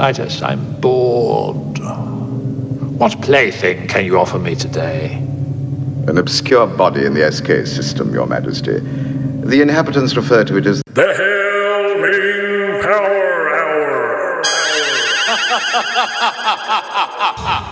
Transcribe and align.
Klytus, 0.00 0.40
I'm 0.42 0.80
bored. 0.80 1.78
What 2.98 3.20
plaything 3.20 3.86
can 3.86 4.06
you 4.06 4.18
offer 4.18 4.38
me 4.38 4.54
today? 4.54 5.16
An 6.08 6.16
obscure 6.16 6.66
body 6.66 7.04
in 7.04 7.12
the 7.12 7.30
SK 7.30 7.66
system, 7.66 8.14
Your 8.14 8.26
Majesty. 8.26 8.78
The 8.78 9.60
inhabitants 9.60 10.16
refer 10.16 10.42
to 10.44 10.56
it 10.56 10.64
as 10.64 10.82
The 10.86 11.02
Hail 11.02 11.98
Ming 12.00 12.80
Power 12.82 13.50
Hour. 17.60 17.66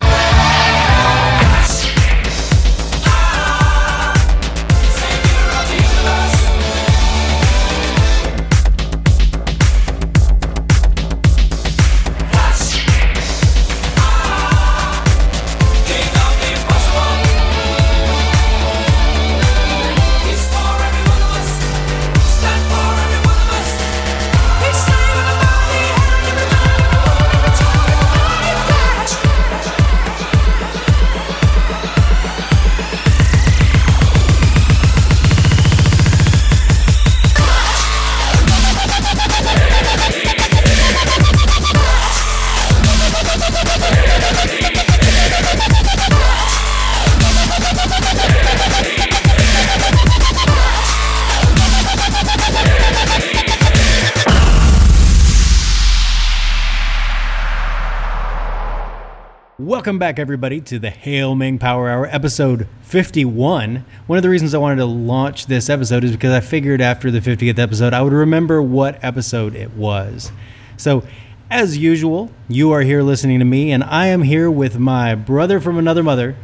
Welcome 59.89 59.99
back, 60.01 60.19
everybody, 60.19 60.61
to 60.61 60.79
the 60.79 60.91
Hail 60.91 61.35
Ming 61.35 61.59
Power 61.59 61.89
Hour, 61.89 62.07
episode 62.09 62.69
51. 62.83 63.87
One 64.07 64.19
of 64.19 64.23
the 64.23 64.29
reasons 64.29 64.53
I 64.53 64.59
wanted 64.59 64.77
to 64.77 64.85
launch 64.85 65.47
this 65.47 65.71
episode 65.71 66.05
is 66.05 66.13
because 66.13 66.31
I 66.31 66.41
figured 66.41 66.83
after 66.83 67.11
the 67.11 67.21
50th 67.21 67.59
episode, 67.59 67.95
I 67.95 68.03
would 68.03 68.13
remember 68.13 68.61
what 68.61 69.03
episode 69.03 69.57
it 69.57 69.73
was. 69.73 70.31
So, 70.77 71.05
as 71.51 71.79
usual, 71.79 72.31
you 72.51 72.71
are 72.71 72.83
here 72.83 73.01
listening 73.01 73.39
to 73.39 73.47
me, 73.47 73.73
and 73.73 73.83
I 73.83 74.09
am 74.09 74.21
here 74.21 74.51
with 74.51 74.79
my 74.79 75.15
brother 75.15 75.59
from 75.59 75.79
another 75.79 76.03
mother, 76.03 76.37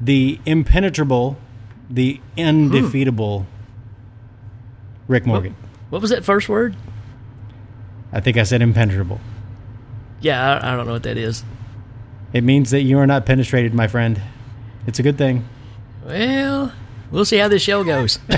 the 0.00 0.40
impenetrable, 0.44 1.36
the 1.88 2.20
undefeatable 2.36 3.46
Rick 5.06 5.26
Morgan. 5.26 5.54
What 5.90 6.02
was 6.02 6.10
that 6.10 6.24
first 6.24 6.48
word? 6.48 6.74
I 8.12 8.18
think 8.18 8.36
I 8.36 8.42
said 8.42 8.62
impenetrable. 8.62 9.20
Yeah, 10.20 10.54
I, 10.54 10.72
I 10.72 10.76
don't 10.76 10.86
know 10.86 10.94
what 10.94 11.04
that 11.04 11.16
is. 11.16 11.44
It 12.32 12.44
means 12.44 12.70
that 12.70 12.80
you 12.82 12.98
are 12.98 13.06
not 13.06 13.26
penetrated, 13.26 13.74
my 13.74 13.88
friend. 13.88 14.20
It's 14.86 14.98
a 14.98 15.02
good 15.02 15.18
thing. 15.18 15.46
Well, 16.04 16.72
we'll 17.10 17.26
see 17.26 17.36
how 17.36 17.48
this 17.48 17.60
show 17.62 17.84
goes. 17.84 18.18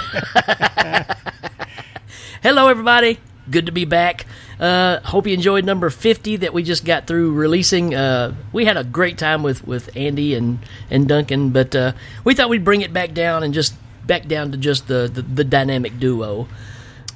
Hello, 2.42 2.66
everybody. 2.68 3.20
Good 3.48 3.66
to 3.66 3.72
be 3.72 3.84
back. 3.84 4.26
Uh, 4.58 4.98
hope 5.00 5.26
you 5.28 5.34
enjoyed 5.34 5.64
number 5.64 5.90
50 5.90 6.36
that 6.38 6.52
we 6.52 6.64
just 6.64 6.84
got 6.84 7.06
through 7.06 7.34
releasing. 7.34 7.94
Uh, 7.94 8.34
we 8.52 8.64
had 8.64 8.76
a 8.76 8.82
great 8.82 9.16
time 9.16 9.44
with, 9.44 9.64
with 9.66 9.96
Andy 9.96 10.34
and, 10.34 10.58
and 10.90 11.06
Duncan, 11.08 11.50
but 11.50 11.74
uh, 11.76 11.92
we 12.24 12.34
thought 12.34 12.48
we'd 12.48 12.64
bring 12.64 12.80
it 12.82 12.92
back 12.92 13.14
down 13.14 13.44
and 13.44 13.54
just 13.54 13.74
back 14.06 14.26
down 14.26 14.50
to 14.52 14.58
just 14.58 14.88
the, 14.88 15.08
the, 15.12 15.22
the 15.22 15.44
dynamic 15.44 16.00
duo. 16.00 16.48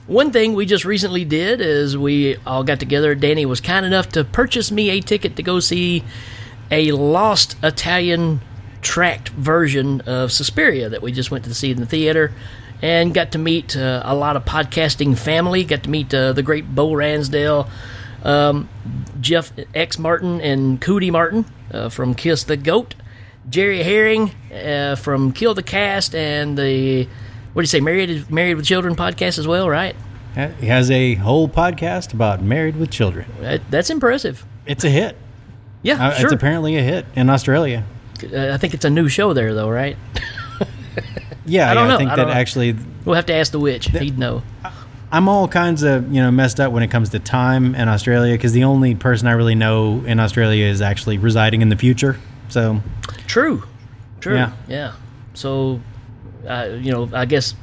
One 0.06 0.30
thing 0.30 0.54
we 0.54 0.64
just 0.64 0.84
recently 0.84 1.24
did 1.24 1.60
is 1.60 1.98
we 1.98 2.36
all 2.46 2.62
got 2.64 2.78
together. 2.78 3.14
Danny 3.14 3.44
was 3.46 3.60
kind 3.60 3.84
enough 3.84 4.08
to 4.10 4.24
purchase 4.24 4.70
me 4.70 4.90
a 4.90 5.00
ticket 5.00 5.36
to 5.36 5.42
go 5.42 5.60
see 5.60 6.04
a 6.70 6.92
lost 6.92 7.56
Italian 7.62 8.40
tracked 8.80 9.30
version 9.30 10.00
of 10.02 10.32
Suspiria 10.32 10.88
that 10.88 11.02
we 11.02 11.12
just 11.12 11.30
went 11.30 11.44
to 11.44 11.54
see 11.54 11.70
in 11.70 11.78
the 11.78 11.86
theater 11.86 12.32
and 12.80 13.12
got 13.12 13.32
to 13.32 13.38
meet 13.38 13.76
uh, 13.76 14.02
a 14.04 14.14
lot 14.14 14.36
of 14.36 14.44
podcasting 14.44 15.18
family. 15.18 15.64
Got 15.64 15.84
to 15.84 15.90
meet 15.90 16.12
uh, 16.14 16.32
the 16.32 16.42
great 16.42 16.74
Bo 16.74 16.92
Ransdale, 16.94 17.68
um, 18.22 18.68
Jeff 19.20 19.52
X 19.74 19.98
Martin, 19.98 20.40
and 20.40 20.80
Cootie 20.80 21.10
Martin 21.10 21.44
uh, 21.72 21.88
from 21.88 22.14
Kiss 22.14 22.44
the 22.44 22.56
Goat, 22.56 22.94
Jerry 23.48 23.82
Herring 23.82 24.32
uh, 24.52 24.96
from 24.96 25.32
Kill 25.32 25.54
the 25.54 25.62
Cast, 25.62 26.14
and 26.14 26.56
the 26.56 27.08
what 27.52 27.62
do 27.62 27.64
you 27.64 27.66
say, 27.66 27.80
Married 27.80 28.30
Married 28.30 28.54
with 28.54 28.66
Children 28.66 28.94
podcast 28.94 29.38
as 29.38 29.48
well, 29.48 29.68
right? 29.68 29.96
He 30.60 30.66
has 30.66 30.90
a 30.90 31.14
whole 31.14 31.48
podcast 31.48 32.12
about 32.12 32.42
married 32.42 32.76
with 32.76 32.90
children. 32.92 33.26
That, 33.40 33.68
that's 33.70 33.90
impressive. 33.90 34.46
It's 34.66 34.84
a 34.84 34.90
hit. 34.90 35.16
Yeah, 35.82 36.08
Uh, 36.08 36.14
sure. 36.14 36.26
It's 36.26 36.32
apparently 36.32 36.76
a 36.76 36.82
hit 36.82 37.06
in 37.14 37.30
Australia. 37.30 37.84
Uh, 38.22 38.50
I 38.52 38.56
think 38.58 38.74
it's 38.74 38.84
a 38.84 38.90
new 38.90 39.08
show 39.08 39.32
there, 39.32 39.54
though, 39.54 39.70
right? 39.70 39.96
Yeah, 41.46 41.70
I 41.70 41.74
don't 41.74 41.84
yeah, 41.84 41.88
know. 41.88 41.94
I 41.94 41.98
think 41.98 42.10
I 42.10 42.16
that 42.16 42.26
know. 42.26 42.32
actually 42.34 42.76
We'll 43.06 43.14
have 43.14 43.24
to 43.26 43.32
ask 43.32 43.52
the 43.52 43.58
witch. 43.58 43.86
He'd 43.86 44.18
know. 44.18 44.42
I'm 45.10 45.28
all 45.30 45.48
kinds 45.48 45.82
of 45.82 46.12
you 46.12 46.20
know 46.20 46.30
messed 46.30 46.60
up 46.60 46.72
when 46.72 46.82
it 46.82 46.88
comes 46.90 47.08
to 47.10 47.18
time 47.18 47.74
in 47.74 47.88
Australia 47.88 48.34
because 48.34 48.52
the 48.52 48.64
only 48.64 48.94
person 48.94 49.26
I 49.28 49.32
really 49.32 49.54
know 49.54 50.04
in 50.04 50.20
Australia 50.20 50.66
is 50.66 50.82
actually 50.82 51.16
residing 51.16 51.62
in 51.62 51.70
the 51.70 51.76
future. 51.76 52.18
So 52.50 52.82
True. 53.26 53.62
True. 54.20 54.34
Yeah. 54.34 54.52
Yeah. 54.68 54.92
So, 55.32 55.80
uh, 56.46 56.68
you 56.78 56.92
know, 56.92 57.08
I 57.14 57.24
guess 57.24 57.54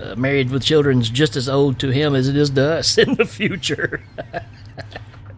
uh, 0.00 0.14
married 0.16 0.50
with 0.50 0.62
children's 0.64 1.10
just 1.10 1.36
as 1.36 1.46
old 1.46 1.78
to 1.80 1.90
him 1.90 2.14
as 2.14 2.28
it 2.28 2.36
is 2.36 2.48
to 2.50 2.78
us 2.78 2.96
in 3.04 3.14
the 3.16 3.26
future. 3.26 4.00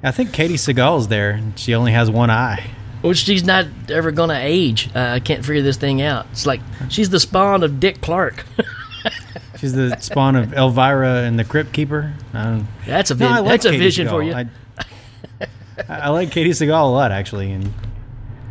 I 0.02 0.10
think 0.10 0.30
Katey 0.30 0.54
Sagal's 0.54 1.08
there. 1.08 1.30
and 1.30 1.58
She 1.58 1.74
only 1.74 1.92
has 1.92 2.10
one 2.10 2.30
eye. 2.30 2.70
Which 3.02 3.18
she's 3.18 3.44
not 3.44 3.66
ever 3.88 4.10
going 4.10 4.30
to 4.30 4.38
age. 4.38 4.90
Uh, 4.94 5.00
I 5.00 5.20
can't 5.20 5.44
figure 5.44 5.62
this 5.62 5.76
thing 5.76 6.02
out. 6.02 6.26
It's 6.32 6.46
like 6.46 6.60
she's 6.88 7.10
the 7.10 7.20
spawn 7.20 7.62
of 7.62 7.78
Dick 7.80 8.00
Clark. 8.00 8.44
She's 9.58 9.72
the 9.72 9.96
spawn 10.00 10.36
of 10.36 10.52
Elvira 10.52 11.22
and 11.22 11.38
the 11.38 11.44
Crypt 11.44 11.72
Keeper. 11.72 12.12
I 12.34 12.62
that's 12.86 13.10
a 13.10 13.14
No, 13.14 13.26
vi- 13.26 13.36
I 13.36 13.38
like 13.38 13.48
that's 13.52 13.64
a 13.64 13.70
Katie 13.70 13.82
vision 13.82 14.06
for 14.08 14.22
you. 14.22 14.34
I, 14.34 14.46
I 15.88 16.10
like 16.10 16.28
Katey 16.30 16.50
Sagal 16.50 16.82
a 16.82 16.92
lot 16.92 17.10
actually, 17.10 17.52
and 17.52 17.72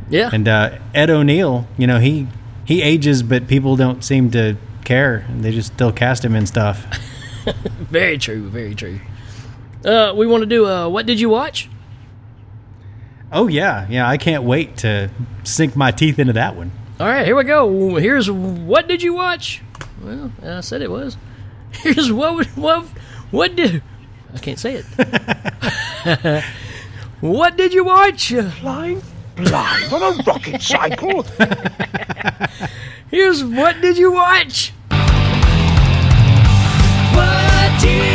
yeah. 0.10 0.32
and 0.34 0.48
uh, 0.48 0.80
Ed 0.96 1.12
O'Neill. 1.12 1.68
You 1.78 1.86
know 1.86 2.00
he 2.00 2.28
he 2.66 2.82
ages, 2.82 3.22
but 3.22 3.48
people 3.48 3.76
don't 3.76 4.04
seem 4.04 4.32
to 4.32 4.58
care. 4.84 5.28
They 5.30 5.52
just 5.52 5.74
still 5.74 5.92
cast 5.92 6.26
him 6.26 6.36
in 6.36 6.48
stuff. 6.48 6.86
very 7.92 8.18
true. 8.18 8.50
Very 8.50 8.74
true. 8.74 9.00
Uh, 9.86 10.14
we 10.16 10.26
want 10.26 10.42
to 10.42 10.48
do 10.48 10.66
uh, 10.66 10.90
what 10.90 11.06
did 11.06 11.20
you 11.20 11.30
watch? 11.30 11.70
Oh 13.32 13.48
yeah, 13.48 13.86
yeah. 13.90 14.10
I 14.10 14.18
can't 14.18 14.44
wait 14.44 14.78
to 14.78 15.12
sink 15.44 15.76
my 15.76 15.92
teeth 15.92 16.18
into 16.20 16.34
that 16.34 16.56
one. 16.56 16.72
All 17.00 17.08
right, 17.08 17.26
here 17.26 17.36
we 17.36 17.44
go. 17.44 17.96
Here's 17.96 18.30
what 18.32 18.88
did 18.88 19.04
you 19.04 19.14
watch? 19.14 19.62
Well, 20.02 20.32
I 20.44 20.62
said 20.62 20.82
it 20.82 20.90
was. 20.90 21.18
Here's 21.72 22.12
what 22.12 22.36
would- 22.36 22.48
what 22.58 22.86
what 23.32 23.56
did 23.56 23.84
I 24.34 24.38
can't 24.40 24.58
say 24.60 24.82
it. 24.84 24.86
what 27.22 27.56
did 27.58 27.74
you 27.74 27.84
watch? 27.86 28.30
Blind, 28.62 29.04
blind 29.36 29.94
on 29.94 30.02
a 30.02 30.24
rocket 30.24 30.62
cycle. 30.62 31.24
Here's 33.12 33.44
what 33.44 33.82
did 33.82 33.98
you 33.98 34.12
watch? 34.12 34.72
What 37.14 37.82
did 37.82 38.15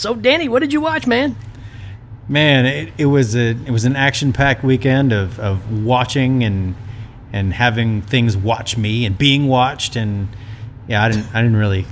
So, 0.00 0.14
Danny, 0.14 0.48
what 0.48 0.60
did 0.60 0.72
you 0.72 0.80
watch, 0.80 1.06
man? 1.06 1.36
Man, 2.26 2.64
it, 2.64 2.90
it 2.96 3.04
was 3.04 3.36
a 3.36 3.50
it 3.50 3.70
was 3.70 3.84
an 3.84 3.96
action 3.96 4.32
packed 4.32 4.64
weekend 4.64 5.12
of, 5.12 5.38
of 5.38 5.84
watching 5.84 6.42
and 6.42 6.74
and 7.34 7.52
having 7.52 8.00
things 8.00 8.34
watch 8.34 8.78
me 8.78 9.04
and 9.04 9.18
being 9.18 9.46
watched 9.46 9.96
and 9.96 10.28
yeah, 10.88 11.04
I 11.04 11.10
didn't 11.10 11.26
I 11.34 11.42
didn't 11.42 11.58
really 11.58 11.84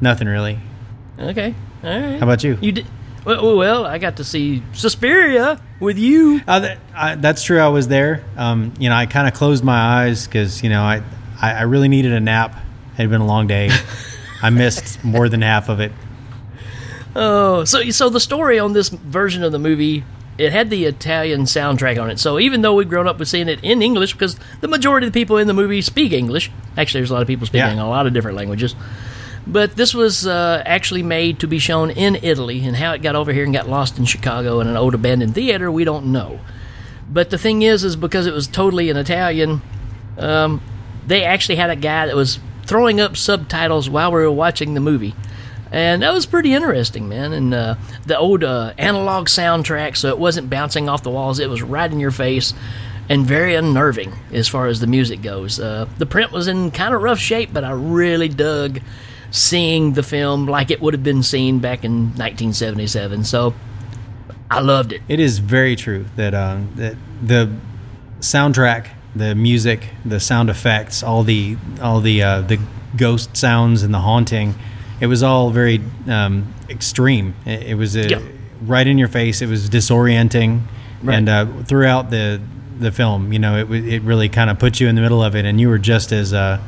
nothing 0.00 0.28
really. 0.28 0.60
Okay. 1.18 1.52
All 1.82 1.90
right. 1.90 2.20
How 2.20 2.26
about 2.26 2.44
you? 2.44 2.56
You 2.60 2.70
did. 2.70 2.86
Well, 3.24 3.56
well, 3.56 3.86
I 3.86 3.98
got 3.98 4.18
to 4.18 4.24
see 4.24 4.62
Suspiria 4.72 5.60
with 5.80 5.98
you. 5.98 6.40
Uh, 6.46 6.60
that, 6.60 6.78
I, 6.94 7.16
that's 7.16 7.42
true. 7.42 7.58
I 7.58 7.68
was 7.68 7.88
there. 7.88 8.24
Um, 8.36 8.72
you 8.78 8.88
know, 8.88 8.94
I 8.94 9.06
kind 9.06 9.26
of 9.26 9.34
closed 9.34 9.64
my 9.64 10.04
eyes 10.04 10.28
because 10.28 10.62
you 10.62 10.70
know 10.70 10.82
I, 10.82 11.02
I 11.42 11.54
I 11.54 11.62
really 11.62 11.88
needed 11.88 12.12
a 12.12 12.20
nap. 12.20 12.54
It 12.92 12.98
had 12.98 13.10
been 13.10 13.20
a 13.20 13.26
long 13.26 13.48
day, 13.48 13.68
I 14.42 14.50
missed 14.50 15.02
more 15.02 15.28
than 15.28 15.42
half 15.42 15.68
of 15.68 15.80
it. 15.80 15.90
Oh, 17.16 17.64
so 17.64 17.82
so 17.90 18.08
the 18.08 18.20
story 18.20 18.58
on 18.58 18.72
this 18.72 18.88
version 18.88 19.42
of 19.42 19.52
the 19.52 19.58
movie, 19.58 20.04
it 20.38 20.52
had 20.52 20.70
the 20.70 20.84
Italian 20.84 21.42
soundtrack 21.42 22.00
on 22.00 22.10
it. 22.10 22.18
So 22.18 22.38
even 22.38 22.62
though 22.62 22.74
we've 22.74 22.88
grown 22.88 23.08
up 23.08 23.18
with 23.18 23.28
seeing 23.28 23.48
it 23.48 23.60
in 23.62 23.82
English, 23.82 24.12
because 24.12 24.36
the 24.60 24.68
majority 24.68 25.06
of 25.06 25.12
the 25.12 25.20
people 25.20 25.36
in 25.36 25.46
the 25.46 25.54
movie 25.54 25.82
speak 25.82 26.12
English. 26.12 26.50
Actually, 26.76 27.00
there's 27.00 27.10
a 27.10 27.14
lot 27.14 27.22
of 27.22 27.28
people 27.28 27.46
speaking 27.46 27.76
Yeah. 27.76 27.82
a 27.84 27.86
lot 27.88 28.06
of 28.06 28.12
different 28.12 28.36
languages. 28.36 28.74
But 29.46 29.74
this 29.74 29.92
was 29.94 30.26
uh, 30.26 30.62
actually 30.64 31.02
made 31.02 31.40
to 31.40 31.48
be 31.48 31.58
shown 31.58 31.90
in 31.90 32.16
Italy, 32.22 32.64
and 32.64 32.76
how 32.76 32.92
it 32.92 33.02
got 33.02 33.16
over 33.16 33.32
here 33.32 33.42
and 33.44 33.52
got 33.52 33.68
lost 33.68 33.98
in 33.98 34.04
Chicago 34.04 34.60
in 34.60 34.68
an 34.68 34.76
old 34.76 34.94
abandoned 34.94 35.34
theater, 35.34 35.72
we 35.72 35.82
don't 35.82 36.12
know. 36.12 36.38
But 37.10 37.30
the 37.30 37.38
thing 37.38 37.62
is, 37.62 37.82
is 37.82 37.96
because 37.96 38.26
it 38.26 38.34
was 38.34 38.46
totally 38.46 38.90
in 38.90 38.96
Italian, 38.96 39.62
um, 40.18 40.60
they 41.06 41.24
actually 41.24 41.56
had 41.56 41.70
a 41.70 41.74
guy 41.76 42.06
that 42.06 42.14
was 42.14 42.38
throwing 42.66 43.00
up 43.00 43.16
subtitles 43.16 43.90
while 43.90 44.12
we 44.12 44.20
were 44.20 44.30
watching 44.30 44.74
the 44.74 44.80
movie. 44.80 45.14
And 45.72 46.02
that 46.02 46.12
was 46.12 46.26
pretty 46.26 46.52
interesting, 46.52 47.08
man. 47.08 47.32
And 47.32 47.54
uh, 47.54 47.76
the 48.06 48.18
old 48.18 48.42
uh, 48.42 48.74
analog 48.76 49.28
soundtrack, 49.28 49.96
so 49.96 50.08
it 50.08 50.18
wasn't 50.18 50.50
bouncing 50.50 50.88
off 50.88 51.02
the 51.02 51.10
walls, 51.10 51.38
it 51.38 51.48
was 51.48 51.62
right 51.62 51.90
in 51.90 52.00
your 52.00 52.10
face 52.10 52.54
and 53.08 53.26
very 53.26 53.54
unnerving 53.54 54.12
as 54.32 54.48
far 54.48 54.66
as 54.66 54.80
the 54.80 54.86
music 54.86 55.20
goes. 55.22 55.58
Uh, 55.58 55.86
the 55.98 56.06
print 56.06 56.32
was 56.32 56.48
in 56.48 56.70
kind 56.70 56.94
of 56.94 57.02
rough 57.02 57.18
shape, 57.18 57.50
but 57.52 57.64
I 57.64 57.72
really 57.72 58.28
dug 58.28 58.80
seeing 59.32 59.92
the 59.92 60.02
film 60.02 60.46
like 60.46 60.70
it 60.70 60.80
would 60.80 60.94
have 60.94 61.02
been 61.02 61.22
seen 61.22 61.58
back 61.58 61.84
in 61.84 62.08
1977. 62.16 63.24
So 63.24 63.54
I 64.50 64.60
loved 64.60 64.92
it. 64.92 65.02
It 65.08 65.20
is 65.20 65.38
very 65.38 65.76
true 65.76 66.06
that 66.16 66.34
uh, 66.34 66.60
that 66.76 66.96
the 67.22 67.52
soundtrack, 68.20 68.88
the 69.14 69.34
music, 69.34 69.88
the 70.04 70.20
sound 70.20 70.50
effects, 70.50 71.02
all 71.02 71.22
the 71.22 71.56
all 71.80 72.00
the 72.00 72.22
uh, 72.22 72.40
the 72.42 72.60
ghost 72.96 73.36
sounds 73.36 73.82
and 73.82 73.94
the 73.94 74.00
haunting, 74.00 74.54
it 75.00 75.06
was 75.06 75.22
all 75.22 75.50
very 75.50 75.80
um, 76.08 76.52
extreme. 76.68 77.34
It, 77.46 77.62
it 77.70 77.74
was 77.74 77.96
uh, 77.96 78.06
Yeah. 78.08 78.20
right 78.62 78.86
in 78.86 78.98
your 78.98 79.08
face. 79.08 79.40
It 79.42 79.48
was 79.48 79.68
disorienting, 79.70 80.62
Right. 81.02 81.16
and 81.16 81.28
uh, 81.28 81.46
throughout 81.64 82.10
the 82.10 82.40
the 82.78 82.90
film, 82.92 83.32
you 83.32 83.38
know, 83.38 83.58
it 83.58 83.70
it 83.70 84.02
really 84.02 84.28
kind 84.28 84.48
of 84.50 84.58
put 84.58 84.80
you 84.80 84.88
in 84.88 84.94
the 84.94 85.02
middle 85.02 85.22
of 85.22 85.34
it, 85.34 85.44
and 85.44 85.60
you 85.60 85.68
were 85.68 85.78
just 85.78 86.12
as 86.12 86.32
uh, 86.32 86.58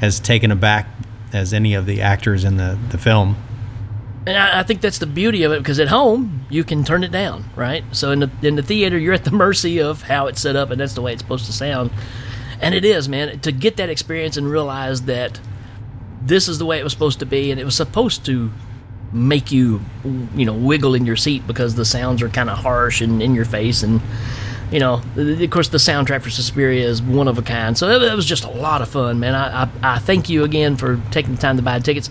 as 0.00 0.20
taken 0.20 0.50
aback 0.50 0.86
as 1.32 1.52
any 1.54 1.74
of 1.74 1.86
the 1.86 2.02
actors 2.02 2.44
in 2.44 2.56
the 2.56 2.78
the 2.90 2.98
film. 2.98 3.36
And 4.26 4.36
I, 4.36 4.60
I 4.60 4.62
think 4.62 4.80
that's 4.82 4.98
the 4.98 5.06
beauty 5.06 5.42
of 5.42 5.50
it 5.52 5.58
because 5.58 5.80
at 5.80 5.88
home 5.88 6.46
you 6.48 6.62
can 6.62 6.84
turn 6.84 7.02
it 7.02 7.10
down, 7.10 7.44
right? 7.56 7.82
So 7.92 8.10
in 8.12 8.20
the 8.20 8.30
in 8.42 8.56
the 8.56 8.62
theater 8.62 8.96
you're 8.98 9.14
at 9.14 9.24
the 9.24 9.30
mercy 9.46 9.80
of 9.80 10.02
how 10.02 10.26
it's 10.28 10.40
set 10.40 10.56
up, 10.56 10.70
and 10.70 10.80
that's 10.80 10.94
the 10.94 11.02
way 11.02 11.12
it's 11.12 11.22
supposed 11.22 11.46
to 11.46 11.52
sound. 11.52 11.90
And 12.60 12.74
it 12.76 12.84
is, 12.84 13.08
man, 13.08 13.40
to 13.40 13.50
get 13.50 13.76
that 13.78 13.88
experience 13.90 14.36
and 14.36 14.48
realize 14.48 15.02
that 15.02 15.40
this 16.24 16.48
is 16.48 16.58
the 16.58 16.66
way 16.66 16.78
it 16.78 16.84
was 16.84 16.92
supposed 16.92 17.18
to 17.20 17.26
be, 17.26 17.50
and 17.50 17.60
it 17.60 17.64
was 17.64 17.76
supposed 17.76 18.24
to 18.26 18.50
make 19.12 19.52
you, 19.52 19.80
you 20.34 20.46
know, 20.46 20.54
wiggle 20.54 20.94
in 20.94 21.04
your 21.04 21.16
seat 21.16 21.46
because 21.46 21.74
the 21.74 21.84
sounds 21.84 22.22
are 22.22 22.28
kind 22.28 22.48
of 22.48 22.58
harsh 22.58 23.00
and 23.00 23.22
in 23.22 23.34
your 23.34 23.44
face, 23.44 23.82
and 23.82 24.00
you 24.72 24.80
know, 24.80 25.02
of 25.16 25.50
course, 25.50 25.68
the 25.68 25.76
soundtrack 25.76 26.22
for 26.22 26.30
Suspiria 26.30 26.88
is 26.88 27.02
one 27.02 27.28
of 27.28 27.36
a 27.36 27.42
kind. 27.42 27.76
So 27.76 27.90
it 27.90 28.16
was 28.16 28.24
just 28.24 28.44
a 28.44 28.50
lot 28.50 28.80
of 28.80 28.88
fun, 28.88 29.20
man. 29.20 29.34
I, 29.34 29.64
I, 29.64 29.70
I 29.82 29.98
thank 29.98 30.30
you 30.30 30.44
again 30.44 30.76
for 30.76 30.98
taking 31.10 31.34
the 31.34 31.40
time 31.40 31.58
to 31.58 31.62
buy 31.62 31.78
tickets. 31.78 32.08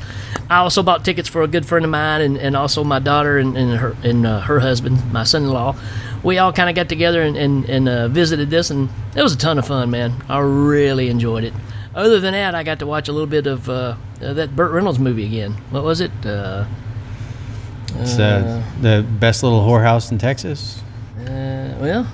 I 0.48 0.58
also 0.58 0.84
bought 0.84 1.04
tickets 1.04 1.28
for 1.28 1.42
a 1.42 1.48
good 1.48 1.66
friend 1.66 1.84
of 1.84 1.90
mine 1.90 2.22
and, 2.22 2.38
and 2.38 2.56
also 2.56 2.84
my 2.84 3.00
daughter 3.00 3.40
and, 3.40 3.58
and 3.58 3.78
her 3.78 3.96
and 4.04 4.28
uh, 4.28 4.42
her 4.42 4.60
husband, 4.60 5.12
my 5.12 5.24
son-in-law. 5.24 5.76
We 6.22 6.38
all 6.38 6.54
kind 6.54 6.70
of 6.70 6.76
got 6.76 6.88
together 6.88 7.24
and, 7.24 7.36
and, 7.36 7.68
and 7.68 7.90
uh, 7.90 8.08
visited 8.10 8.52
this, 8.52 8.70
and 8.70 8.90
it 9.16 9.24
was 9.24 9.34
a 9.34 9.38
ton 9.38 9.58
of 9.58 9.66
fun, 9.66 9.90
man. 9.90 10.14
I 10.30 10.38
really 10.38 11.10
enjoyed 11.10 11.44
it. 11.44 11.54
Other 11.94 12.20
than 12.20 12.34
that, 12.34 12.56
I 12.56 12.64
got 12.64 12.80
to 12.80 12.86
watch 12.86 13.10
a 13.10 13.12
little 13.12 13.28
bit 13.28 13.48
of 13.48 13.70
uh, 13.70 13.96
uh, 14.22 14.34
that 14.34 14.56
Burt 14.56 14.72
Reynolds 14.72 14.98
movie 15.00 15.26
again. 15.26 15.54
What 15.72 15.84
was 15.84 16.00
it? 16.00 16.12
Uh, 16.26 16.66
It's 18.00 18.18
uh, 18.18 18.64
the 18.80 19.06
best 19.20 19.44
little 19.44 19.62
whorehouse 19.62 20.12
in 20.12 20.18
Texas. 20.18 20.82
uh, 21.20 21.76
well, 21.82 22.08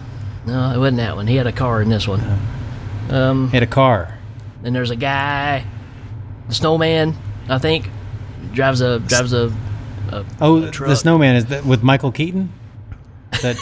no, 0.47 0.71
it 0.73 0.77
wasn't 0.79 0.97
that 0.97 1.15
one. 1.15 1.27
He 1.27 1.35
had 1.35 1.45
a 1.47 1.51
car 1.51 1.81
in 1.81 1.89
this 1.89 2.07
one. 2.07 2.21
Um, 3.11 3.49
Hit 3.51 3.61
a 3.63 3.67
car. 3.67 4.17
and 4.63 4.75
there's 4.75 4.89
a 4.91 4.95
guy, 4.95 5.63
the 6.47 6.55
snowman, 6.55 7.15
I 7.47 7.59
think, 7.59 7.89
drives 8.53 8.81
a 8.81 8.99
drives 8.99 9.33
a. 9.33 9.53
a 10.11 10.25
Oh, 10.41 10.63
a 10.63 10.71
the 10.71 10.95
snowman 10.95 11.35
is 11.35 11.45
that 11.47 11.65
with 11.65 11.83
Michael 11.83 12.11
Keaton. 12.11 12.51
That 13.43 13.57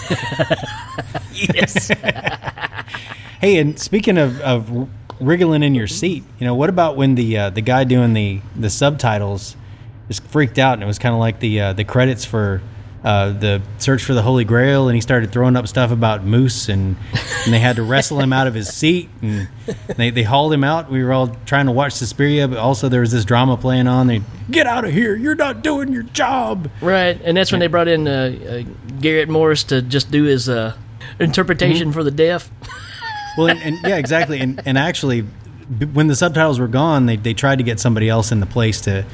Yes. 1.33 1.87
hey, 3.41 3.57
and 3.59 3.77
speaking 3.77 4.17
of, 4.17 4.39
of 4.41 4.87
wriggling 5.19 5.63
in 5.63 5.75
your 5.75 5.87
seat, 5.87 6.23
you 6.39 6.45
know 6.45 6.55
what 6.55 6.69
about 6.69 6.95
when 6.97 7.15
the 7.15 7.37
uh, 7.37 7.49
the 7.49 7.61
guy 7.61 7.83
doing 7.83 8.13
the 8.13 8.41
the 8.55 8.69
subtitles 8.69 9.55
just 10.07 10.23
freaked 10.27 10.59
out 10.59 10.73
and 10.73 10.83
it 10.83 10.85
was 10.85 10.99
kind 10.99 11.13
of 11.13 11.19
like 11.19 11.39
the 11.39 11.59
uh, 11.59 11.73
the 11.73 11.83
credits 11.83 12.25
for 12.25 12.61
uh, 13.05 13.29
the 13.29 13.61
search 13.77 14.03
for 14.03 14.15
the 14.15 14.23
Holy 14.23 14.43
Grail, 14.43 14.87
and 14.89 14.95
he 14.95 15.01
started 15.01 15.31
throwing 15.31 15.55
up 15.55 15.67
stuff 15.67 15.91
about 15.91 16.23
moose, 16.23 16.67
and, 16.67 16.95
and 17.43 17.53
they 17.53 17.59
had 17.59 17.75
to 17.75 17.83
wrestle 17.83 18.19
him 18.19 18.33
out 18.33 18.47
of 18.47 18.55
his 18.55 18.67
seat, 18.67 19.09
and 19.21 19.47
they, 19.95 20.09
they 20.09 20.23
hauled 20.23 20.51
him 20.51 20.63
out. 20.63 20.89
We 20.89 21.03
were 21.03 21.13
all 21.13 21.27
trying 21.45 21.67
to 21.67 21.71
watch 21.71 21.93
Suspiria, 21.93 22.47
but 22.47 22.57
also 22.57 22.89
there 22.89 23.01
was 23.01 23.11
this 23.11 23.23
drama 23.23 23.57
playing 23.57 23.85
on. 23.85 24.07
They 24.07 24.23
get 24.49 24.65
out 24.65 24.85
of 24.85 24.91
here! 24.91 25.15
You're 25.15 25.35
not 25.35 25.61
doing 25.61 25.93
your 25.93 26.01
job. 26.01 26.67
right, 26.81 27.21
and 27.23 27.37
that's 27.37 27.51
when 27.51 27.59
they 27.59 27.67
brought 27.67 27.87
in 27.87 28.07
uh, 28.07 28.11
uh, 28.65 28.99
Garrett 28.99 29.29
Morris 29.29 29.63
to 29.65 29.83
just 29.83 30.09
do 30.09 30.23
his 30.23 30.49
uh, 30.49 30.75
interpretation 31.19 31.91
for 31.91 32.03
the 32.03 32.09
deaf. 32.09 32.49
Well, 33.37 33.47
and, 33.49 33.61
and 33.61 33.77
yeah, 33.83 33.97
exactly. 33.97 34.39
And 34.39 34.61
and 34.65 34.77
actually, 34.77 35.21
b- 35.21 35.85
when 35.93 36.07
the 36.07 36.15
subtitles 36.15 36.59
were 36.59 36.67
gone, 36.67 37.05
they, 37.05 37.15
they 37.17 37.33
tried 37.33 37.57
to 37.57 37.63
get 37.63 37.79
somebody 37.79 38.09
else 38.09 38.31
in 38.31 38.39
the 38.39 38.45
place 38.45 38.81
to 38.81 39.05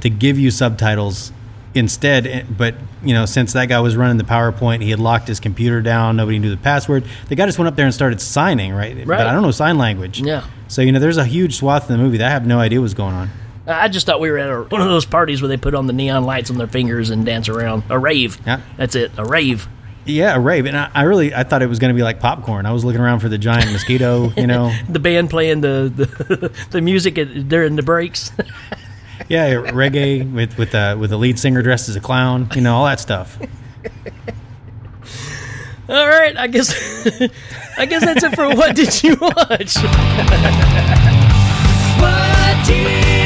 to 0.00 0.10
give 0.10 0.38
you 0.38 0.50
subtitles 0.50 1.32
instead. 1.74 2.26
eh, 2.26 2.42
But 2.56 2.74
you 3.02 3.14
know, 3.14 3.26
since 3.26 3.52
that 3.54 3.66
guy 3.68 3.80
was 3.80 3.96
running 3.96 4.16
the 4.18 4.24
PowerPoint, 4.24 4.82
he 4.82 4.90
had 4.90 4.98
locked 4.98 5.28
his 5.28 5.40
computer 5.40 5.80
down. 5.80 6.16
Nobody 6.16 6.38
knew 6.38 6.50
the 6.50 6.56
password. 6.56 7.04
The 7.28 7.34
guy 7.36 7.46
just 7.46 7.58
went 7.58 7.68
up 7.68 7.76
there 7.76 7.86
and 7.86 7.94
started 7.94 8.20
signing, 8.20 8.72
right? 8.72 8.96
Right. 8.96 9.06
But 9.06 9.26
I 9.26 9.32
don't 9.32 9.42
know 9.42 9.50
sign 9.50 9.78
language. 9.78 10.20
Yeah. 10.20 10.44
So 10.68 10.82
you 10.82 10.92
know, 10.92 10.98
there's 11.00 11.16
a 11.16 11.24
huge 11.24 11.56
swath 11.56 11.90
in 11.90 11.96
the 11.96 12.02
movie 12.02 12.18
that 12.18 12.26
I 12.26 12.30
have 12.30 12.46
no 12.46 12.58
idea 12.58 12.80
what's 12.80 12.94
going 12.94 13.14
on. 13.14 13.30
I 13.66 13.88
just 13.88 14.04
thought 14.06 14.20
we 14.20 14.30
were 14.30 14.38
at 14.38 14.50
a, 14.50 14.62
one 14.62 14.80
of 14.80 14.88
those 14.88 15.04
parties 15.06 15.40
where 15.42 15.48
they 15.48 15.56
put 15.56 15.74
on 15.76 15.86
the 15.86 15.92
neon 15.92 16.24
lights 16.24 16.50
on 16.50 16.56
their 16.58 16.66
fingers 16.66 17.10
and 17.10 17.24
dance 17.24 17.48
around. 17.48 17.84
A 17.88 17.98
rave. 17.98 18.38
Yeah. 18.44 18.60
That's 18.76 18.96
it. 18.96 19.12
A 19.16 19.24
rave. 19.24 19.68
Yeah, 20.06 20.34
a 20.34 20.40
rave. 20.40 20.66
And 20.66 20.76
I, 20.76 20.90
I 20.94 21.02
really, 21.02 21.34
I 21.34 21.44
thought 21.44 21.62
it 21.62 21.68
was 21.68 21.78
going 21.78 21.90
to 21.90 21.96
be 21.96 22.02
like 22.02 22.20
popcorn. 22.20 22.66
I 22.66 22.72
was 22.72 22.84
looking 22.84 23.00
around 23.00 23.20
for 23.20 23.28
the 23.28 23.38
giant 23.38 23.70
mosquito. 23.72 24.32
You 24.36 24.46
know. 24.46 24.72
The 24.88 24.98
band 24.98 25.30
playing 25.30 25.60
the 25.60 25.92
the, 25.94 26.52
the 26.70 26.80
music 26.80 27.14
during 27.14 27.76
the 27.76 27.82
breaks. 27.82 28.32
Yeah, 29.28 29.54
reggae 29.54 30.30
with 30.32 30.58
with 30.58 30.74
uh, 30.74 30.96
with 30.98 31.10
the 31.10 31.16
lead 31.16 31.38
singer 31.38 31.62
dressed 31.62 31.88
as 31.88 31.96
a 31.96 32.00
clown, 32.00 32.48
you 32.54 32.60
know, 32.60 32.74
all 32.74 32.86
that 32.86 32.98
stuff. 32.98 33.38
All 35.88 36.08
right, 36.08 36.36
I 36.36 36.46
guess 36.48 36.74
I 37.78 37.86
guess 37.86 38.04
that's 38.04 38.24
it 38.24 38.34
for 38.34 38.48
what 38.48 38.74
did 38.74 39.02
you 39.02 39.16
watch? 39.20 39.76
what 42.00 42.66
did 42.66 43.19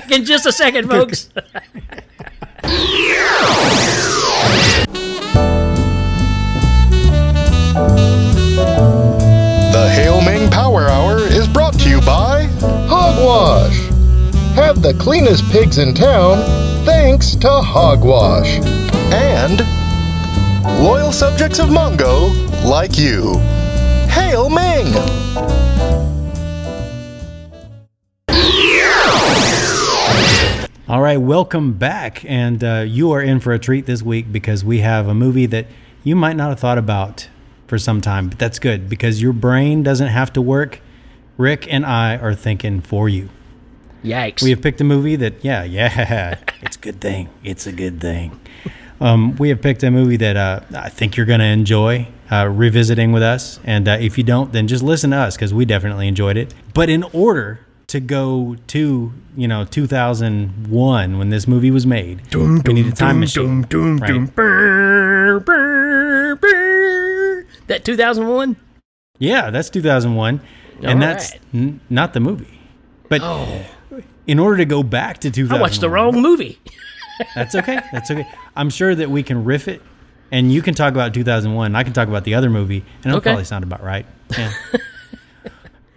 back 0.00 0.10
in 0.10 0.24
just 0.24 0.46
a 0.46 0.52
second, 0.52 0.88
folks. 0.88 1.28
The 9.72 9.90
Hail 9.94 10.20
Ming 10.22 10.50
Power 10.50 10.88
Hour 10.88 11.18
is 11.18 11.46
brought 11.48 11.74
to 11.80 11.88
you 11.88 12.00
by 12.00 12.44
Hogwash. 12.88 13.78
Have 14.54 14.82
the 14.82 14.94
cleanest 14.94 15.44
pigs 15.50 15.78
in 15.78 15.94
town 15.94 16.38
thanks 16.84 17.34
to 17.36 17.48
Hogwash. 17.48 18.58
and 19.12 19.60
loyal 20.84 21.12
subjects 21.12 21.58
of 21.58 21.68
Mongo 21.68 22.30
like 22.64 22.98
you. 22.98 23.38
Hail 24.08 24.48
Ming! 24.50 25.69
All 30.90 31.00
right, 31.00 31.18
welcome 31.18 31.74
back. 31.74 32.24
And 32.24 32.64
uh, 32.64 32.84
you 32.84 33.12
are 33.12 33.22
in 33.22 33.38
for 33.38 33.52
a 33.52 33.60
treat 33.60 33.86
this 33.86 34.02
week 34.02 34.32
because 34.32 34.64
we 34.64 34.80
have 34.80 35.06
a 35.06 35.14
movie 35.14 35.46
that 35.46 35.66
you 36.02 36.16
might 36.16 36.34
not 36.34 36.48
have 36.48 36.58
thought 36.58 36.78
about 36.78 37.28
for 37.68 37.78
some 37.78 38.00
time, 38.00 38.28
but 38.28 38.40
that's 38.40 38.58
good 38.58 38.88
because 38.88 39.22
your 39.22 39.32
brain 39.32 39.84
doesn't 39.84 40.08
have 40.08 40.32
to 40.32 40.42
work. 40.42 40.80
Rick 41.36 41.72
and 41.72 41.86
I 41.86 42.16
are 42.16 42.34
thinking 42.34 42.80
for 42.80 43.08
you. 43.08 43.28
Yikes. 44.02 44.42
We 44.42 44.50
have 44.50 44.62
picked 44.62 44.80
a 44.80 44.84
movie 44.84 45.14
that, 45.14 45.44
yeah, 45.44 45.62
yeah, 45.78 46.40
it's 46.60 46.74
a 46.74 46.80
good 46.80 47.00
thing. 47.00 47.28
It's 47.44 47.68
a 47.68 47.72
good 47.72 48.00
thing. 48.00 48.40
Um, 49.00 49.36
we 49.36 49.50
have 49.50 49.62
picked 49.62 49.84
a 49.84 49.92
movie 49.92 50.16
that 50.16 50.36
uh, 50.36 50.62
I 50.74 50.88
think 50.88 51.16
you're 51.16 51.24
going 51.24 51.38
to 51.38 51.46
enjoy 51.46 52.08
uh, 52.32 52.48
revisiting 52.48 53.12
with 53.12 53.22
us. 53.22 53.60
And 53.62 53.86
uh, 53.86 53.98
if 54.00 54.18
you 54.18 54.24
don't, 54.24 54.52
then 54.52 54.66
just 54.66 54.82
listen 54.82 55.10
to 55.10 55.18
us 55.18 55.36
because 55.36 55.54
we 55.54 55.64
definitely 55.66 56.08
enjoyed 56.08 56.36
it. 56.36 56.52
But 56.74 56.90
in 56.90 57.04
order 57.12 57.60
to 57.90 58.00
go 58.00 58.56
to 58.68 59.12
you 59.36 59.48
know 59.48 59.64
2001 59.64 61.18
when 61.18 61.30
this 61.30 61.46
movie 61.48 61.70
was 61.70 61.86
made. 61.86 62.20
we 62.34 62.72
need 62.72 62.86
a 62.86 62.92
time 62.92 63.20
machine. 63.20 63.62
right? 63.70 64.30
That 67.66 67.84
2001? 67.84 68.56
Yeah, 69.18 69.50
that's 69.50 69.70
2001, 69.70 70.40
and 70.82 70.86
All 70.88 70.98
that's 70.98 71.32
right. 71.32 71.40
n- 71.54 71.80
not 71.90 72.14
the 72.14 72.20
movie. 72.20 72.58
But 73.08 73.20
Oh, 73.22 73.64
in 74.26 74.38
order 74.38 74.56
to 74.58 74.64
go 74.64 74.82
back 74.82 75.18
to 75.20 75.30
2001, 75.30 75.58
I 75.58 75.60
watched 75.62 75.80
the 75.80 75.90
wrong 75.90 76.20
movie. 76.20 76.58
That's 77.34 77.54
okay. 77.54 77.78
That's 77.92 78.10
okay. 78.10 78.26
I'm 78.56 78.70
sure 78.70 78.94
that 78.94 79.10
we 79.10 79.22
can 79.22 79.44
riff 79.44 79.68
it, 79.68 79.82
and 80.32 80.50
you 80.50 80.62
can 80.62 80.74
talk 80.74 80.94
about 80.94 81.12
2001. 81.12 81.66
And 81.66 81.76
I 81.76 81.82
can 81.84 81.92
talk 81.92 82.08
about 82.08 82.24
the 82.24 82.34
other 82.34 82.48
movie, 82.48 82.78
and 83.02 83.06
it'll 83.06 83.18
Okay. 83.18 83.28
probably 83.30 83.44
sound 83.44 83.62
about 83.62 83.82
right. 83.84 84.06
Yeah. 84.38 84.52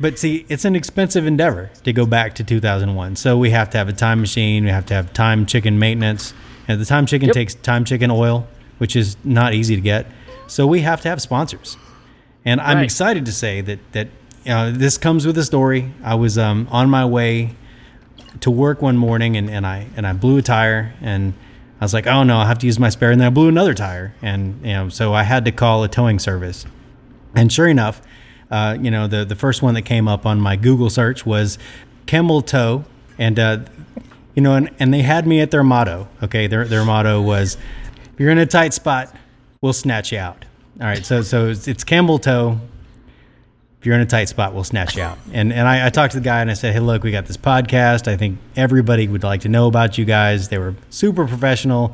but 0.04 0.20
see, 0.20 0.46
it's 0.50 0.66
an 0.66 0.76
expensive 0.76 1.26
endeavor 1.26 1.72
to 1.86 1.94
go 1.94 2.06
back 2.06 2.36
to 2.36 2.44
2001. 2.44 3.16
So 3.16 3.38
we 3.38 3.52
have 3.52 3.70
to 3.70 3.78
have 3.78 3.88
a 3.88 3.94
time 3.94 4.20
machine. 4.20 4.66
We 4.66 4.70
have 4.70 4.86
to 4.88 4.94
have 4.94 5.14
time 5.14 5.46
chicken 5.46 5.80
maintenance, 5.80 6.34
and 6.68 6.80
the 6.80 6.84
time 6.86 7.06
chicken 7.06 7.28
Yep. 7.28 7.34
takes 7.34 7.56
time 7.56 7.86
chicken 7.86 8.12
oil, 8.12 8.46
which 8.80 8.98
is 8.98 9.16
not 9.24 9.54
easy 9.54 9.76
to 9.76 9.82
get. 9.82 10.06
So 10.48 10.68
we 10.68 10.82
have 10.82 11.00
to 11.04 11.08
have 11.10 11.22
sponsors. 11.22 11.78
And 12.44 12.60
I'm 12.60 12.78
Right. 12.80 12.84
excited 12.84 13.26
to 13.28 13.32
say 13.32 13.62
that 13.62 13.80
that 13.94 14.08
uh, 14.46 14.72
this 14.76 14.98
comes 14.98 15.26
with 15.26 15.38
a 15.38 15.44
story. 15.46 15.94
I 16.04 16.16
was 16.16 16.38
um, 16.38 16.68
on 16.70 16.90
my 16.90 17.06
way 17.06 17.56
to 18.42 18.52
work 18.52 18.82
one 18.82 18.98
morning 18.98 19.38
and, 19.38 19.50
and 19.50 19.66
I 19.66 19.88
and 19.96 20.06
I 20.06 20.12
blew 20.12 20.36
a 20.38 20.42
tire 20.42 20.94
and 21.02 21.34
I 21.80 21.86
was 21.86 21.94
like, 21.94 22.08
oh 22.08 22.24
no, 22.24 22.40
I 22.40 22.46
have 22.48 22.60
to 22.60 22.66
use 22.66 22.78
my 22.78 22.90
spare. 22.90 23.12
And 23.12 23.22
then 23.22 23.28
I 23.28 23.30
blew 23.30 23.48
another 23.48 23.74
tire, 23.74 24.14
and 24.22 24.60
you 24.66 24.74
know, 24.74 24.90
so 24.90 25.14
I 25.14 25.24
had 25.24 25.46
to 25.46 25.52
call 25.54 25.82
a 25.86 25.88
towing 25.88 26.20
service. 26.20 26.66
And 27.36 27.52
sure 27.54 27.70
enough, 27.70 28.02
uh, 28.54 28.78
you 28.80 28.92
know, 28.92 29.08
the 29.08 29.26
the 29.26 29.36
first 29.36 29.64
one 29.64 29.74
that 29.74 29.82
came 29.82 30.08
up 30.08 30.28
on 30.28 30.40
my 30.40 30.56
Google 30.56 30.92
search 30.92 31.26
was 31.26 31.58
Camel 32.06 32.44
Tow, 32.44 32.86
and 33.18 33.40
uh, 33.40 33.60
you 34.36 34.44
know, 34.44 34.54
and, 34.54 34.70
and 34.78 34.94
they 34.94 35.02
had 35.02 35.26
me 35.26 35.42
at 35.42 35.50
their 35.50 35.64
motto. 35.64 36.08
Okay, 36.22 36.46
their 36.46 36.66
their 36.66 36.86
motto 36.86 37.20
was, 37.20 37.58
"If 38.14 38.20
you're 38.20 38.30
in 38.30 38.38
a 38.38 38.46
tight 38.46 38.76
spot, 38.76 39.12
we'll 39.62 39.74
snatch 39.74 40.12
you 40.12 40.20
out." 40.20 40.46
All 40.80 40.86
right, 40.86 41.04
so 41.04 41.24
so 41.24 41.50
it's, 41.50 41.68
it's 41.68 41.84
Campbell 41.84 42.20
Toe. 42.20 42.60
If 43.80 43.88
you're 43.88 43.96
in 43.96 44.02
a 44.02 44.06
tight 44.06 44.30
spot, 44.30 44.54
we'll 44.54 44.64
snatch 44.64 44.96
you 44.96 45.02
out. 45.02 45.18
And 45.32 45.52
and 45.52 45.68
I, 45.68 45.88
I 45.88 45.90
talked 45.90 46.14
to 46.14 46.20
the 46.20 46.24
guy 46.24 46.40
and 46.40 46.52
I 46.52 46.54
said, 46.54 46.74
hey, 46.74 46.80
look, 46.80 47.04
we 47.04 47.12
got 47.12 47.26
this 47.26 47.36
podcast. 47.36 48.08
I 48.08 48.16
think 48.16 48.38
everybody 48.56 49.08
would 49.10 49.24
like 49.24 49.42
to 49.42 49.50
know 49.50 49.68
about 49.68 49.98
you 49.98 50.06
guys. 50.06 50.48
They 50.48 50.58
were 50.58 50.76
super 50.90 51.28
professional. 51.28 51.94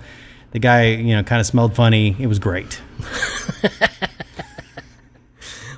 The 0.52 0.60
guy, 0.60 0.90
you 0.90 1.16
know, 1.16 1.24
kind 1.24 1.40
of 1.40 1.48
smelled 1.48 1.76
funny. 1.76 2.16
It 2.20 2.28
was 2.28 2.38
great. 2.38 2.80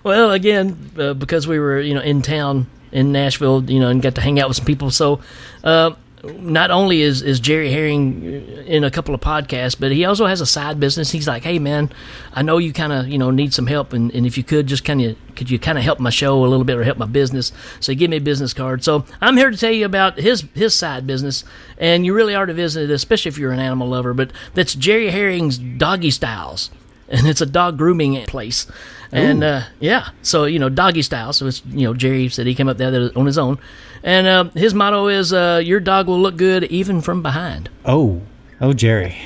Well, 0.03 0.31
again, 0.31 0.91
uh, 0.97 1.13
because 1.13 1.47
we 1.47 1.59
were, 1.59 1.79
you 1.79 1.93
know, 1.93 2.01
in 2.01 2.21
town 2.21 2.67
in 2.91 3.11
Nashville, 3.11 3.63
you 3.69 3.79
know, 3.79 3.89
and 3.89 4.01
got 4.01 4.15
to 4.15 4.21
hang 4.21 4.39
out 4.39 4.47
with 4.47 4.57
some 4.57 4.65
people. 4.65 4.91
So, 4.91 5.21
uh, 5.63 5.91
not 6.23 6.69
only 6.69 7.01
is, 7.01 7.21
is 7.21 7.39
Jerry 7.39 7.71
Herring 7.71 8.23
in 8.67 8.83
a 8.83 8.91
couple 8.91 9.15
of 9.15 9.21
podcasts, 9.21 9.75
but 9.79 9.91
he 9.91 10.05
also 10.05 10.27
has 10.27 10.39
a 10.39 10.45
side 10.45 10.79
business. 10.79 11.11
He's 11.11 11.27
like, 11.27 11.43
hey, 11.43 11.57
man, 11.57 11.91
I 12.33 12.43
know 12.43 12.59
you 12.59 12.73
kind 12.73 12.93
of, 12.93 13.07
you 13.07 13.17
know, 13.17 13.31
need 13.31 13.53
some 13.53 13.65
help. 13.67 13.93
And, 13.93 14.13
and 14.13 14.25
if 14.25 14.37
you 14.37 14.43
could 14.43 14.67
just 14.67 14.83
kind 14.83 15.01
of, 15.01 15.17
could 15.35 15.49
you 15.49 15.57
kind 15.57 15.77
of 15.77 15.83
help 15.83 15.99
my 15.99 16.11
show 16.11 16.43
a 16.43 16.45
little 16.45 16.63
bit 16.63 16.77
or 16.77 16.83
help 16.83 16.97
my 16.97 17.07
business? 17.07 17.51
So 17.79 17.93
he 17.93 18.07
me 18.07 18.17
a 18.17 18.21
business 18.21 18.53
card. 18.53 18.83
So 18.83 19.05
I'm 19.19 19.37
here 19.37 19.49
to 19.49 19.57
tell 19.57 19.71
you 19.71 19.85
about 19.85 20.17
his, 20.17 20.45
his 20.53 20.75
side 20.75 21.07
business. 21.07 21.43
And 21.79 22.05
you 22.05 22.13
really 22.13 22.35
are 22.35 22.45
to 22.45 22.53
visit 22.53 22.89
it, 22.89 22.93
especially 22.93 23.29
if 23.29 23.37
you're 23.37 23.51
an 23.51 23.59
animal 23.59 23.89
lover. 23.89 24.13
But 24.13 24.31
that's 24.53 24.75
Jerry 24.75 25.09
Herring's 25.09 25.57
Doggy 25.57 26.11
Styles. 26.11 26.69
And 27.09 27.27
it's 27.27 27.41
a 27.41 27.45
dog 27.45 27.77
grooming 27.77 28.23
place. 28.25 28.67
And 29.11 29.43
uh, 29.43 29.61
yeah, 29.79 30.09
so 30.21 30.45
you 30.45 30.59
know, 30.59 30.69
doggy 30.69 31.01
style. 31.01 31.33
So 31.33 31.47
it's 31.47 31.61
you 31.65 31.85
know, 31.87 31.93
Jerry 31.93 32.29
said 32.29 32.47
he 32.47 32.55
came 32.55 32.69
up 32.69 32.77
there 32.77 33.11
on 33.17 33.25
his 33.25 33.37
own, 33.37 33.59
and 34.03 34.27
uh, 34.27 34.43
his 34.53 34.73
motto 34.73 35.07
is, 35.07 35.33
uh, 35.33 35.61
"Your 35.63 35.79
dog 35.79 36.07
will 36.07 36.19
look 36.19 36.37
good 36.37 36.63
even 36.65 37.01
from 37.01 37.21
behind." 37.21 37.69
Oh, 37.85 38.21
oh, 38.61 38.73
Jerry. 38.73 39.17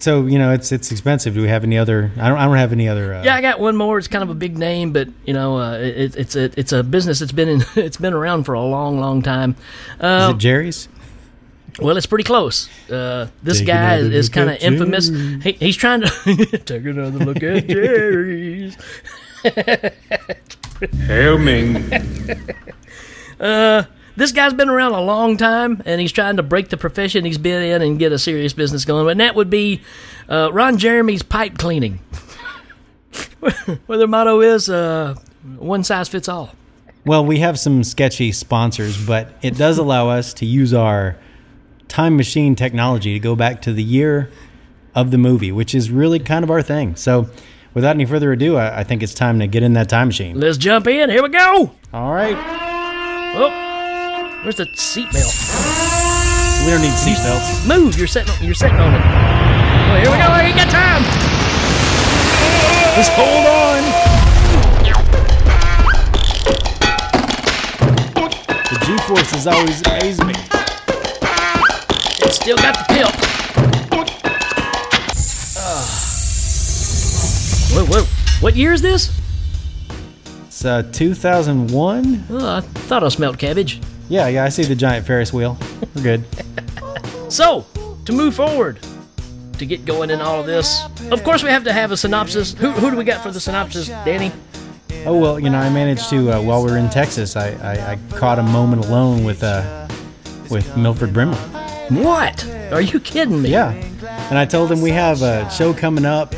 So 0.00 0.26
you 0.26 0.38
know, 0.38 0.52
it's 0.52 0.72
it's 0.72 0.90
expensive. 0.90 1.34
Do 1.34 1.42
we 1.42 1.48
have 1.48 1.62
any 1.62 1.78
other? 1.78 2.10
I 2.18 2.28
don't. 2.28 2.38
I 2.38 2.44
don't 2.46 2.56
have 2.56 2.72
any 2.72 2.88
other. 2.88 3.14
Uh, 3.14 3.22
Yeah, 3.22 3.36
I 3.36 3.40
got 3.40 3.60
one 3.60 3.76
more. 3.76 3.98
It's 3.98 4.08
kind 4.08 4.24
of 4.24 4.30
a 4.30 4.34
big 4.34 4.58
name, 4.58 4.92
but 4.92 5.08
you 5.24 5.32
know, 5.32 5.58
uh, 5.58 5.78
it, 5.78 6.16
it's 6.16 6.34
a 6.34 6.50
it's 6.58 6.72
a 6.72 6.82
business 6.82 7.20
that's 7.20 7.32
been 7.32 7.48
in 7.48 7.64
it's 7.76 7.96
been 7.98 8.12
around 8.12 8.44
for 8.44 8.54
a 8.54 8.60
long, 8.62 8.98
long 8.98 9.22
time. 9.22 9.54
Is 10.00 10.30
it 10.30 10.38
Jerry's? 10.38 10.88
Well, 11.80 11.96
it's 11.96 12.06
pretty 12.06 12.24
close. 12.24 12.68
Uh, 12.90 13.28
this 13.42 13.58
Take 13.58 13.66
guy 13.66 13.94
another 13.96 14.14
is 14.14 14.28
kind 14.28 14.50
of 14.50 14.56
infamous. 14.58 15.08
He, 15.08 15.52
he's 15.52 15.76
trying 15.76 16.02
to 16.02 16.08
take 16.64 16.84
another 16.84 17.24
look 17.24 17.42
at 17.42 17.66
Jerry's. 17.68 18.76
Hail 21.06 21.38
Ming. 21.38 21.74
this 24.16 24.32
guy's 24.32 24.54
been 24.54 24.68
around 24.68 24.92
a 24.92 25.00
long 25.00 25.36
time 25.36 25.82
and 25.84 26.00
he's 26.00 26.12
trying 26.12 26.36
to 26.36 26.42
break 26.42 26.68
the 26.68 26.76
profession 26.76 27.24
he's 27.24 27.38
been 27.38 27.62
in 27.62 27.82
and 27.82 27.98
get 27.98 28.12
a 28.12 28.18
serious 28.18 28.52
business 28.52 28.84
going. 28.84 29.08
And 29.10 29.20
that 29.20 29.34
would 29.34 29.50
be 29.50 29.82
uh, 30.28 30.50
Ron 30.52 30.78
Jeremy's 30.78 31.22
pipe 31.22 31.58
cleaning. 31.58 32.00
Where 33.86 33.98
their 33.98 34.08
motto 34.08 34.40
is 34.40 34.70
uh, 34.70 35.14
one 35.58 35.84
size 35.84 36.08
fits 36.08 36.28
all. 36.28 36.54
Well, 37.04 37.24
we 37.24 37.40
have 37.40 37.58
some 37.58 37.84
sketchy 37.84 38.32
sponsors, 38.32 39.04
but 39.06 39.30
it 39.42 39.56
does 39.58 39.76
allow 39.76 40.08
us 40.08 40.32
to 40.34 40.46
use 40.46 40.72
our 40.72 41.16
time 41.88 42.16
machine 42.16 42.54
technology 42.54 43.12
to 43.12 43.18
go 43.20 43.36
back 43.36 43.62
to 43.62 43.72
the 43.72 43.82
year 43.82 44.30
of 44.94 45.10
the 45.10 45.18
movie, 45.18 45.52
which 45.52 45.74
is 45.74 45.90
really 45.90 46.18
kind 46.18 46.44
of 46.44 46.50
our 46.50 46.62
thing. 46.62 46.96
So, 46.96 47.28
without 47.74 47.90
any 47.90 48.04
further 48.04 48.32
ado, 48.32 48.56
I, 48.56 48.80
I 48.80 48.84
think 48.84 49.02
it's 49.02 49.14
time 49.14 49.38
to 49.40 49.46
get 49.46 49.62
in 49.62 49.72
that 49.74 49.88
time 49.88 50.08
machine. 50.08 50.38
Let's 50.38 50.56
jump 50.56 50.86
in. 50.86 51.10
Here 51.10 51.22
we 51.22 51.28
go. 51.28 51.72
All 51.92 52.12
right. 52.12 52.36
Oh, 53.36 54.40
where's 54.42 54.56
the 54.56 54.64
seatbelt? 54.76 55.34
We 56.64 56.70
don't 56.70 56.80
need 56.80 56.92
seatbelts. 56.92 57.68
Move. 57.68 57.98
You're 57.98 58.06
sitting. 58.06 58.32
You're 58.40 58.54
sitting 58.54 58.78
on 58.78 58.94
it. 58.94 59.00
Oh, 59.00 59.96
here 60.00 60.10
we 60.10 60.16
go. 60.16 60.28
I 60.30 60.42
ain't 60.46 60.56
got 60.56 60.70
time. 60.70 61.02
Just 62.96 63.12
hold 63.12 63.46
on. 63.46 63.82
The 68.70 68.78
G 68.86 68.96
force 69.06 69.30
has 69.32 69.46
always 69.46 69.82
amazed 69.82 70.24
me. 70.24 70.53
It's 72.34 72.42
still 72.42 72.56
got 72.56 72.74
the 72.76 72.92
pill. 72.92 73.10
Whoa, 77.70 77.86
whoa. 77.86 78.04
What 78.40 78.56
year 78.56 78.72
is 78.72 78.82
this? 78.82 79.16
It's 80.46 80.64
uh, 80.64 80.82
2001. 80.90 82.24
Oh, 82.30 82.56
I 82.56 82.60
thought 82.60 83.04
I 83.04 83.08
smelled 83.10 83.38
cabbage. 83.38 83.80
Yeah, 84.08 84.26
yeah, 84.26 84.42
I 84.42 84.48
see 84.48 84.64
the 84.64 84.74
giant 84.74 85.06
Ferris 85.06 85.32
wheel. 85.32 85.56
We're 85.94 86.02
good. 86.02 86.24
So, 87.28 87.66
to 88.04 88.12
move 88.12 88.34
forward, 88.34 88.78
to 89.58 89.66
get 89.66 89.84
going 89.84 90.10
in 90.10 90.20
all 90.20 90.38
of 90.38 90.46
this, 90.46 90.84
of 91.10 91.24
course 91.24 91.42
we 91.42 91.48
have 91.50 91.64
to 91.64 91.72
have 91.72 91.90
a 91.90 91.96
synopsis. 91.96 92.52
Who, 92.52 92.70
who 92.70 92.90
do 92.90 92.96
we 92.96 93.02
got 93.02 93.22
for 93.22 93.32
the 93.32 93.40
synopsis, 93.40 93.88
Danny? 93.88 94.30
Oh 95.04 95.18
well, 95.18 95.40
you 95.40 95.50
know, 95.50 95.58
I 95.58 95.68
managed 95.70 96.10
to 96.10 96.30
uh, 96.30 96.42
while 96.42 96.64
we 96.64 96.70
were 96.70 96.78
in 96.78 96.90
Texas, 96.90 97.34
I, 97.34 97.52
I, 97.54 97.92
I 97.92 97.98
caught 98.16 98.38
a 98.38 98.42
moment 98.42 98.84
alone 98.84 99.24
with 99.24 99.42
uh, 99.42 99.88
with 100.48 100.76
Milford 100.76 101.12
Brimley. 101.12 101.38
What? 101.90 102.46
Are 102.72 102.80
you 102.80 102.98
kidding 103.00 103.42
me? 103.42 103.50
Yeah, 103.50 103.72
and 104.30 104.38
I 104.38 104.46
told 104.46 104.72
him 104.72 104.80
we 104.80 104.90
have 104.90 105.22
a 105.22 105.50
show 105.50 105.74
coming 105.74 106.04
up, 106.04 106.34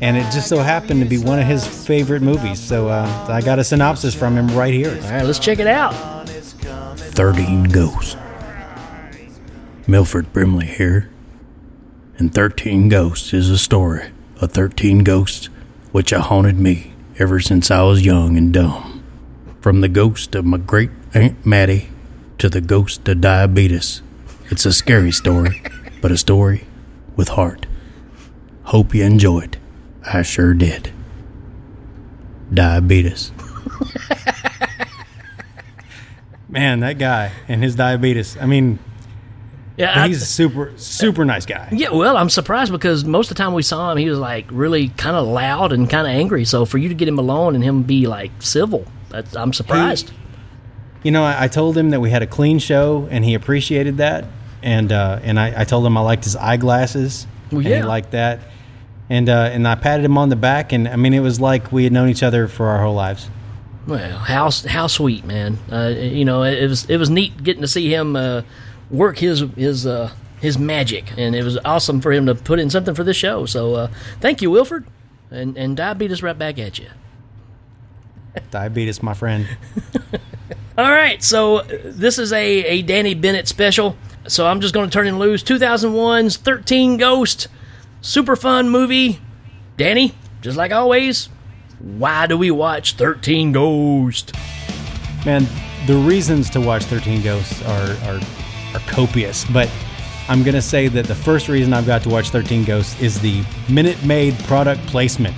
and 0.00 0.16
it 0.16 0.24
just 0.30 0.48
so 0.48 0.58
happened 0.58 1.02
to 1.02 1.08
be 1.08 1.18
one 1.18 1.38
of 1.38 1.46
his 1.46 1.66
favorite 1.66 2.22
movies. 2.22 2.60
So 2.60 2.88
uh, 2.88 3.26
I 3.28 3.40
got 3.40 3.58
a 3.58 3.64
synopsis 3.64 4.14
from 4.14 4.36
him 4.36 4.48
right 4.56 4.74
here. 4.74 4.90
All 4.90 5.10
right, 5.10 5.24
let's 5.24 5.38
check 5.38 5.58
it 5.58 5.66
out. 5.66 5.94
13 6.26 7.64
Ghosts. 7.64 8.16
Milford 9.86 10.32
Brimley 10.32 10.66
here. 10.66 11.10
And 12.18 12.32
13 12.32 12.88
Ghosts 12.88 13.32
is 13.32 13.48
a 13.48 13.58
story 13.58 14.10
of 14.40 14.52
13 14.52 15.04
ghosts 15.04 15.46
which 15.92 16.10
have 16.10 16.22
haunted 16.22 16.58
me 16.58 16.92
ever 17.18 17.40
since 17.40 17.70
I 17.70 17.82
was 17.82 18.04
young 18.04 18.36
and 18.36 18.52
dumb. 18.52 19.02
From 19.60 19.80
the 19.80 19.88
ghost 19.88 20.34
of 20.34 20.44
my 20.44 20.58
great 20.58 20.90
Aunt 21.14 21.44
Mattie 21.44 21.88
to 22.38 22.48
the 22.48 22.60
ghost 22.60 23.08
of 23.08 23.20
diabetes. 23.20 24.02
It's 24.50 24.66
a 24.66 24.72
scary 24.72 25.12
story, 25.12 25.62
but 26.00 26.10
a 26.10 26.16
story 26.16 26.64
with 27.16 27.28
heart. 27.30 27.66
Hope 28.64 28.94
you 28.94 29.04
enjoy 29.04 29.40
it. 29.40 29.56
I 30.04 30.22
sure 30.22 30.54
did. 30.54 30.92
Diabetes. 32.52 33.32
Man, 36.48 36.80
that 36.80 36.98
guy 36.98 37.30
and 37.46 37.62
his 37.62 37.76
diabetes. 37.76 38.36
I 38.40 38.46
mean, 38.46 38.80
Yeah, 39.76 40.02
I- 40.02 40.08
he's 40.08 40.20
a 40.20 40.26
super 40.26 40.72
super 40.76 41.24
nice 41.24 41.46
guy. 41.46 41.68
yeah. 41.70 41.90
Well, 41.90 42.16
I'm 42.16 42.28
surprised 42.28 42.72
because 42.72 43.04
most 43.04 43.30
of 43.30 43.36
the 43.36 43.42
time 43.42 43.54
we 43.54 43.62
saw 43.62 43.92
him, 43.92 43.98
he 43.98 44.08
was 44.10 44.18
like 44.18 44.46
really 44.50 44.88
kind 44.88 45.14
of 45.16 45.28
loud 45.28 45.72
and 45.72 45.88
kind 45.88 46.08
of 46.08 46.12
angry. 46.12 46.44
So 46.44 46.64
for 46.64 46.78
you 46.78 46.88
to 46.88 46.94
get 46.94 47.06
him 47.06 47.18
alone 47.18 47.54
and 47.54 47.62
him 47.62 47.84
be 47.84 48.06
like 48.08 48.32
civil, 48.40 48.84
that's, 49.10 49.36
I'm 49.36 49.52
surprised. 49.52 50.10
You 51.04 51.12
know, 51.12 51.22
I, 51.22 51.44
I 51.44 51.48
told 51.48 51.78
him 51.78 51.90
that 51.90 52.00
we 52.00 52.10
had 52.10 52.22
a 52.22 52.26
clean 52.26 52.58
show, 52.58 53.06
and 53.10 53.24
he 53.24 53.32
appreciated 53.34 53.96
that. 53.98 54.24
And 54.62 54.92
uh, 54.92 55.20
and 55.22 55.38
I, 55.40 55.60
I 55.62 55.64
told 55.64 55.86
him 55.86 55.96
I 55.96 56.00
liked 56.02 56.24
his 56.24 56.36
eyeglasses, 56.36 57.26
Well, 57.50 57.60
and 57.60 57.68
yeah. 57.68 57.76
he 57.76 57.82
liked 57.82 58.10
that. 58.12 58.40
And 59.08 59.28
uh, 59.28 59.50
and 59.52 59.66
I 59.66 59.74
patted 59.74 60.04
him 60.04 60.18
on 60.18 60.28
the 60.28 60.36
back, 60.36 60.72
and 60.72 60.86
I 60.86 60.96
mean, 60.96 61.14
it 61.14 61.20
was 61.20 61.40
like 61.40 61.72
we 61.72 61.84
had 61.84 61.92
known 61.92 62.08
each 62.08 62.22
other 62.22 62.46
for 62.46 62.66
our 62.66 62.82
whole 62.82 62.94
lives. 62.94 63.28
Well, 63.86 64.18
how 64.18 64.50
how 64.68 64.86
sweet, 64.86 65.24
man. 65.24 65.58
Uh, 65.70 65.88
you 65.96 66.24
know, 66.24 66.42
it 66.44 66.68
was 66.68 66.88
it 66.88 66.98
was 66.98 67.10
neat 67.10 67.42
getting 67.42 67.62
to 67.62 67.68
see 67.68 67.92
him 67.92 68.14
uh, 68.14 68.42
work 68.90 69.18
his 69.18 69.40
his 69.56 69.86
uh, 69.86 70.12
his 70.40 70.58
magic, 70.58 71.12
and 71.16 71.34
it 71.34 71.42
was 71.42 71.58
awesome 71.64 72.00
for 72.00 72.12
him 72.12 72.26
to 72.26 72.34
put 72.34 72.60
in 72.60 72.70
something 72.70 72.94
for 72.94 73.02
this 73.02 73.16
show. 73.16 73.46
So, 73.46 73.74
uh, 73.74 73.88
thank 74.20 74.42
you, 74.42 74.50
Wilford, 74.50 74.86
and 75.30 75.56
and 75.56 75.76
diabetes 75.76 76.22
right 76.22 76.38
back 76.38 76.58
at 76.58 76.78
you. 76.78 76.86
Diabetes, 78.50 79.02
my 79.02 79.14
friend. 79.14 79.46
All 80.78 80.90
right, 80.90 81.22
so 81.22 81.62
this 81.62 82.18
is 82.18 82.32
a, 82.32 82.64
a 82.64 82.82
Danny 82.82 83.14
Bennett 83.14 83.48
special. 83.48 83.96
So 84.26 84.46
I'm 84.46 84.60
just 84.60 84.74
going 84.74 84.88
to 84.88 84.92
turn 84.92 85.06
it 85.06 85.12
loose. 85.12 85.42
2001's 85.42 86.36
13 86.36 86.96
Ghost. 86.96 87.48
Super 88.00 88.36
fun 88.36 88.68
movie. 88.68 89.18
Danny, 89.76 90.14
just 90.40 90.56
like 90.56 90.72
always, 90.72 91.28
why 91.78 92.26
do 92.26 92.36
we 92.36 92.50
watch 92.50 92.94
13 92.94 93.52
Ghost? 93.52 94.34
Man, 95.24 95.46
the 95.86 95.96
reasons 95.96 96.50
to 96.50 96.60
watch 96.60 96.84
13 96.84 97.22
Ghosts 97.22 97.62
are, 97.62 97.90
are, 98.08 98.20
are 98.74 98.80
copious, 98.86 99.44
but 99.46 99.70
I'm 100.28 100.42
going 100.42 100.54
to 100.54 100.62
say 100.62 100.88
that 100.88 101.06
the 101.06 101.14
first 101.14 101.48
reason 101.48 101.72
I've 101.72 101.86
got 101.86 102.02
to 102.02 102.08
watch 102.08 102.30
13 102.30 102.64
Ghosts 102.64 103.00
is 103.00 103.20
the 103.20 103.42
Minute 103.68 104.04
Maid 104.04 104.38
product 104.40 104.86
placement. 104.86 105.36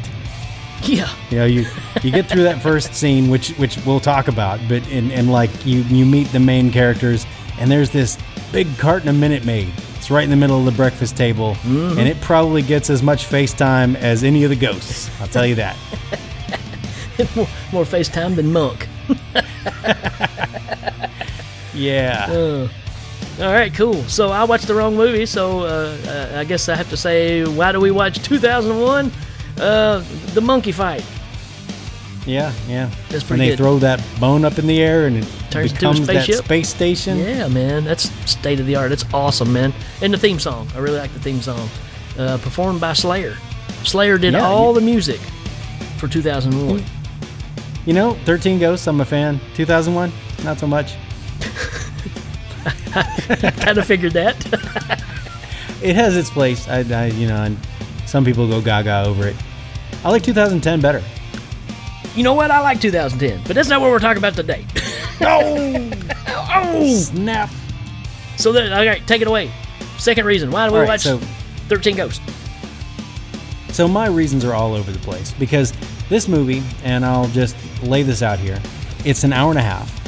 Yeah. 0.83 1.11
You 1.31 1.39
know, 1.39 1.45
you 1.47 1.67
you 2.03 2.11
get 2.11 2.29
through 2.29 2.43
that 2.43 2.61
first 2.61 2.95
scene, 2.95 3.31
which 3.31 3.51
which 3.51 3.79
we'll 3.87 4.01
talk 4.01 4.27
about, 4.29 4.61
but 4.69 4.87
and, 4.89 5.13
and 5.13 5.31
like 5.31 5.51
you 5.65 5.83
you 5.83 6.05
meet 6.05 6.27
the 6.33 6.41
main 6.41 6.73
characters, 6.73 7.25
and 7.59 7.71
there's 7.71 7.91
this 7.91 8.19
big 8.53 8.67
carton 8.79 9.09
of 9.09 9.17
Minute 9.17 9.45
Maid. 9.45 9.73
It's 9.97 10.11
right 10.11 10.25
in 10.25 10.31
the 10.31 10.37
middle 10.37 10.59
of 10.59 10.65
the 10.65 10.73
breakfast 10.73 11.17
table, 11.17 11.57
and 11.65 12.01
it 12.01 12.21
probably 12.21 12.63
gets 12.63 12.91
as 12.91 13.03
much 13.03 13.27
FaceTime 13.27 13.95
as 13.97 14.25
any 14.25 14.43
of 14.45 14.51
the 14.51 14.57
ghosts. 14.57 15.11
I'll 15.21 15.29
tell 15.29 15.47
you 15.47 15.55
that. 15.57 15.77
more, 17.37 17.47
more 17.73 17.85
FaceTime 17.85 18.35
than 18.35 18.53
Monk. 18.53 18.89
Yeah. 21.75 22.69
All 23.41 23.53
right, 23.53 23.73
cool. 23.73 23.95
So 24.05 24.29
I 24.29 24.45
watched 24.45 24.67
the 24.67 24.75
wrong 24.75 24.95
movie, 24.95 25.25
so 25.27 25.61
uh, 25.61 25.97
uh, 26.07 26.39
I 26.39 26.45
guess 26.45 26.69
I 26.69 26.77
have 26.77 26.91
to 26.91 26.97
say, 26.97 27.45
why 27.45 27.73
do 27.73 27.81
we 27.81 27.91
watch 27.91 28.23
2001? 28.23 29.11
Uh, 29.59 30.05
the 30.35 30.41
monkey 30.41 30.73
fight. 30.73 31.05
Yeah, 32.27 32.53
yeah. 32.69 32.89
That's 33.09 33.23
when 33.25 33.39
pretty 33.39 33.43
they 33.45 33.49
good. 33.51 33.57
throw 33.59 33.79
that 33.79 34.01
bone 34.21 34.45
up 34.45 34.59
in 34.59 34.67
the 34.67 34.81
air 34.81 35.07
and 35.07 35.17
it 35.19 35.27
Turns 35.51 35.73
into 35.73 35.89
a 35.89 35.93
becomes 35.93 36.07
that 36.07 36.45
space 36.45 36.69
station. 36.69 37.19
Yeah, 37.19 37.49
man, 37.49 37.85
that's 37.85 38.11
state 38.31 38.61
of 38.61 38.67
the 38.67 38.77
art. 38.77 38.93
It's 38.93 39.05
awesome, 39.13 39.53
man. 39.53 39.73
And 40.03 40.15
the 40.15 40.19
theme 40.19 40.39
song, 40.39 40.69
I 40.75 40.79
really 40.79 40.99
like 40.99 41.13
the 41.13 41.21
theme 41.21 41.41
song, 41.41 41.69
uh, 42.19 42.39
performed 42.39 42.81
by 42.81 42.93
Slayer. 42.93 43.37
Slayer 43.83 44.19
did 44.19 44.35
Yeah, 44.35 44.47
all 44.47 44.73
you- 44.73 44.81
the 44.81 44.87
music 44.87 45.21
for 45.99 46.07
2001. 46.07 46.85
You 47.87 47.93
know, 47.95 48.15
13 48.25 48.61
Ghosts, 48.61 48.87
I'm 48.87 49.01
a 49.01 49.05
fan. 49.05 49.41
2001, 49.55 50.13
not 50.45 50.61
so 50.61 50.69
much. 50.69 50.95
I 52.95 53.51
kind 53.59 53.79
of 53.79 53.87
figured 53.87 54.13
that. 54.13 54.99
It 55.83 55.97
has 55.97 56.17
its 56.17 56.31
place. 56.31 56.69
I, 56.69 56.85
I 56.95 57.07
you 57.07 57.27
know, 57.27 57.43
and 57.43 57.59
some 58.07 58.25
people 58.25 58.47
go 58.47 58.61
gaga 58.61 59.03
over 59.05 59.27
it. 59.27 59.35
I 60.05 60.11
like 60.11 60.23
2010 60.23 60.81
better. 60.81 61.03
You 62.15 62.23
know 62.23 62.35
what? 62.35 62.51
I 62.51 62.61
like 62.61 62.81
2010, 62.81 63.43
but 63.47 63.55
that's 63.55 63.69
not 63.69 63.81
what 63.81 63.91
we're 63.91 63.99
talking 63.99 64.19
about 64.19 64.35
today. 64.35 64.67
Oh, 65.21 65.91
oh, 66.29 66.95
snap. 66.95 67.51
so, 68.37 68.53
then, 68.53 68.73
all 68.73 68.85
right, 68.85 69.07
take 69.07 69.23
it 69.23 69.29
away. 69.29 69.51
Second 69.99 70.27
reason 70.27 70.51
why 70.51 70.69
do 70.69 70.75
we 70.75 70.81
right, 70.81 70.89
watch 70.89 71.03
so 71.03 71.19
13 71.69 71.97
Ghosts? 71.97 72.21
So 73.73 73.89
my 73.89 74.07
reasons 74.09 74.45
are 74.45 74.53
all 74.53 74.75
over 74.75 74.91
the 74.91 74.99
place 74.99 75.33
because 75.33 75.73
this 76.09 76.29
movie, 76.29 76.63
and 76.85 77.05
I'll 77.05 77.29
just 77.29 77.57
lay 77.83 78.03
this 78.03 78.21
out 78.21 78.39
here, 78.39 78.61
it's 79.05 79.25
an 79.25 79.33
hour 79.33 79.51
and 79.51 79.59
a 79.59 79.63
half. 79.63 79.99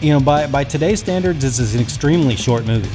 You 0.00 0.12
know, 0.12 0.20
by 0.20 0.46
by 0.46 0.64
today's 0.64 1.00
standards, 1.00 1.40
this 1.40 1.58
is 1.58 1.74
an 1.74 1.80
extremely 1.80 2.36
short 2.36 2.66
movie, 2.66 2.90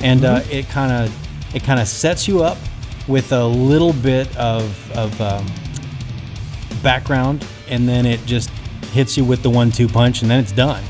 and 0.00 0.24
uh, 0.24 0.42
it 0.50 0.68
kind 0.68 0.92
of 0.92 1.54
it 1.54 1.62
kind 1.62 1.80
of 1.80 1.88
sets 1.88 2.26
you 2.26 2.42
up 2.42 2.58
with 3.06 3.32
a 3.32 3.46
little 3.46 3.92
bit 3.92 4.34
of 4.36 4.90
of 4.96 5.20
um, 5.20 5.46
background, 6.82 7.46
and 7.68 7.88
then 7.88 8.06
it 8.06 8.24
just 8.26 8.50
hits 8.92 9.16
you 9.16 9.24
with 9.24 9.42
the 9.42 9.50
one-two 9.50 9.88
punch, 9.88 10.22
and 10.22 10.30
then 10.30 10.40
it's 10.40 10.52
done. 10.52 10.82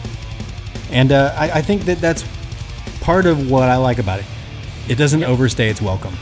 And 0.90 1.12
uh, 1.12 1.34
I, 1.36 1.50
I 1.58 1.62
think 1.62 1.82
that 1.82 2.00
that's 2.00 2.24
part 3.00 3.26
of 3.26 3.50
what 3.50 3.68
I 3.68 3.76
like 3.76 3.98
about 3.98 4.20
it. 4.20 4.26
It 4.88 4.96
doesn't 4.96 5.22
overstay 5.24 5.68
its 5.68 5.82
welcome. 5.82 6.14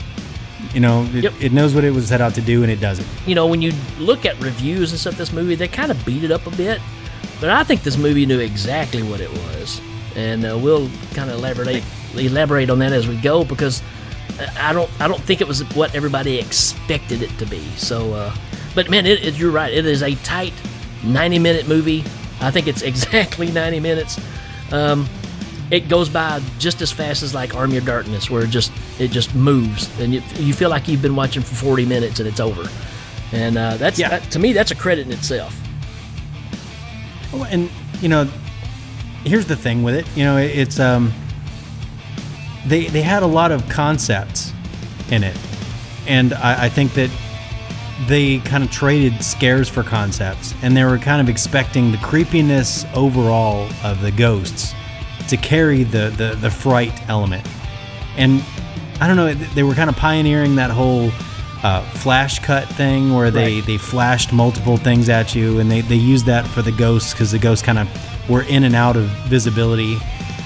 You 0.75 0.81
know, 0.81 1.05
it, 1.15 1.25
Yep. 1.25 1.33
it 1.41 1.53
knows 1.53 1.75
what 1.75 1.85
it 1.85 1.93
was 1.93 2.09
set 2.09 2.21
out 2.21 2.35
to 2.35 2.41
do, 2.41 2.63
and 2.63 2.71
it 2.71 2.81
does 2.81 2.99
it. 2.99 3.07
you 3.27 3.35
know, 3.35 3.47
when 3.47 3.63
you 3.63 3.73
look 3.99 4.27
at 4.27 4.39
reviews 4.41 4.91
and 4.93 5.01
stuff, 5.01 5.17
this 5.17 5.33
movie 5.33 5.55
they 5.55 5.69
kind 5.69 5.91
of 5.91 6.05
beat 6.05 6.25
it 6.25 6.31
up 6.31 6.47
a 6.47 6.51
bit, 6.51 6.81
but 7.41 7.49
I 7.51 7.63
think 7.65 7.83
this 7.83 7.97
movie 7.97 8.27
knew 8.27 8.41
exactly 8.41 9.03
what 9.03 9.21
it 9.21 9.31
was, 9.33 9.81
and 10.17 10.45
uh, 10.45 10.59
we'll 10.59 10.91
kind 11.15 11.31
of 11.31 11.37
elaborate 11.39 11.85
elaborate 12.17 12.71
on 12.71 12.79
that 12.81 12.93
as 12.93 13.07
we 13.07 13.17
go 13.17 13.45
because 13.45 13.83
I 14.59 14.73
don't 14.73 14.91
I 15.01 15.07
don't 15.09 15.21
think 15.23 15.41
it 15.41 15.49
was 15.49 15.63
what 15.75 15.95
everybody 15.95 16.39
expected 16.39 17.23
it 17.23 17.31
to 17.39 17.47
be. 17.47 17.63
So, 17.77 18.13
uh, 18.15 18.35
but 18.77 18.89
man, 18.89 19.07
it, 19.07 19.25
it, 19.27 19.35
you're 19.37 19.51
right. 19.51 19.73
It 19.75 19.85
is 19.87 20.03
a 20.03 20.15
tight 20.17 20.53
90 21.03 21.41
minute 21.41 21.67
movie. 21.67 22.05
I 22.41 22.53
think 22.53 22.69
it's 22.69 22.83
exactly 22.93 23.51
90 23.51 23.81
minutes. 23.81 24.21
Um, 24.71 25.09
it 25.73 25.89
goes 25.89 26.09
by 26.09 26.41
just 26.61 26.81
as 26.83 26.93
fast 26.93 27.25
as 27.25 27.35
like 27.35 27.57
Army 27.57 27.77
of 27.79 27.85
Darkness, 27.85 28.31
where 28.31 28.45
it 28.45 28.51
just 28.51 28.71
it 29.01 29.11
just 29.11 29.35
moves, 29.35 29.89
and 29.99 30.15
you, 30.15 30.23
you 30.37 30.55
feel 30.55 30.71
like 30.71 30.87
you've 30.87 31.03
been 31.03 31.17
watching 31.17 31.43
for 31.43 31.57
40 31.57 31.85
minutes 31.87 32.21
and 32.21 32.29
it's 32.29 32.39
over. 32.39 32.69
And 33.33 33.59
uh, 33.59 33.77
that's 33.77 33.99
Yeah. 33.99 34.11
that, 34.11 34.31
to 34.31 34.39
me, 34.39 34.53
that's 34.53 34.71
a 34.71 34.77
credit 34.77 35.07
in 35.07 35.13
itself. 35.13 35.59
Oh, 37.33 37.45
And 37.51 37.69
you 38.01 38.09
know, 38.09 38.25
here's 39.25 39.47
the 39.47 39.57
thing 39.57 39.83
with 39.83 39.97
it. 39.97 40.07
You 40.17 40.25
know, 40.25 40.37
it, 40.37 40.57
it's 40.57 40.79
um, 40.79 41.13
they 42.67 42.87
they 42.87 43.03
had 43.03 43.23
a 43.23 43.27
lot 43.27 43.51
of 43.51 43.69
concepts 43.69 44.53
in 45.11 45.25
it, 45.25 45.37
and 46.07 46.33
I, 46.35 46.67
I 46.67 46.69
think 46.69 46.95
that 46.95 47.11
they 48.07 48.39
kind 48.39 48.63
of 48.63 48.71
traded 48.71 49.23
scares 49.25 49.69
for 49.69 49.83
concepts, 49.83 50.55
and 50.63 50.77
they 50.77 50.85
were 50.85 50.99
kind 50.99 51.21
of 51.21 51.29
expecting 51.29 51.91
the 51.93 51.99
creepiness 51.99 52.85
overall 52.95 53.69
of 53.83 54.01
the 54.03 54.11
ghosts 54.13 54.75
to 55.29 55.37
carry 55.37 55.83
the 55.83 56.13
the, 56.17 56.37
the 56.41 56.51
fright 56.51 56.93
element, 57.09 57.47
and 58.17 58.43
I 59.01 59.07
don't 59.07 59.17
know, 59.17 59.33
they 59.35 59.63
were 59.63 59.75
kind 59.75 59.91
of 59.91 59.97
pioneering 59.97 60.57
that 60.57 60.71
whole. 60.71 61.11
Uh, 61.63 61.81
flash 61.95 62.39
cut 62.41 62.69
thing 62.69 63.13
where 63.15 63.31
they, 63.31 63.55
Right. 63.57 63.67
they 63.67 63.79
flashed 63.79 64.31
multiple 64.33 64.77
things 64.77 65.09
at 65.09 65.35
you 65.35 65.59
and 65.59 65.69
they, 65.71 65.81
they 65.81 65.97
used 65.97 66.27
that 66.27 66.47
for 66.47 66.61
the 66.63 66.71
ghosts 66.71 67.13
because 67.13 67.33
the 67.33 67.39
ghosts 67.39 67.65
kind 67.65 67.79
of 67.79 67.89
were 68.29 68.43
in 68.43 68.63
and 68.65 68.77
out 68.77 68.95
of 68.95 69.05
visibility 69.27 69.97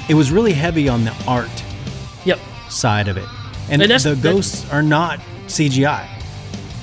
it 0.08 0.14
was 0.14 0.30
really 0.30 0.52
heavy 0.52 0.88
on 0.88 1.04
the 1.04 1.12
art 1.26 1.50
Yep. 2.24 2.38
side 2.70 3.08
of 3.08 3.16
it 3.18 3.28
and, 3.68 3.82
And 3.82 3.90
the 3.90 4.14
ghosts 4.22 4.70
are 4.72 4.84
not 4.84 5.18
cgi 5.46 6.06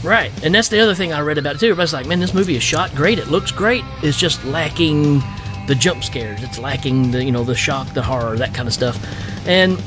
Right, 0.04 0.32
and 0.44 0.54
that's 0.54 0.70
the 0.70 0.80
other 0.80 0.94
thing 0.94 1.12
I 1.12 1.22
read 1.22 1.38
about 1.38 1.56
it 1.56 1.60
too. 1.60 1.68
Everybody's 1.68 1.94
like, 1.94 2.06
"Man, 2.06 2.20
this 2.20 2.34
movie 2.34 2.56
is 2.56 2.64
shot 2.64 2.94
great. 2.94 3.18
It 3.18 3.28
looks 3.28 3.52
great. 3.52 3.84
It's 4.04 4.18
just 4.18 4.44
lacking 4.46 5.24
the 5.66 5.76
jump 5.76 6.04
scares. 6.04 6.44
It's 6.44 6.60
lacking 6.60 7.12
the 7.12 7.24
you 7.24 7.32
know 7.32 7.44
the 7.44 7.56
shock, 7.56 7.94
the 7.94 8.04
horror, 8.04 8.38
that 8.38 8.54
kind 8.54 8.68
of 8.68 8.74
stuff." 8.74 8.98
And 9.48 9.82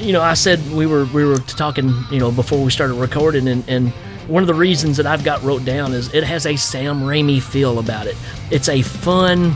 you 0.00 0.12
know, 0.12 0.20
I 0.20 0.34
said 0.34 0.60
we 0.72 0.86
were 0.86 1.04
we 1.06 1.24
were 1.24 1.38
talking 1.38 1.94
you 2.10 2.18
know 2.18 2.32
before 2.32 2.62
we 2.62 2.70
started 2.70 2.94
recording, 2.94 3.46
and 3.46 3.64
and 3.68 3.92
one 4.26 4.42
of 4.42 4.48
the 4.48 4.54
reasons 4.54 4.96
that 4.96 5.06
I've 5.06 5.22
got 5.22 5.42
wrote 5.42 5.64
down 5.64 5.92
is 5.92 6.12
it 6.12 6.24
has 6.24 6.46
a 6.46 6.56
Sam 6.56 7.02
Raimi 7.02 7.40
feel 7.40 7.78
about 7.78 8.08
it. 8.08 8.16
It's 8.50 8.68
a 8.68 8.82
fun, 8.82 9.54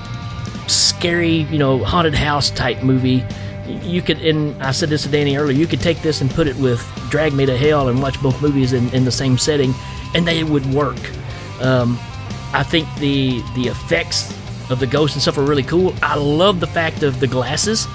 scary, 0.69 1.43
you 1.51 1.59
know, 1.59 1.85
haunted 1.85 2.15
house 2.15 2.51
type 2.51 2.83
movie. 2.83 3.25
You 3.67 4.03
could, 4.03 4.21
and 4.21 4.61
I 4.63 4.71
said 4.71 4.89
this 4.89 5.03
to 5.03 5.09
Danny 5.09 5.37
earlier, 5.37 5.57
you 5.57 5.67
could 5.67 5.81
take 5.81 6.03
this 6.03 6.21
and 6.21 6.31
put 6.31 6.47
it 6.47 6.57
with 6.57 6.81
Drag 7.11 7.33
Me 7.33 7.45
to 7.47 7.57
Hell 7.57 7.89
and 7.89 8.01
watch 8.01 8.21
both 8.23 8.41
movies 8.41 8.73
in, 8.73 8.89
in 8.95 9.05
the 9.05 9.13
same 9.13 9.37
setting, 9.39 9.75
and 10.15 10.27
they 10.27 10.45
would 10.45 10.65
work. 10.67 10.99
Um, 11.61 11.99
I 12.53 12.63
think 12.63 12.89
the 12.99 13.43
the 13.55 13.69
effects 13.69 14.33
of 14.71 14.79
the 14.81 14.87
ghosts 14.87 15.17
and 15.17 15.23
stuff 15.23 15.37
are 15.39 15.45
really 15.45 15.63
cool. 15.65 15.95
I 16.03 16.17
love 16.17 16.61
the 16.61 16.67
fact 16.67 17.03
of 17.03 17.21
the 17.21 17.27
glasses. 17.27 17.87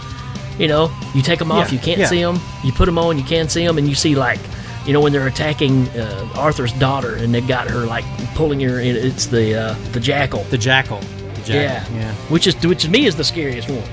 You 0.59 0.67
know, 0.67 0.91
you 1.13 1.21
take 1.21 1.39
them 1.39 1.51
off, 1.51 1.67
Yeah, 1.67 1.73
you 1.73 1.79
can't 1.79 1.99
yeah. 1.99 2.05
see 2.07 2.21
them. 2.21 2.39
You 2.63 2.71
put 2.71 2.85
them 2.85 2.97
on, 2.97 3.17
you 3.17 3.23
can't 3.25 3.51
see 3.51 3.65
them, 3.65 3.77
and 3.77 3.87
you 3.89 3.95
see 3.95 4.15
like, 4.15 4.39
you 4.85 4.93
know, 4.93 5.01
when 5.01 5.11
they're 5.11 5.27
attacking 5.27 5.87
uh, 5.89 6.29
Arthur's 6.35 6.71
daughter, 6.73 7.15
and 7.15 7.33
they 7.33 7.41
got 7.41 7.69
her 7.69 7.85
like 7.85 8.05
pulling 8.35 8.59
her. 8.61 8.79
in 8.79 8.95
It's 8.95 9.25
the 9.25 9.55
uh, 9.55 9.73
the 9.91 9.99
jackal. 9.99 10.43
the 10.45 10.57
jackal 10.57 10.99
the 10.99 11.41
jackal 11.41 11.53
Yeah. 11.53 11.85
yeah 11.93 12.13
Which 12.29 12.47
is 12.47 12.55
which 12.65 12.83
to 12.83 12.89
me 12.89 13.05
is 13.05 13.15
the 13.15 13.23
scariest 13.23 13.69
one 13.69 13.83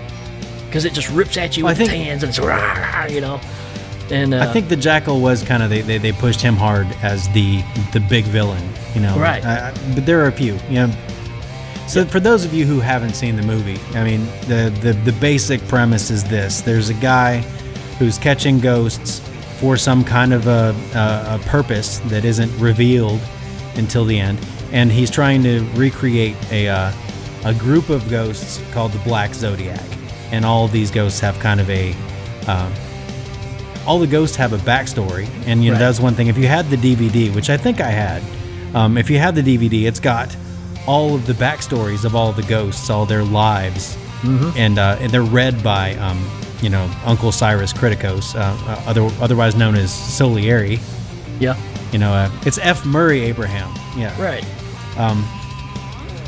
because 0.67 0.85
it 0.87 0.93
just 0.95 1.11
rips 1.11 1.37
at 1.37 1.57
you 1.57 1.65
Well, 1.65 1.73
with 1.75 1.81
its 1.83 1.91
hands 1.91 2.23
and 2.23 2.31
it's 2.31 2.39
rah, 2.39 3.05
you 3.07 3.21
know. 3.21 3.41
And 4.13 4.35
uh, 4.35 4.41
I 4.49 4.53
think 4.53 4.69
the 4.69 4.77
Jackal 4.77 5.21
was 5.21 5.43
kind 5.43 5.63
of 5.63 5.71
they, 5.71 5.81
they, 5.81 5.99
they 5.99 6.13
pushed 6.13 6.41
him 6.41 6.55
hard 6.55 6.87
as 7.03 7.29
the 7.31 7.63
the 7.93 8.01
big 8.01 8.25
villain, 8.25 8.63
you 8.95 9.01
know. 9.01 9.19
Right. 9.19 9.45
I, 9.45 9.71
I- 9.71 9.95
but 9.95 10.07
there 10.07 10.23
are 10.23 10.29
a 10.29 10.33
few, 10.33 10.55
you 10.69 10.75
know. 10.87 10.91
So 11.89 12.05
for 12.05 12.21
those 12.21 12.45
of 12.45 12.55
you 12.55 12.65
who 12.65 12.81
haven't 12.81 13.15
seen 13.15 13.37
the 13.37 13.43
movie, 13.43 13.79
I 13.99 14.05
mean, 14.05 14.25
the, 14.47 14.73
the 14.83 14.93
the 15.05 15.13
basic 15.21 15.61
premise 15.69 16.11
is 16.11 16.25
this: 16.25 16.61
there's 16.61 16.89
a 16.91 16.95
guy 16.95 17.39
who's 17.99 18.19
catching 18.19 18.61
ghosts 18.61 19.21
for 19.59 19.77
some 19.77 20.03
kind 20.05 20.33
of 20.33 20.47
a, 20.47 20.75
a, 20.95 21.37
a 21.37 21.39
purpose 21.47 21.99
that 22.07 22.25
isn't 22.25 22.51
revealed 22.59 23.21
until 23.77 24.05
the 24.05 24.19
end, 24.19 24.39
and 24.73 24.91
he's 24.93 25.11
trying 25.11 25.43
to 25.43 25.61
recreate 25.75 26.37
a 26.53 26.69
uh, 26.69 26.93
a 27.45 27.55
group 27.55 27.89
of 27.91 28.09
ghosts 28.09 28.61
called 28.73 28.93
the 28.93 28.99
Black 29.01 29.35
Zodiac, 29.35 29.83
and 30.31 30.45
all 30.45 30.65
of 30.65 30.73
these 30.73 30.91
ghosts 30.91 31.21
have 31.21 31.39
kind 31.41 31.61
of 31.61 31.69
a. 31.71 31.95
Um, 32.47 32.73
all 33.87 33.99
the 33.99 34.07
ghosts 34.07 34.37
have 34.37 34.53
a 34.53 34.59
backstory, 34.59 35.29
and 35.47 35.63
you 35.65 35.71
know 35.71 35.75
Right. 35.75 35.81
that's 35.81 36.01
one 36.01 36.15
thing. 36.15 36.29
If 36.29 36.39
you 36.39 36.47
had 36.47 36.69
the 36.71 36.77
DVD, 36.77 37.31
which 37.35 37.51
I 37.51 37.57
think 37.57 37.81
I 37.81 37.91
had, 37.91 38.23
um, 38.75 38.97
if 38.97 39.11
you 39.11 39.19
had 39.19 39.35
the 39.35 39.43
DVD, 39.43 39.87
it's 39.87 40.01
got 40.01 40.35
all 40.87 41.15
of 41.15 41.27
the 41.27 41.33
backstories 41.35 42.05
of 42.05 42.15
all 42.17 42.33
the 42.33 42.43
ghosts, 42.43 42.91
all 42.91 43.07
their 43.07 43.25
lives, 43.25 43.97
and 44.57 44.79
uh, 44.79 44.97
and 45.01 45.11
they're 45.13 45.23
read 45.23 45.63
by 45.63 45.95
um, 45.97 46.19
you 46.61 46.71
know 46.71 46.89
Uncle 47.05 47.33
Cyrus 47.33 47.73
Kriticos, 47.73 48.35
uh, 48.35 48.41
uh, 48.71 48.83
other, 48.87 49.03
otherwise 49.21 49.57
known 49.57 49.75
as 49.75 49.93
Salieri. 49.93 50.79
Yeah. 51.41 51.57
You 51.93 51.99
know, 51.99 52.13
uh, 52.13 52.31
it's 52.47 52.59
F. 52.59 52.85
Murray 52.87 53.21
Abraham. 53.23 53.71
Yeah. 53.97 54.15
Right. 54.23 54.45
Um, 54.97 55.27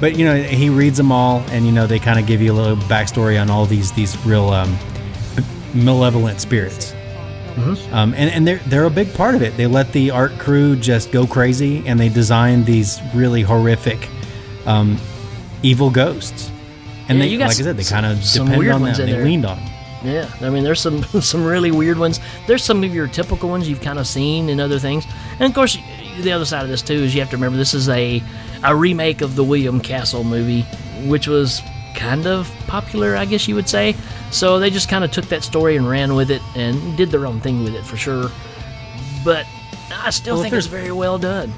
But 0.00 0.16
you 0.18 0.24
know, 0.26 0.36
he 0.42 0.68
reads 0.70 0.96
them 0.98 1.12
all, 1.12 1.42
and 1.50 1.64
you 1.64 1.72
know, 1.72 1.86
they 1.86 1.98
kind 2.00 2.18
of 2.18 2.26
give 2.26 2.42
you 2.42 2.52
a 2.52 2.56
little 2.60 2.76
backstory 2.88 3.40
on 3.40 3.48
all 3.48 3.64
these 3.64 3.92
these 3.92 4.16
real 4.26 4.50
um, 4.50 4.76
malevolent 5.72 6.40
spirits. 6.40 6.94
Um, 7.92 8.14
and 8.14 8.30
and 8.30 8.46
they're 8.46 8.58
they're 8.66 8.84
a 8.84 8.90
big 8.90 9.12
part 9.14 9.34
of 9.34 9.42
it. 9.42 9.56
They 9.56 9.66
let 9.66 9.92
the 9.92 10.10
art 10.10 10.32
crew 10.38 10.76
just 10.76 11.12
go 11.12 11.26
crazy, 11.26 11.86
and 11.86 11.98
they 11.98 12.08
designed 12.08 12.66
these 12.66 13.00
really 13.14 13.42
horrific, 13.42 14.08
um, 14.66 14.98
evil 15.62 15.90
ghosts. 15.90 16.50
And 17.08 17.18
Yeah, 17.18 17.24
they, 17.24 17.30
you 17.30 17.38
got 17.38 17.48
like 17.48 17.60
I 17.60 17.62
said, 17.62 17.76
they 17.76 17.84
kind 17.84 18.06
of 18.06 18.22
depended 18.22 18.70
on 18.70 18.82
them. 18.82 18.94
They 18.96 19.12
there. 19.12 19.24
leaned 19.24 19.46
on. 19.46 19.58
Yeah, 20.02 20.30
I 20.42 20.50
mean, 20.50 20.64
there's 20.64 20.80
some 20.80 21.02
some 21.20 21.44
really 21.44 21.70
weird 21.70 21.98
ones. 21.98 22.20
There's 22.46 22.64
some 22.64 22.82
of 22.82 22.94
your 22.94 23.06
typical 23.06 23.48
ones 23.48 23.68
you've 23.68 23.80
kind 23.80 23.98
of 23.98 24.06
seen 24.06 24.48
in 24.48 24.60
other 24.60 24.78
things, 24.78 25.04
and 25.38 25.42
of 25.42 25.54
course, 25.54 25.78
the 26.20 26.32
other 26.32 26.44
side 26.44 26.62
of 26.62 26.68
this 26.68 26.82
too 26.82 26.94
is 26.94 27.14
you 27.14 27.20
have 27.20 27.30
to 27.30 27.36
remember 27.36 27.56
this 27.56 27.74
is 27.74 27.88
a 27.88 28.22
a 28.62 28.74
remake 28.74 29.20
of 29.20 29.36
the 29.36 29.44
William 29.44 29.80
Castle 29.80 30.24
movie, 30.24 30.62
which 31.06 31.28
was 31.28 31.62
kind 31.94 32.26
of 32.26 32.50
popular, 32.66 33.16
I 33.16 33.24
guess 33.24 33.48
you 33.48 33.54
would 33.54 33.68
say. 33.68 33.94
So 34.34 34.58
they 34.58 34.68
just 34.68 34.88
kind 34.88 35.04
of 35.04 35.12
took 35.12 35.26
that 35.26 35.44
story 35.44 35.76
and 35.76 35.88
ran 35.88 36.16
with 36.16 36.32
it 36.32 36.42
and 36.56 36.96
did 36.96 37.10
their 37.12 37.24
own 37.24 37.40
thing 37.40 37.62
with 37.62 37.76
it 37.76 37.84
for 37.84 37.96
sure. 37.96 38.32
But 39.24 39.46
I 39.92 40.10
still 40.10 40.34
Well, 40.34 40.42
think 40.42 40.54
it's 40.54 40.66
very 40.66 40.90
well 40.90 41.18
done. 41.18 41.52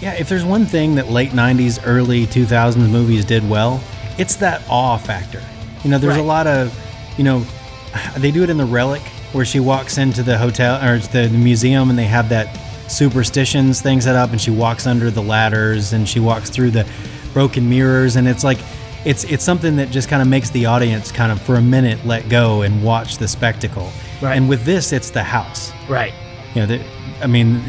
Yeah, 0.00 0.14
if 0.14 0.26
there's 0.26 0.44
one 0.44 0.64
thing 0.64 0.94
that 0.94 1.10
late 1.10 1.32
90s, 1.32 1.78
early 1.84 2.26
2000s 2.26 2.90
movies 2.90 3.26
did 3.26 3.48
well, 3.48 3.82
it's 4.16 4.36
that 4.36 4.62
awe 4.70 4.96
factor. 4.96 5.42
You 5.84 5.90
know, 5.90 5.98
there's 5.98 6.16
a 6.16 6.22
lot 6.22 6.46
of, 6.46 6.74
you 7.18 7.24
know, 7.24 7.44
they 8.16 8.30
do 8.30 8.42
it 8.42 8.48
in 8.48 8.56
The 8.56 8.64
Relic 8.64 9.02
where 9.32 9.44
she 9.44 9.60
walks 9.60 9.98
into 9.98 10.22
the 10.22 10.38
hotel 10.38 10.82
or 10.82 10.98
the 10.98 11.28
museum 11.28 11.90
and 11.90 11.98
they 11.98 12.04
have 12.04 12.30
that 12.30 12.48
superstitions 12.88 13.82
thing 13.82 14.00
set 14.00 14.16
up 14.16 14.30
and 14.30 14.40
she 14.40 14.50
walks 14.50 14.86
under 14.86 15.10
the 15.10 15.22
ladders 15.22 15.92
and 15.92 16.08
she 16.08 16.18
walks 16.18 16.48
through 16.48 16.70
the 16.70 16.88
broken 17.34 17.68
mirrors 17.68 18.16
and 18.16 18.26
it's 18.26 18.42
like 18.42 18.58
it's 19.06 19.24
it's 19.24 19.44
something 19.44 19.76
that 19.76 19.90
just 19.90 20.08
kind 20.08 20.20
of 20.20 20.28
makes 20.28 20.50
the 20.50 20.66
audience 20.66 21.10
kind 21.12 21.30
of 21.32 21.40
for 21.40 21.54
a 21.54 21.62
minute 21.62 22.04
let 22.04 22.28
go 22.28 22.62
and 22.62 22.82
watch 22.82 23.16
the 23.18 23.28
spectacle. 23.28 23.90
Right. 24.20 24.36
And 24.36 24.48
with 24.48 24.64
this 24.64 24.92
it's 24.92 25.10
the 25.10 25.22
house 25.22 25.72
Right. 25.88 26.12
you 26.54 26.60
know, 26.62 26.66
the, 26.66 26.84
I 27.22 27.26
mean, 27.26 27.62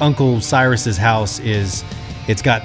Uncle 0.00 0.40
Cyrus's 0.40 0.96
house 0.96 1.38
is, 1.40 1.84
it's 2.26 2.42
got 2.42 2.62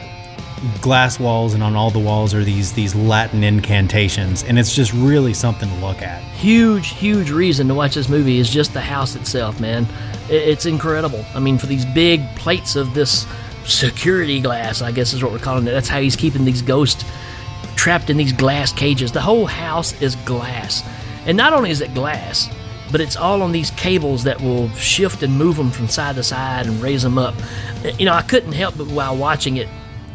glass 0.82 1.20
walls, 1.20 1.54
and 1.54 1.62
on 1.62 1.76
all 1.76 1.92
the 1.92 2.00
walls 2.00 2.34
are 2.34 2.44
these 2.44 2.72
these 2.72 2.96
Latin 2.96 3.44
incantations, 3.44 4.44
and 4.44 4.58
it's 4.58 4.74
just 4.74 4.94
really 4.94 5.34
something 5.34 5.70
to 5.70 5.76
look 5.76 6.02
at. 6.02 6.22
huge, 6.38 6.90
huge 6.90 7.30
reason 7.30 7.68
to 7.68 7.74
watch 7.74 7.94
this 7.96 8.08
movie 8.10 8.40
is 8.40 8.50
just 8.50 8.74
the 8.74 8.82
house 8.82 9.16
itself, 9.16 9.60
man. 9.60 9.86
It's 10.30 10.66
incredible. 10.66 11.24
I 11.36 11.40
mean, 11.40 11.58
for 11.58 11.68
these 11.68 11.86
big 11.86 12.22
plates 12.36 12.76
of 12.76 12.94
this 12.94 13.28
security 13.66 14.40
glass, 14.40 14.82
I 14.82 14.92
guess 14.92 15.14
is 15.14 15.22
what 15.22 15.32
we're 15.34 15.40
calling 15.40 15.68
it. 15.68 15.72
That's 15.72 15.90
how 15.90 16.00
he's 16.00 16.16
keeping 16.16 16.46
these 16.46 16.62
ghosts 16.62 17.04
trapped 17.76 18.10
in 18.10 18.18
these 18.18 18.34
glass 18.34 18.72
cages. 18.72 19.12
The 19.12 19.22
whole 19.22 19.46
house 19.46 20.00
is 20.02 20.16
glass. 20.18 20.84
And 21.26 21.38
not 21.38 21.54
only 21.54 21.72
is 21.72 21.82
it 21.82 21.94
glass, 21.94 22.50
but 22.92 23.02
it's 23.02 23.16
all 23.16 23.42
on 23.42 23.52
these 23.52 23.72
cables 23.72 24.24
that 24.24 24.40
will 24.42 24.70
shift 24.72 25.24
and 25.24 25.38
move 25.38 25.58
them 25.58 25.72
from 25.72 25.88
side 25.88 26.16
to 26.16 26.24
side 26.24 26.68
and 26.68 26.82
raise 26.82 27.04
them 27.04 27.18
up. 27.18 27.36
You 27.98 28.06
know, 28.06 28.14
I 28.14 28.22
couldn't 28.22 28.54
help 28.54 28.78
but 28.78 28.88
while 28.88 29.18
watching 29.18 29.58
it, 29.58 29.68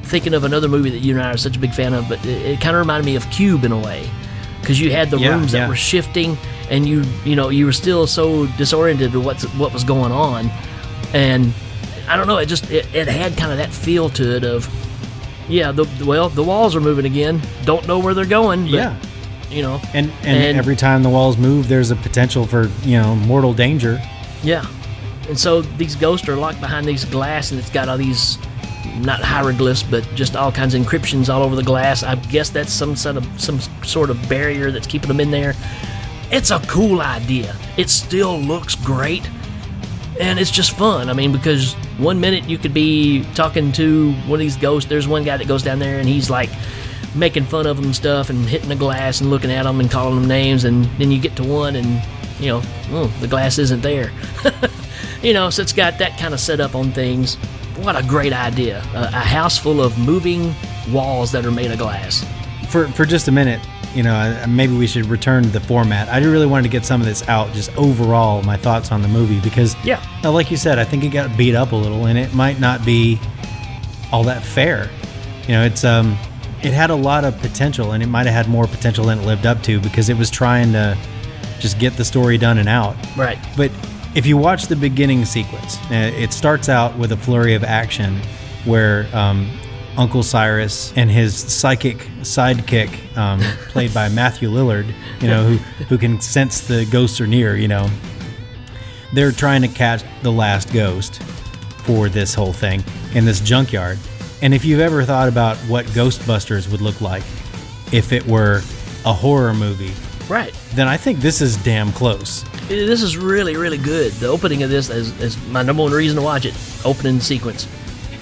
thinking 0.02 0.34
of 0.34 0.44
another 0.44 0.68
movie 0.68 0.90
that 0.90 0.98
you 0.98 1.14
and 1.16 1.22
I 1.24 1.30
are 1.32 1.36
such 1.36 1.56
a 1.56 1.60
big 1.60 1.72
fan 1.72 1.94
of, 1.94 2.08
but 2.08 2.24
it, 2.24 2.42
it 2.46 2.60
kind 2.60 2.76
of 2.76 2.80
reminded 2.80 3.06
me 3.06 3.16
of 3.16 3.28
Cube 3.30 3.64
in 3.64 3.72
a 3.72 3.78
way. 3.78 4.08
Because 4.60 4.80
you 4.80 4.90
had 4.92 5.10
the 5.10 5.18
Yeah, 5.18 5.34
rooms 5.34 5.52
that 5.52 5.58
yeah. 5.58 5.68
were 5.68 5.76
shifting, 5.76 6.36
and 6.70 6.86
you 6.86 7.02
you 7.24 7.34
know 7.34 7.48
you 7.48 7.64
were 7.64 7.72
still 7.72 8.06
so 8.06 8.46
disoriented 8.58 9.14
with 9.14 9.24
what's 9.24 9.44
what 9.54 9.72
was 9.72 9.84
going 9.84 10.12
on, 10.12 10.50
and 11.14 11.52
I 12.06 12.16
don't 12.16 12.26
know. 12.26 12.36
It 12.36 12.46
just 12.46 12.70
it, 12.70 12.86
it 12.94 13.08
had 13.08 13.38
kind 13.38 13.52
of 13.52 13.58
that 13.58 13.72
feel 13.72 14.10
to 14.10 14.36
it 14.36 14.44
of 14.44 14.68
yeah. 15.50 15.72
The 15.72 15.84
well 16.06 16.28
the 16.28 16.42
walls 16.42 16.74
are 16.76 16.80
moving 16.80 17.04
again. 17.04 17.40
Don't 17.64 17.86
know 17.86 17.98
where 17.98 18.14
they're 18.14 18.24
going. 18.24 18.62
But, 18.64 18.70
Yeah. 18.72 18.96
you 19.50 19.62
know. 19.62 19.80
And, 19.94 20.10
and 20.22 20.56
every 20.56 20.76
time 20.76 21.02
the 21.02 21.10
walls 21.10 21.36
move, 21.36 21.68
there's 21.68 21.90
a 21.90 21.96
potential 21.96 22.46
for 22.46 22.68
you 22.82 22.98
know 23.00 23.14
mortal 23.16 23.52
danger. 23.52 24.00
Yeah. 24.42 24.64
And 25.28 25.38
so 25.38 25.62
these 25.62 25.94
ghosts 25.94 26.28
are 26.28 26.36
locked 26.36 26.60
behind 26.60 26.86
these 26.86 27.04
glass, 27.04 27.50
and 27.52 27.60
it's 27.60 27.70
got 27.70 27.88
all 27.88 27.96
these, 27.98 28.36
not 28.98 29.20
hieroglyphs, 29.20 29.82
but 29.84 30.02
just 30.16 30.34
all 30.34 30.50
kinds 30.50 30.74
of 30.74 30.82
encryptions 30.84 31.32
all 31.32 31.42
over 31.42 31.54
the 31.54 31.62
glass. 31.62 32.02
I 32.02 32.16
guess 32.16 32.50
that's 32.50 32.72
some 32.72 32.96
sort 32.96 33.16
of 33.16 33.26
some 33.40 33.60
sort 33.84 34.10
of 34.10 34.16
barrier 34.28 34.70
that's 34.72 34.86
keeping 34.86 35.08
them 35.08 35.20
in 35.20 35.30
there. 35.30 35.54
It's 36.32 36.50
a 36.50 36.58
cool 36.68 37.00
idea. 37.00 37.54
It 37.76 37.90
still 37.90 38.38
looks 38.40 38.74
great, 38.76 39.28
and 40.20 40.38
it's 40.38 40.50
just 40.50 40.76
fun. 40.76 41.08
I 41.08 41.14
mean, 41.14 41.32
because 41.32 41.72
one 41.96 42.20
minute 42.20 42.48
you 42.48 42.58
could 42.58 42.74
be 42.74 43.24
talking 43.34 43.72
to 43.72 44.12
one 44.12 44.34
of 44.34 44.38
these 44.40 44.56
ghosts. 44.56 44.88
There's 44.88 45.08
one 45.08 45.24
guy 45.24 45.38
that 45.38 45.48
goes 45.48 45.62
down 45.62 45.78
there, 45.78 45.98
and 45.98 46.06
he's 46.06 46.28
like 46.28 46.50
making 47.14 47.44
fun 47.44 47.66
of 47.66 47.76
them 47.76 47.86
and 47.86 47.96
stuff, 47.96 48.28
and 48.28 48.44
hitting 48.46 48.68
the 48.68 48.76
glass 48.76 49.20
and 49.20 49.30
looking 49.30 49.50
at 49.50 49.64
them 49.64 49.80
and 49.80 49.90
calling 49.90 50.16
them 50.16 50.28
names, 50.28 50.64
and 50.64 50.84
then 50.98 51.10
you 51.10 51.18
get 51.18 51.36
to 51.36 51.42
one, 51.42 51.74
and 51.74 52.02
you 52.38 52.48
know, 52.48 52.62
oh, 52.90 53.06
the 53.20 53.26
glass 53.26 53.58
isn't 53.58 53.80
there. 53.80 54.12
you 55.22 55.32
know, 55.32 55.48
so 55.48 55.62
it's 55.62 55.72
got 55.72 55.98
that 55.98 56.18
kind 56.18 56.34
of 56.34 56.40
setup 56.40 56.74
on 56.74 56.92
things. 56.92 57.36
What 57.76 57.96
a 57.96 58.06
great 58.06 58.34
idea! 58.34 58.84
A, 58.94 59.04
a 59.04 59.20
house 59.20 59.58
full 59.58 59.80
of 59.80 59.98
moving 59.98 60.54
walls 60.92 61.32
that 61.32 61.46
are 61.46 61.50
made 61.50 61.70
of 61.70 61.78
glass. 61.78 62.26
For 62.68 62.88
for 62.88 63.06
just 63.06 63.26
a 63.28 63.32
minute, 63.32 63.60
you 63.94 64.02
know, 64.02 64.44
maybe 64.48 64.76
we 64.76 64.86
should 64.86 65.06
return 65.06 65.42
to 65.42 65.48
the 65.48 65.60
format. 65.60 66.08
I 66.08 66.18
really 66.24 66.46
wanted 66.46 66.62
to 66.64 66.68
get 66.68 66.84
some 66.86 67.00
of 67.00 67.06
this 67.06 67.26
out, 67.28 67.52
just 67.52 67.76
overall 67.76 68.42
my 68.42 68.56
thoughts 68.56 68.92
on 68.92 69.02
the 69.02 69.08
movie 69.08 69.40
because 69.40 69.74
Yeah. 69.84 70.00
like 70.22 70.50
you 70.50 70.56
said, 70.56 70.78
I 70.78 70.84
think 70.84 71.02
it 71.04 71.08
got 71.08 71.36
beat 71.36 71.54
up 71.54 71.72
a 71.72 71.76
little, 71.76 72.06
and 72.06 72.18
it 72.18 72.32
might 72.34 72.60
not 72.60 72.84
be 72.84 73.18
all 74.12 74.22
that 74.24 74.42
fair. 74.42 74.88
You 75.48 75.54
know, 75.54 75.64
it's 75.64 75.84
um, 75.84 76.16
it 76.62 76.72
had 76.72 76.90
a 76.90 76.94
lot 76.94 77.24
of 77.24 77.36
potential, 77.40 77.92
and 77.92 78.02
it 78.02 78.06
might 78.06 78.26
have 78.26 78.34
had 78.34 78.48
more 78.48 78.66
potential 78.66 79.06
than 79.06 79.18
it 79.20 79.26
lived 79.26 79.46
up 79.46 79.62
to 79.64 79.80
because 79.80 80.08
it 80.08 80.16
was 80.16 80.30
trying 80.30 80.72
to 80.72 80.96
just 81.58 81.78
get 81.78 81.96
the 81.96 82.04
story 82.04 82.38
done 82.38 82.58
and 82.58 82.68
out. 82.68 82.96
Right. 83.16 83.38
But 83.56 83.70
if 84.14 84.26
you 84.26 84.36
watch 84.36 84.66
the 84.66 84.76
beginning 84.76 85.24
sequence, 85.24 85.78
uh, 85.90 86.12
it 86.16 86.32
starts 86.32 86.68
out 86.68 86.96
with 86.96 87.12
a 87.12 87.16
flurry 87.16 87.54
of 87.54 87.64
action 87.64 88.20
where 88.64 89.06
um, 89.12 89.50
Uncle 89.96 90.22
Cyrus 90.22 90.92
and 90.96 91.10
his 91.10 91.34
psychic 91.36 91.98
sidekick, 92.20 93.16
um, 93.16 93.40
played 93.68 93.92
by 93.92 94.08
Matthew 94.08 94.48
Lillard, 94.50 94.92
you 95.20 95.28
know, 95.28 95.44
who, 95.44 95.56
who 95.84 95.98
can 95.98 96.20
sense 96.20 96.60
the 96.66 96.86
ghosts 96.86 97.20
are 97.20 97.26
near, 97.26 97.56
you 97.56 97.68
know, 97.68 97.88
they're 99.12 99.32
trying 99.32 99.62
to 99.62 99.68
catch 99.68 100.02
the 100.22 100.30
last 100.32 100.72
ghost 100.72 101.20
for 101.84 102.08
this 102.08 102.34
whole 102.34 102.52
thing 102.52 102.84
in 103.14 103.24
this 103.24 103.40
junkyard. 103.40 103.98
And 104.42 104.54
if 104.54 104.64
you've 104.64 104.80
ever 104.80 105.02
thought 105.04 105.28
about 105.28 105.56
what 105.58 105.84
Ghostbusters 105.86 106.70
would 106.70 106.80
look 106.80 107.00
like 107.00 107.24
if 107.92 108.12
it 108.12 108.24
were 108.26 108.62
a 109.04 109.12
horror 109.12 109.52
movie, 109.52 109.92
Right. 110.28 110.54
then 110.74 110.86
I 110.86 110.96
think 110.96 111.18
this 111.18 111.40
is 111.40 111.56
damn 111.58 111.90
close. 111.92 112.44
This 112.68 113.02
is 113.02 113.16
really, 113.16 113.56
really 113.56 113.78
good. 113.78 114.12
The 114.12 114.28
opening 114.28 114.62
of 114.62 114.70
this 114.70 114.88
is, 114.88 115.18
is 115.20 115.36
my 115.48 115.62
number 115.62 115.82
one 115.82 115.92
reason 115.92 116.16
to 116.16 116.22
watch 116.22 116.44
it. 116.46 116.54
Opening 116.84 117.18
sequence. 117.18 117.66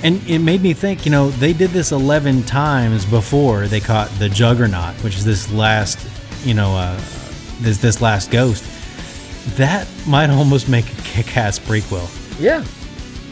And 0.03 0.25
it 0.29 0.39
made 0.39 0.63
me 0.63 0.75
think, 0.75 1.05
you 1.05 1.11
know, 1.11 1.31
they 1.31 1.53
did 1.53 1.71
this 1.71 1.91
11 1.91 2.45
times 2.45 3.05
before 3.05 3.67
they 3.67 3.81
caught 3.81 4.09
the 4.19 4.29
Juggernaut, 4.29 4.95
which 5.03 5.17
is 5.17 5.25
this 5.25 5.51
last, 5.53 5.99
you 6.47 6.55
know, 6.55 6.77
uh, 6.77 6.97
this 7.61 7.79
this 7.79 8.01
last 8.01 8.31
ghost. 8.31 8.65
That 9.57 9.89
might 10.07 10.31
almost 10.41 10.69
make 10.69 10.87
a 10.93 11.03
kick-ass 11.03 11.59
prequel. 11.59 12.07
Yeah. 12.41 12.65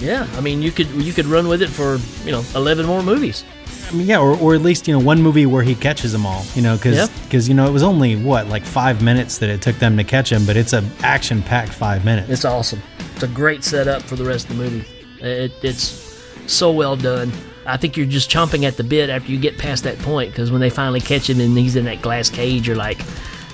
Yeah. 0.00 0.26
I 0.37 0.40
mean, 0.40 0.61
you 0.61 0.72
could 0.72 0.88
you 0.88 1.12
could 1.12 1.26
run 1.26 1.46
with 1.48 1.62
it 1.62 1.68
for 1.68 1.98
you 2.24 2.33
know 2.33 2.42
eleven 2.55 2.85
more 2.87 3.02
movies. 3.02 3.44
I 3.88 3.92
mean, 3.92 4.09
yeah, 4.09 4.18
or, 4.18 4.37
or 4.37 4.55
at 4.57 4.62
least 4.62 4.88
you 4.88 4.98
know 4.98 5.05
one 5.05 5.22
movie 5.22 5.46
where 5.46 5.62
he 5.62 5.76
catches 5.76 6.11
them 6.11 6.26
all. 6.26 6.44
You 6.57 6.62
know, 6.62 6.74
because 6.76 6.96
Yeah. 7.31 7.38
you 7.48 7.55
know 7.55 7.66
it 7.68 7.72
was 7.72 7.85
only 7.85 8.16
what 8.16 8.48
like 8.48 8.64
five 8.64 9.00
minutes 9.02 9.38
that 9.38 9.48
it 9.50 9.62
took 9.62 9.76
them 9.76 9.96
to 9.98 10.05
catch 10.05 10.33
him, 10.33 10.44
but 10.44 10.57
it's 10.57 10.72
an 10.72 10.90
action-packed 11.05 11.72
five 11.72 12.05
minutes. 12.05 12.29
It's 12.29 12.44
awesome. 12.44 12.83
It's 13.14 13.22
a 13.22 13.29
great 13.29 13.62
setup 13.62 14.02
for 14.02 14.16
the 14.16 14.24
rest 14.24 14.50
of 14.50 14.57
the 14.57 14.64
movie. 14.64 14.85
It, 15.20 15.52
it's 15.62 16.06
so 16.54 16.70
well 16.72 16.96
done. 16.96 17.32
I 17.64 17.76
think 17.76 17.96
you're 17.96 18.06
just 18.06 18.30
chomping 18.30 18.64
at 18.64 18.76
the 18.76 18.85
bit 18.85 19.11
after 19.11 19.30
you 19.30 19.38
get 19.38 19.59
past 19.59 19.85
that 19.85 19.98
point 19.98 20.30
because 20.30 20.50
when 20.50 20.61
they 20.61 20.70
finally 20.70 21.00
catch 21.00 21.28
him 21.28 21.40
and 21.40 21.56
he's 21.59 21.76
in 21.76 21.85
that 21.87 22.00
glass 22.00 22.30
cage, 22.30 22.66
you're 22.66 22.76
like, 22.76 23.00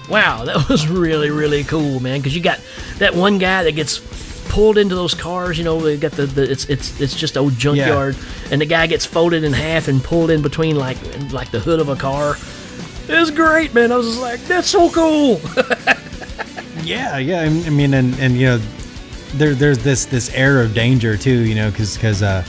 wow, 0.09 0.45
that 0.45 0.69
was 0.69 0.87
really, 0.87 1.31
really 1.31 1.65
cool, 1.65 2.01
man. 2.01 2.21
Because 2.21 2.37
you 2.37 2.43
got 2.43 2.61
that 2.99 3.15
one 3.15 3.39
guy 3.39 3.65
that 3.65 3.73
gets 3.73 4.01
pulled 4.49 4.77
into 4.77 4.95
those 4.95 5.15
cars, 5.15 5.57
you 5.57 5.65
know, 5.65 5.81
they 5.81 5.97
got 5.97 6.13
the, 6.13 6.27
the 6.27 6.51
it's 6.51 6.67
it's 6.67 7.01
it's 7.01 7.17
just 7.17 7.39
old 7.39 7.57
junkyard, 7.57 8.17
and 8.51 8.61
the 8.61 8.67
guy 8.67 8.87
gets 8.87 9.07
folded 9.07 9.45
in 9.45 9.53
half 9.53 9.89
and 9.89 10.05
pulled 10.05 10.31
in 10.31 10.43
between 10.43 10.77
like 10.77 10.99
like 11.33 11.51
the 11.51 11.61
hood 11.61 11.81
of 11.81 11.89
a 11.89 11.97
car. 11.97 12.37
It 13.09 13.19
was 13.19 13.31
great, 13.31 13.73
man. 13.75 13.91
I 13.91 13.97
was 13.97 14.07
just 14.07 14.21
like, 14.21 14.41
that's 14.43 14.69
so 14.69 14.91
cool. 14.91 15.41
Yeah, 16.85 17.19
yeah. 17.19 17.43
I 17.43 17.45
I 17.45 17.71
mean, 17.71 17.95
and 17.95 18.15
and 18.19 18.37
you 18.37 18.47
know, 18.47 18.59
there 19.35 19.55
there's 19.55 19.79
this 19.79 20.05
this 20.05 20.33
air 20.35 20.61
of 20.63 20.75
danger 20.75 21.17
too. 21.17 21.41
You 21.41 21.55
know, 21.55 21.71
because 21.71 21.95
because 21.95 22.23
uh, 22.23 22.45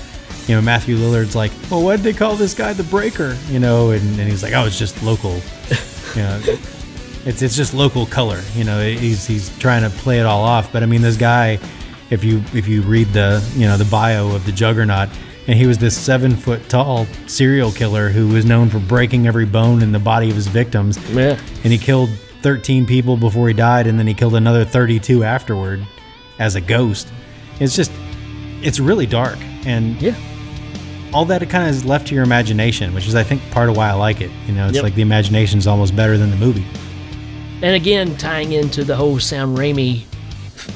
you 0.48 0.56
know 0.56 0.62
Matthew 0.62 0.98
Lillard's 0.98 1.36
like, 1.36 1.52
well, 1.72 1.84
why 1.84 1.96
did 1.96 2.04
they 2.04 2.14
call 2.14 2.36
this 2.36 2.54
guy 2.54 2.74
the 2.74 2.84
Breaker? 2.84 3.38
You 3.50 3.60
know, 3.60 3.92
and, 3.92 4.02
and 4.20 4.30
he's 4.30 4.44
like, 4.44 4.54
oh, 4.54 4.66
it's 4.66 4.78
just 4.80 5.02
local. 5.04 5.40
You 6.16 6.22
know, 6.22 6.40
it's 7.26 7.42
it's 7.42 7.56
just 7.56 7.74
local 7.74 8.06
color. 8.06 8.40
You 8.54 8.66
know, 8.66 8.80
he's 8.86 9.26
he's 9.26 9.58
trying 9.58 9.82
to 9.82 9.90
play 9.90 10.20
it 10.20 10.28
all 10.28 10.44
off. 10.44 10.72
But 10.72 10.84
I 10.84 10.86
mean, 10.86 11.02
this 11.02 11.18
guy, 11.18 11.58
if 12.12 12.24
you 12.24 12.44
if 12.54 12.68
you 12.68 12.84
read 12.84 13.08
the 13.08 13.44
you 13.56 13.66
know 13.66 13.78
the 13.78 13.86
bio 13.86 14.28
of 14.36 14.46
the 14.46 14.52
Juggernaut. 14.52 15.10
And 15.48 15.58
he 15.58 15.66
was 15.66 15.78
this 15.80 15.98
seven 15.98 16.36
foot 16.36 16.70
tall 16.70 17.06
serial 17.26 17.72
killer 17.72 18.10
who 18.10 18.28
was 18.28 18.46
known 18.46 18.70
for 18.70 18.80
breaking 18.80 19.26
every 19.28 19.46
bone 19.46 19.82
in 19.82 19.92
the 19.92 20.00
body 20.00 20.30
of 20.30 20.36
his 20.36 20.48
victims 20.48 20.98
yeah. 21.10 21.38
and 21.66 21.74
he 21.74 21.78
killed 21.78 22.10
13 22.44 22.86
people 22.86 23.18
before 23.18 23.50
he 23.50 23.54
died 23.54 23.86
and 23.86 24.00
then 24.00 24.08
he 24.08 24.14
killed 24.14 24.36
another 24.36 24.64
32 24.64 25.26
afterward 25.26 25.86
as 26.40 26.56
a 26.56 26.62
ghost 26.62 27.10
it's 27.60 27.76
just 27.76 27.92
it's 28.62 28.80
really 28.80 29.06
dark 29.06 29.38
and 29.66 30.02
Yeah. 30.02 30.16
All 31.14 31.26
that 31.26 31.48
kind 31.50 31.64
of 31.64 31.70
is 31.70 31.86
left 31.86 32.08
to 32.08 32.16
your 32.16 32.24
imagination 32.24 32.94
which 32.94 33.08
is 33.08 33.16
i 33.16 33.24
think 33.24 33.42
part 33.52 33.70
of 33.70 33.78
why 33.78 33.90
i 33.90 33.94
like 33.94 34.20
it 34.22 34.32
you 34.48 34.54
know 34.54 34.66
it's 34.68 34.76
Yep. 34.76 34.84
like 34.84 34.96
the 34.96 35.02
imagination 35.02 35.60
is 35.60 35.68
almost 35.68 35.96
better 35.96 36.18
than 36.18 36.30
the 36.32 36.38
movie 36.38 36.66
And 37.62 37.76
again, 37.76 38.18
tying 38.18 38.52
into 38.52 38.84
the 38.84 38.96
whole 38.96 39.20
Sam 39.22 39.56
Raimi 39.56 40.04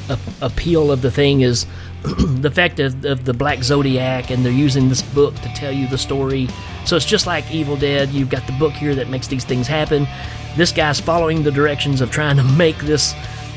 a- 0.10 0.18
appeal 0.46 0.90
of 0.92 1.02
the 1.02 1.12
thing 1.12 1.42
is 1.42 1.66
the 2.42 2.50
fact 2.52 2.80
of, 2.80 3.04
of 3.04 3.26
the 3.26 3.34
Black 3.34 3.62
Zodiac, 3.62 4.30
and 4.32 4.46
they're 4.46 4.54
using 4.68 4.88
this 4.88 5.02
book 5.02 5.36
to 5.42 5.50
tell 5.54 5.72
you 5.74 5.86
the 5.90 5.98
story. 5.98 6.48
So 6.86 6.96
it's 6.96 7.06
just 7.06 7.28
like 7.28 7.44
Evil 7.52 7.76
Dead. 7.76 8.08
You've 8.12 8.30
got 8.30 8.46
the 8.48 8.54
book 8.54 8.72
here 8.72 8.96
that 8.96 9.10
makes 9.10 9.28
these 9.28 9.44
things 9.44 9.68
happen. 9.68 10.08
This 10.56 10.72
guy's 10.72 11.02
following 11.02 11.44
the 11.44 11.52
directions 11.52 12.00
of 12.00 12.10
trying 12.10 12.38
to 12.38 12.44
make 12.44 12.78
this 12.80 13.14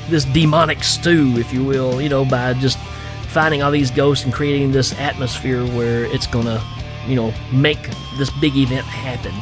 this 0.09 0.25
demonic 0.25 0.83
stew, 0.83 1.35
if 1.39 1.53
you 1.53 1.65
will, 1.65 2.01
you 2.03 2.09
know, 2.09 2.25
by 2.25 2.55
just 2.55 2.79
finding 3.31 3.63
all 3.63 3.71
these 3.71 3.91
ghosts 3.91 4.25
and 4.25 4.33
creating 4.35 4.73
this 4.73 4.93
atmosphere 4.99 5.65
where 5.77 6.05
it's 6.05 6.27
gonna, 6.27 6.63
you 7.07 7.15
know, 7.17 7.33
make 7.53 7.79
this 8.19 8.31
big 8.41 8.57
event 8.57 8.85
happen. 8.87 9.33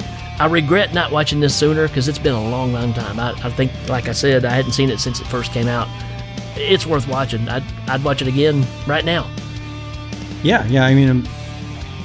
I 0.40 0.46
regret 0.46 0.94
not 0.94 1.10
watching 1.10 1.40
this 1.40 1.54
sooner 1.56 1.88
because 1.88 2.06
it's 2.06 2.18
been 2.18 2.34
a 2.34 2.48
long, 2.50 2.72
long 2.72 2.92
time. 2.94 3.18
I, 3.18 3.30
I 3.42 3.50
think, 3.50 3.72
like 3.88 4.08
I 4.08 4.12
said, 4.12 4.44
I 4.44 4.50
hadn't 4.50 4.72
seen 4.72 4.88
it 4.90 5.00
since 5.00 5.20
it 5.20 5.26
first 5.26 5.50
came 5.52 5.66
out. 5.66 5.88
It's 6.54 6.86
worth 6.86 7.08
watching. 7.08 7.48
I'd, 7.48 7.64
I'd 7.88 8.04
watch 8.04 8.22
it 8.22 8.28
again 8.28 8.64
right 8.86 9.04
now. 9.04 9.28
yeah 10.44 10.64
yeah 10.66 10.84
i 10.86 10.94
mean 10.94 11.08
um, 11.10 11.26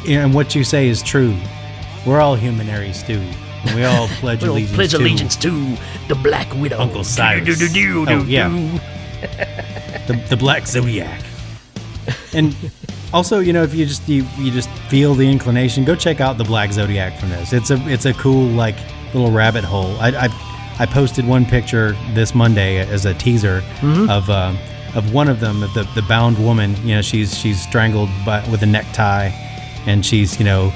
and 0.08 0.34
what 0.34 0.56
you 0.56 0.64
say 0.64 0.88
is 0.88 1.04
true 1.04 1.36
we're 2.06 2.20
all 2.20 2.36
human 2.36 2.68
Aries 2.68 2.98
stew 3.04 3.22
we 3.76 3.84
all 3.84 4.08
pledge 4.20 4.42
We'll 4.42 4.54
allegiance 4.54 4.76
pledge 4.76 4.92
to 4.92 4.98
allegiance 4.98 5.36
to 5.38 5.78
the 6.08 6.16
Black 6.16 6.52
Widow. 6.56 6.80
Uncle 6.80 7.04
Cyrus. 7.04 7.46
Do-do-do-do-do-do. 7.46 8.12
Oh, 8.12 8.24
yeah. 8.26 8.50
the, 10.08 10.16
the 10.30 10.36
black 10.36 10.66
zodiac 10.68 11.22
and 12.34 12.56
also 13.14 13.40
you 13.40 13.54
know 13.54 13.64
if 13.64 13.74
you 13.74 13.86
just 13.86 14.08
you, 14.08 14.26
you 14.38 14.52
just 14.52 14.70
feel 14.90 15.14
the 15.14 15.30
inclination 15.30 15.84
go 15.84 15.96
check 15.96 16.22
out 16.22 16.38
the 16.38 16.44
black 16.44 16.72
zodiac 16.72 17.20
from 17.20 17.30
this. 17.30 17.54
It's 17.54 17.72
a 17.72 17.78
it's 17.88 18.06
a 18.06 18.14
cool 18.14 18.48
like 18.48 18.76
little 19.14 19.32
rabbit 19.32 19.64
hole. 19.64 19.96
I 20.00 20.10
i, 20.10 20.30
I 20.80 20.86
posted 20.86 21.28
one 21.28 21.46
picture 21.46 21.96
this 22.14 22.34
monday 22.34 22.78
as 22.80 23.06
a 23.06 23.14
teaser 23.14 23.64
of 24.10 24.30
um, 24.30 24.58
of 24.96 25.14
one 25.14 25.28
of 25.28 25.40
them 25.40 25.62
the 25.62 25.90
the 25.96 26.04
bound 26.04 26.44
woman. 26.44 26.76
You 26.86 26.96
know 26.96 27.02
she's 27.02 27.38
she's 27.38 27.62
strangled 27.62 28.10
by 28.26 28.48
with 28.50 28.64
a 28.64 28.68
necktie 28.68 29.30
and 29.86 30.06
she's 30.06 30.40
you 30.40 30.46
know 30.46 30.74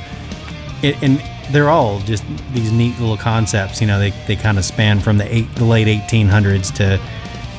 it, 0.83 1.01
and 1.01 1.21
they're 1.51 1.69
all 1.69 1.99
just 2.01 2.23
these 2.53 2.71
neat 2.71 2.99
little 2.99 3.17
concepts. 3.17 3.81
You 3.81 3.87
know, 3.87 3.99
they, 3.99 4.11
they 4.27 4.35
kind 4.35 4.57
of 4.57 4.65
span 4.65 4.99
from 4.99 5.17
the 5.17 5.33
eight 5.33 5.53
the 5.55 5.65
late 5.65 5.87
1800s 5.87 6.73
to 6.75 6.99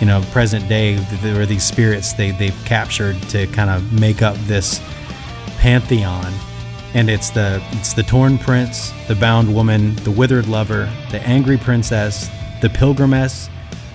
you 0.00 0.06
know 0.06 0.22
present 0.32 0.68
day. 0.68 0.96
There 1.22 1.40
are 1.40 1.46
these 1.46 1.64
spirits 1.64 2.12
they 2.12 2.30
they've 2.30 2.64
captured 2.64 3.20
to 3.30 3.46
kind 3.48 3.70
of 3.70 3.92
make 3.92 4.22
up 4.22 4.36
this 4.46 4.80
pantheon. 5.58 6.32
And 6.94 7.10
it's 7.10 7.30
the 7.30 7.62
it's 7.72 7.92
the 7.92 8.02
torn 8.02 8.38
prince, 8.38 8.92
the 9.08 9.14
bound 9.14 9.54
woman, 9.54 9.94
the 9.96 10.10
withered 10.10 10.48
lover, 10.48 10.90
the 11.10 11.20
angry 11.20 11.58
princess, 11.58 12.30
the 12.60 12.70
pilgrimess, 12.70 13.50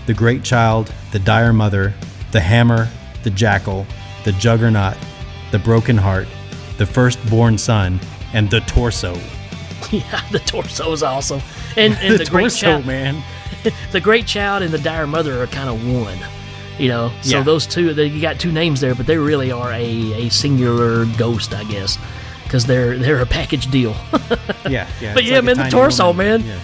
the 0.05 0.13
great 0.13 0.43
child, 0.43 0.93
the 1.11 1.19
dire 1.19 1.53
mother, 1.53 1.93
the 2.31 2.39
hammer, 2.39 2.87
the 3.23 3.29
jackal, 3.29 3.85
the 4.25 4.31
juggernaut, 4.33 4.97
the 5.51 5.59
broken 5.59 5.97
heart, 5.97 6.27
the 6.77 6.85
firstborn 6.85 7.57
son, 7.57 7.99
and 8.33 8.49
the 8.49 8.59
torso. 8.61 9.13
yeah, 9.91 10.21
the 10.31 10.39
torso 10.39 10.91
is 10.91 11.03
awesome. 11.03 11.41
And, 11.77 11.93
and 11.95 12.13
the, 12.19 12.23
the 12.23 12.29
great 12.29 12.43
torso, 12.43 12.65
child, 12.65 12.85
man. 12.85 13.23
the 13.91 14.01
great 14.01 14.25
child 14.25 14.63
and 14.63 14.71
the 14.73 14.77
dire 14.79 15.07
mother 15.07 15.41
are 15.41 15.47
kind 15.47 15.69
of 15.69 15.85
one. 15.93 16.17
You 16.79 16.89
know, 16.89 17.11
so 17.21 17.37
Yeah. 17.37 17.43
those 17.43 17.67
two, 17.67 17.93
they, 17.93 18.07
you 18.07 18.19
got 18.21 18.39
two 18.39 18.51
names 18.51 18.81
there, 18.81 18.95
but 18.95 19.05
they 19.05 19.17
really 19.17 19.51
are 19.51 19.71
a, 19.71 20.13
a 20.25 20.29
singular 20.29 21.05
ghost, 21.17 21.53
I 21.53 21.63
guess, 21.65 21.97
because 22.45 22.65
they're 22.65 22.97
they're 22.97 23.21
a 23.21 23.25
package 23.27 23.69
deal. 23.69 23.95
Yeah, 24.69 24.87
yeah. 25.01 25.13
But 25.13 25.25
yeah, 25.25 25.35
like 25.35 25.43
man, 25.43 25.57
the 25.57 25.69
torso, 25.69 26.07
woman. 26.07 26.41
man. 26.41 26.49
Yeah. 26.49 26.59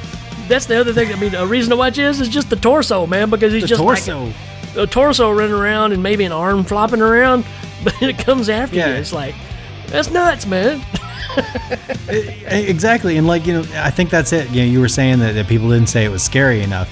That's 0.47 0.65
the 0.65 0.79
other 0.79 0.93
thing. 0.93 1.11
I 1.13 1.15
mean, 1.19 1.35
a 1.35 1.45
reason 1.45 1.69
to 1.71 1.75
watch 1.75 1.97
is 1.99 2.21
is 2.21 2.29
just 2.29 2.49
the 2.49 2.55
torso, 2.55 3.05
man, 3.05 3.29
because 3.29 3.51
he's 3.53 3.63
The 3.63 3.67
just 3.67 3.81
torso. 3.81 4.23
like 4.25 4.35
a, 4.77 4.81
a 4.83 4.87
torso 4.87 5.29
running 5.31 5.53
around 5.53 5.91
and 5.91 6.01
maybe 6.01 6.23
an 6.23 6.31
arm 6.31 6.63
flopping 6.63 7.01
around, 7.01 7.45
but 7.83 8.01
it 8.01 8.17
comes 8.17 8.47
after 8.49 8.77
Yeah. 8.77 8.87
you. 8.87 8.93
It's 8.95 9.11
like 9.13 9.35
that's 9.87 10.09
nuts, 10.09 10.45
man. 10.47 10.81
Exactly, 12.51 13.17
and 13.17 13.27
like 13.27 13.45
you 13.45 13.53
know, 13.53 13.65
I 13.75 13.91
think 13.91 14.09
that's 14.09 14.33
it. 14.33 14.49
You 14.49 14.61
know, 14.61 14.71
you 14.71 14.79
were 14.79 14.87
saying 14.89 15.19
that, 15.19 15.33
that 15.33 15.47
people 15.47 15.69
didn't 15.69 15.89
say 15.89 16.05
it 16.05 16.09
was 16.09 16.23
scary 16.23 16.61
enough. 16.63 16.89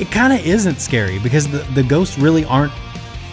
It 0.00 0.10
kind 0.10 0.32
of 0.32 0.44
isn't 0.44 0.80
scary 0.80 1.18
because 1.20 1.46
the, 1.48 1.58
the 1.74 1.82
ghosts 1.82 2.18
really 2.18 2.44
aren't 2.44 2.72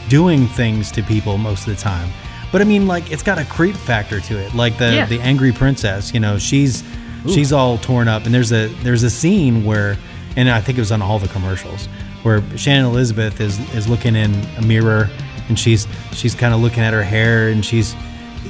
doing 0.10 0.46
things 0.48 0.92
to 0.92 1.02
people 1.02 1.38
most 1.38 1.68
of 1.68 1.76
the 1.76 1.82
time. 1.82 2.10
But 2.52 2.62
I 2.62 2.66
mean, 2.66 2.86
like 2.88 3.12
it's 3.12 3.24
got 3.24 3.40
a 3.40 3.46
creep 3.46 3.76
factor 3.76 4.20
to 4.22 4.38
it. 4.38 4.54
Like 4.54 4.78
the 4.78 4.94
Yeah. 4.94 5.06
the 5.08 5.20
angry 5.22 5.52
princess, 5.52 6.14
you 6.14 6.20
know, 6.20 6.38
she's 6.38 6.84
she's 7.28 7.52
all 7.52 7.78
torn 7.80 8.08
up, 8.08 8.26
and 8.26 8.34
there's 8.34 8.52
a 8.52 8.68
there's 8.84 9.02
a 9.04 9.10
scene 9.10 9.66
where, 9.66 9.98
and 10.36 10.50
I 10.50 10.62
think 10.62 10.78
it 10.78 10.82
was 10.82 10.92
on 10.92 11.02
all 11.02 11.18
the 11.18 11.30
commercials 11.30 11.88
where 12.22 12.44
Shannon 12.58 12.86
Elizabeth 12.86 13.42
is 13.42 13.60
is 13.74 13.88
looking 13.90 14.16
in 14.16 14.34
a 14.58 14.62
mirror, 14.62 15.10
and 15.50 15.58
she's 15.58 15.88
she's 16.12 16.36
kind 16.36 16.54
of 16.54 16.60
looking 16.62 16.84
at 16.84 16.94
her 16.94 17.04
hair, 17.04 17.50
and 17.50 17.66
she's 17.66 17.96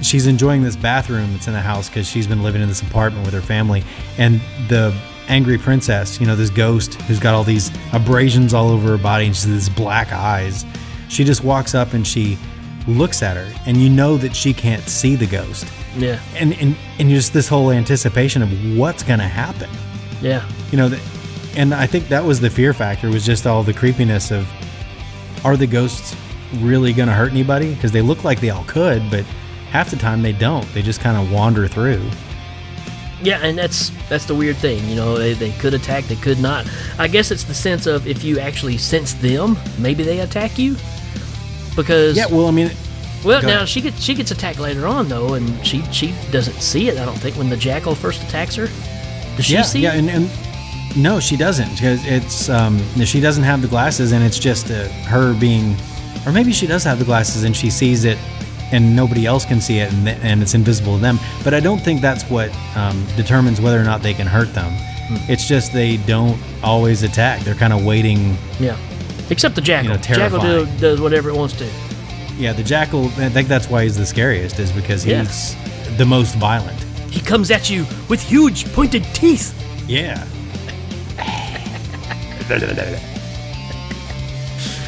she's 0.02 0.28
enjoying 0.28 0.64
this 0.64 0.76
bathroom 0.76 1.32
that's 1.34 1.48
in 1.48 1.54
the 1.54 1.62
house 1.62 1.90
because 1.90 2.08
she's 2.08 2.28
been 2.28 2.44
living 2.44 2.62
in 2.62 2.68
this 2.68 2.82
apartment 2.82 3.26
with 3.26 3.34
her 3.34 3.42
family. 3.42 3.84
And 4.18 4.42
the 4.68 4.96
angry 5.30 5.58
princess 5.58 6.20
you 6.20 6.28
know 6.28 6.36
this 6.36 6.50
ghost 6.50 6.96
who's 7.04 7.18
got 7.18 7.34
all 7.34 7.46
these 7.46 7.72
abrasions 7.94 8.54
all 8.54 8.70
over 8.70 8.90
her 8.90 8.98
body 8.98 9.26
and 9.26 9.34
she's 9.34 9.46
these 9.46 9.70
black 9.70 10.12
eyes 10.12 10.66
she 11.08 11.24
just 11.24 11.46
walks 11.46 11.74
up 11.74 11.94
and 11.94 12.06
she 12.06 12.38
looks 12.88 13.22
at 13.22 13.38
her. 13.38 13.52
And 13.66 13.78
you 13.78 13.90
know 13.90 14.18
that 14.18 14.36
she 14.36 14.54
can't 14.54 14.84
see 14.84 15.16
the 15.16 15.28
ghost. 15.28 15.66
Yeah, 15.96 16.20
and 16.36 16.54
and, 16.54 16.76
and 17.00 17.10
just 17.10 17.34
this 17.34 17.48
whole 17.48 17.72
anticipation 17.72 18.42
of 18.42 18.78
what's 18.78 19.04
gonna 19.04 19.28
happen. 19.28 19.70
Yeah, 20.22 20.48
you 20.72 20.78
know, 20.78 20.92
and 21.56 21.74
I 21.74 21.86
think 21.86 22.08
that 22.08 22.24
was 22.24 22.40
the 22.40 22.50
fear 22.50 22.74
factor 22.74 23.10
was 23.10 23.26
just 23.26 23.46
all 23.46 23.64
the 23.64 23.74
creepiness 23.74 24.32
of 24.32 24.50
are 25.46 25.56
the 25.56 25.68
ghosts 25.68 26.16
really 26.56 26.94
going 26.94 27.10
to 27.10 27.14
hurt 27.14 27.32
anybody? 27.32 27.74
Because 27.74 27.92
they 27.92 28.02
look 28.02 28.24
like 28.24 28.40
they 28.40 28.50
all 28.50 28.64
could, 28.64 29.10
but 29.12 29.26
half 29.74 29.90
the 29.90 29.98
time 29.98 30.22
they 30.22 30.32
don't. 30.34 30.66
They 30.74 30.82
just 30.82 31.02
kind 31.02 31.18
of 31.18 31.32
wander 31.32 31.68
through. 31.68 32.08
yeah, 33.24 33.40
and 33.44 33.58
that's 33.58 33.92
that's 34.08 34.26
the 34.26 34.36
weird 34.36 34.58
thing. 34.58 34.88
You 34.88 34.96
know, 34.96 35.18
they, 35.18 35.34
they 35.34 35.52
could 35.54 35.74
attack, 35.74 36.06
they 36.06 36.16
could 36.16 36.40
not. 36.40 36.66
I 37.00 37.08
guess 37.08 37.32
it's 37.32 37.44
the 37.44 37.54
sense 37.54 37.86
of 37.88 38.08
if 38.08 38.24
you 38.24 38.40
actually 38.40 38.78
sense 38.78 39.14
them, 39.16 39.58
maybe 39.80 40.04
they 40.04 40.20
attack 40.20 40.58
you. 40.58 40.76
Because 41.76 42.16
Yeah, 42.16 42.28
well, 42.28 42.48
I 42.48 42.52
mean, 42.52 42.70
Well, 43.26 43.42
now 43.42 43.48
ahead. 43.56 43.70
she 43.70 43.82
gets 43.82 44.02
she 44.04 44.14
gets 44.14 44.32
attacked 44.32 44.60
later 44.60 44.86
on 44.86 45.08
though, 45.10 45.34
and 45.34 45.66
she 45.66 45.82
she 45.92 46.14
doesn't 46.32 46.62
see 46.62 46.88
it. 46.90 46.98
I 46.98 47.06
don't 47.06 47.18
think 47.18 47.36
when 47.38 47.50
the 47.50 47.58
jackal 47.58 47.96
first 47.96 48.22
attacks 48.24 48.56
her. 48.56 48.68
Does 49.36 49.46
she 49.46 49.54
yeah, 49.56 49.62
see 49.64 49.80
yeah, 49.82 49.94
it? 49.96 50.00
and, 50.00 50.10
and 50.10 50.30
no, 50.96 51.20
she 51.20 51.36
doesn't 51.36 51.72
because 51.72 52.06
it's 52.06 52.50
um, 52.50 52.78
she 53.04 53.20
doesn't 53.20 53.44
have 53.44 53.62
the 53.64 53.68
glasses, 53.68 54.12
and 54.12 54.24
it's 54.24 54.38
just 54.38 54.70
uh, 54.70 54.88
her 55.08 55.34
being, 55.40 55.76
or 56.28 56.32
maybe 56.32 56.52
she 56.52 56.68
does 56.68 56.84
have 56.84 57.00
the 57.00 57.06
glasses 57.06 57.44
and 57.44 57.56
she 57.56 57.72
sees 57.72 58.04
it, 58.06 58.20
and 58.74 58.96
nobody 58.96 59.26
else 59.26 59.46
can 59.46 59.62
see 59.62 59.78
it, 59.80 59.94
and, 59.94 60.06
th- 60.06 60.18
and 60.22 60.42
it's 60.42 60.54
invisible 60.56 60.96
to 60.96 61.02
them. 61.02 61.20
But 61.44 61.54
I 61.54 61.60
don't 61.60 61.80
think 61.80 62.02
that's 62.02 62.24
what 62.30 62.50
um, 62.76 63.06
determines 63.16 63.62
whether 63.62 63.80
or 63.80 63.84
not 63.86 64.02
they 64.02 64.14
can 64.14 64.28
hurt 64.28 64.54
them. 64.54 64.72
Hmm. 65.08 65.32
It's 65.32 65.48
just 65.48 65.72
they 65.72 65.98
don't 65.98 66.38
always 66.64 67.04
attack. 67.04 67.42
They're 67.42 67.56
kind 67.56 67.72
of 67.74 67.86
waiting. 67.86 68.36
yeah. 68.60 68.78
Except 69.30 69.56
the 69.56 69.62
jackal. 69.62 69.92
know, 69.92 69.98
jackal 69.98 70.40
do, 70.42 70.66
does 70.80 71.00
whatever 71.00 71.30
it 71.30 71.36
wants 71.36 71.56
to. 71.58 71.70
Yeah, 72.38 72.52
the 72.52 72.64
jackal. 72.64 73.06
I 73.18 73.30
think 73.30 73.48
that's 73.48 73.70
why 73.70 73.84
he's 73.84 73.96
the 73.96 74.06
scariest, 74.06 74.60
is 74.60 74.72
because 74.72 75.06
Yeah. 75.06 75.24
he's 75.24 75.56
the 75.98 76.06
most 76.06 76.36
violent. 76.36 76.78
He 77.10 77.22
comes 77.22 77.52
at 77.52 77.70
you 77.70 77.86
with 78.10 78.22
huge 78.22 78.66
pointed 78.74 79.04
teeth. 79.14 79.54
Yeah. 79.88 80.26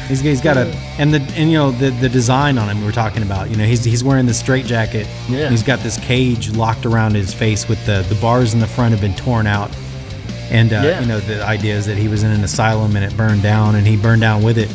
He's, 0.08 0.20
he's 0.20 0.40
got 0.40 0.56
a 0.56 0.66
and 0.98 1.12
the 1.12 1.20
and 1.36 1.50
you 1.50 1.58
know 1.58 1.70
the 1.72 1.90
the 1.90 2.08
design 2.08 2.58
on 2.58 2.68
him 2.68 2.78
we 2.80 2.84
we're 2.86 2.92
talking 2.92 3.22
about. 3.22 3.50
You 3.50 3.56
know 3.56 3.64
he's 3.64 3.82
he's 3.84 4.04
wearing 4.04 4.26
the 4.26 4.34
straight 4.34 4.64
jacket. 4.66 5.06
Yeah. 5.28 5.48
He's 5.50 5.62
got 5.62 5.80
this 5.80 5.98
cage 5.98 6.50
locked 6.56 6.86
around 6.86 7.14
his 7.14 7.34
face 7.34 7.68
with 7.68 7.84
the 7.86 8.04
the 8.08 8.14
bars 8.20 8.54
in 8.54 8.60
the 8.60 8.66
front 8.68 8.92
have 8.92 9.00
been 9.00 9.14
torn 9.16 9.46
out, 9.46 9.70
and 10.50 10.72
uh, 10.72 10.82
Yeah. 10.84 11.00
you 11.00 11.06
know 11.06 11.18
the 11.20 11.44
idea 11.44 11.74
is 11.74 11.86
that 11.86 11.96
he 11.98 12.06
was 12.08 12.22
in 12.22 12.30
an 12.30 12.44
asylum 12.44 12.94
and 12.96 13.04
it 13.04 13.16
burned 13.16 13.42
down, 13.42 13.74
and 13.74 13.86
he 13.86 13.96
burned 13.96 14.20
down 14.22 14.42
with 14.42 14.58
it. 14.58 14.70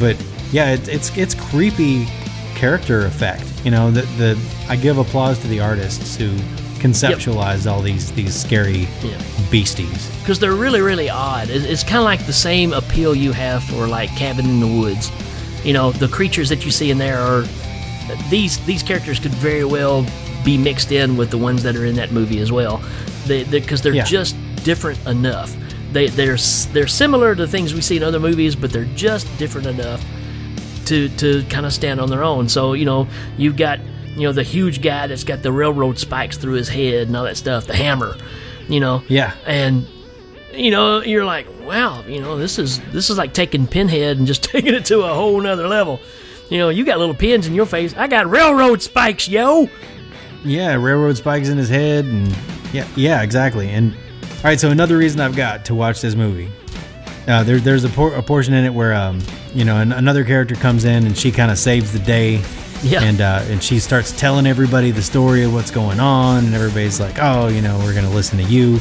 But 0.00 0.16
yeah, 0.52 0.72
it, 0.72 0.88
it's 0.88 1.14
it's 1.16 1.34
creepy 1.34 2.06
character 2.54 3.04
effect. 3.06 3.44
You 3.64 3.70
know, 3.72 3.90
the 3.90 4.02
the 4.16 4.38
I 4.68 4.76
give 4.76 4.96
applause 4.98 5.38
to 5.40 5.48
the 5.48 5.60
artists 5.60 6.16
who 6.16 6.30
conceptualized 6.82 7.70
all 7.70 7.80
these 7.80 8.10
these 8.12 8.34
scary 8.34 8.88
Yeah. 9.02 9.20
beasties. 9.50 10.08
because 10.20 10.38
they're 10.38 10.52
really 10.66 10.80
really 10.80 11.08
odd. 11.10 11.48
It- 11.50 11.64
It's 11.64 11.82
kind 11.84 11.98
of 11.98 12.04
like 12.04 12.26
the 12.26 12.32
same 12.32 12.72
appeal 12.72 13.14
you 13.14 13.32
have 13.32 13.62
for 13.64 13.86
like 13.86 14.10
Cabin 14.16 14.44
in 14.46 14.60
the 14.60 14.66
Woods. 14.66 15.10
You 15.64 15.72
know, 15.72 15.92
the 15.92 16.08
creatures 16.08 16.48
that 16.48 16.64
you 16.64 16.70
see 16.70 16.90
in 16.90 16.98
there 16.98 17.18
are 17.20 17.44
these 18.30 18.58
these 18.66 18.82
characters 18.82 19.18
could 19.20 19.34
very 19.34 19.64
well 19.64 20.04
be 20.44 20.58
mixed 20.58 20.90
in 20.92 21.16
with 21.16 21.30
the 21.30 21.38
ones 21.38 21.62
that 21.62 21.76
are 21.76 21.84
in 21.86 21.94
that 21.96 22.10
movie 22.12 22.40
as 22.40 22.50
well. 22.50 22.80
They 23.26 23.44
because 23.44 23.80
they, 23.82 23.90
are 23.90 23.94
Yeah. 23.94 24.04
just 24.04 24.34
different 24.64 24.98
enough. 25.06 25.54
They 25.92 26.08
they're 26.08 26.38
they're 26.72 26.88
similar 26.88 27.34
to 27.36 27.46
things 27.46 27.74
we 27.74 27.80
see 27.80 27.96
in 27.96 28.02
other 28.02 28.18
movies, 28.20 28.56
but 28.56 28.72
they're 28.72 28.88
just 28.96 29.26
different 29.38 29.66
enough 29.68 30.00
to 30.86 31.08
to 31.10 31.44
kind 31.48 31.64
of 31.66 31.72
stand 31.72 32.00
on 32.00 32.10
their 32.10 32.24
own. 32.24 32.48
So 32.48 32.72
you 32.72 32.84
know 32.84 33.06
you've 33.38 33.56
got 33.56 33.78
you 34.16 34.22
know 34.22 34.32
the 34.32 34.42
huge 34.42 34.82
guy 34.82 35.06
that's 35.06 35.24
got 35.24 35.42
the 35.42 35.52
railroad 35.52 35.98
spikes 35.98 36.36
through 36.36 36.54
his 36.54 36.68
head 36.68 37.06
and 37.08 37.16
all 37.16 37.24
that 37.24 37.36
stuff, 37.36 37.66
the 37.66 37.74
hammer. 37.76 38.16
You 38.68 38.80
know, 38.80 39.02
Yeah. 39.08 39.34
and 39.46 39.86
you 40.54 40.70
know 40.70 41.00
you're 41.02 41.24
like 41.24 41.46
wow 41.64 42.04
you 42.06 42.20
know 42.20 42.36
this 42.36 42.58
is 42.58 42.78
this 42.92 43.08
is 43.08 43.16
like 43.16 43.32
taking 43.32 43.66
pinhead 43.66 44.18
and 44.18 44.26
just 44.26 44.42
taking 44.52 44.74
it 44.74 44.84
to 44.84 45.00
a 45.00 45.14
whole 45.14 45.40
nother 45.40 45.66
level 45.66 45.98
you 46.50 46.58
know 46.58 46.68
you 46.68 46.84
got 46.84 46.98
little 46.98 47.14
pins 47.14 47.46
in 47.46 47.54
your 47.54 47.64
face 47.64 47.94
i 47.96 48.06
got 48.06 48.28
railroad 48.28 48.82
spikes 48.82 49.26
yo 49.28 49.66
Yeah, 50.44 50.74
railroad 50.74 51.16
spikes 51.16 51.48
in 51.48 51.56
his 51.56 51.70
head, 51.70 52.04
and 52.04 52.28
yeah, 52.72 52.86
yeah, 52.96 53.22
exactly. 53.22 53.68
And 53.70 53.92
all 53.94 54.42
right, 54.44 54.60
so 54.60 54.70
another 54.70 54.98
reason 54.98 55.20
I've 55.20 55.36
got 55.36 55.64
to 55.66 55.74
watch 55.74 56.00
this 56.02 56.14
movie, 56.14 56.50
uh, 57.28 57.44
there, 57.44 57.58
there's 57.58 57.84
a, 57.84 57.88
por- 57.88 58.14
a 58.14 58.22
portion 58.22 58.52
in 58.52 58.64
it 58.64 58.74
where 58.74 58.92
um, 58.92 59.20
you 59.54 59.64
know, 59.64 59.78
an, 59.78 59.92
another 59.92 60.24
character 60.24 60.54
comes 60.56 60.84
in 60.84 61.06
and 61.06 61.16
she 61.16 61.30
kind 61.32 61.50
of 61.50 61.58
saves 61.58 61.92
the 61.92 61.98
day, 62.00 62.42
Yeah. 62.82 63.02
and 63.02 63.20
uh, 63.20 63.44
and 63.48 63.62
she 63.62 63.78
starts 63.78 64.12
telling 64.12 64.46
everybody 64.46 64.90
the 64.90 65.02
story 65.02 65.44
of 65.44 65.52
what's 65.54 65.70
going 65.70 66.00
on, 66.00 66.44
and 66.46 66.54
everybody's 66.54 66.98
like, 67.00 67.16
oh, 67.20 67.48
you 67.48 67.60
know, 67.62 67.78
we're 67.78 67.94
gonna 67.94 68.10
listen 68.10 68.38
to 68.38 68.44
you, 68.44 68.78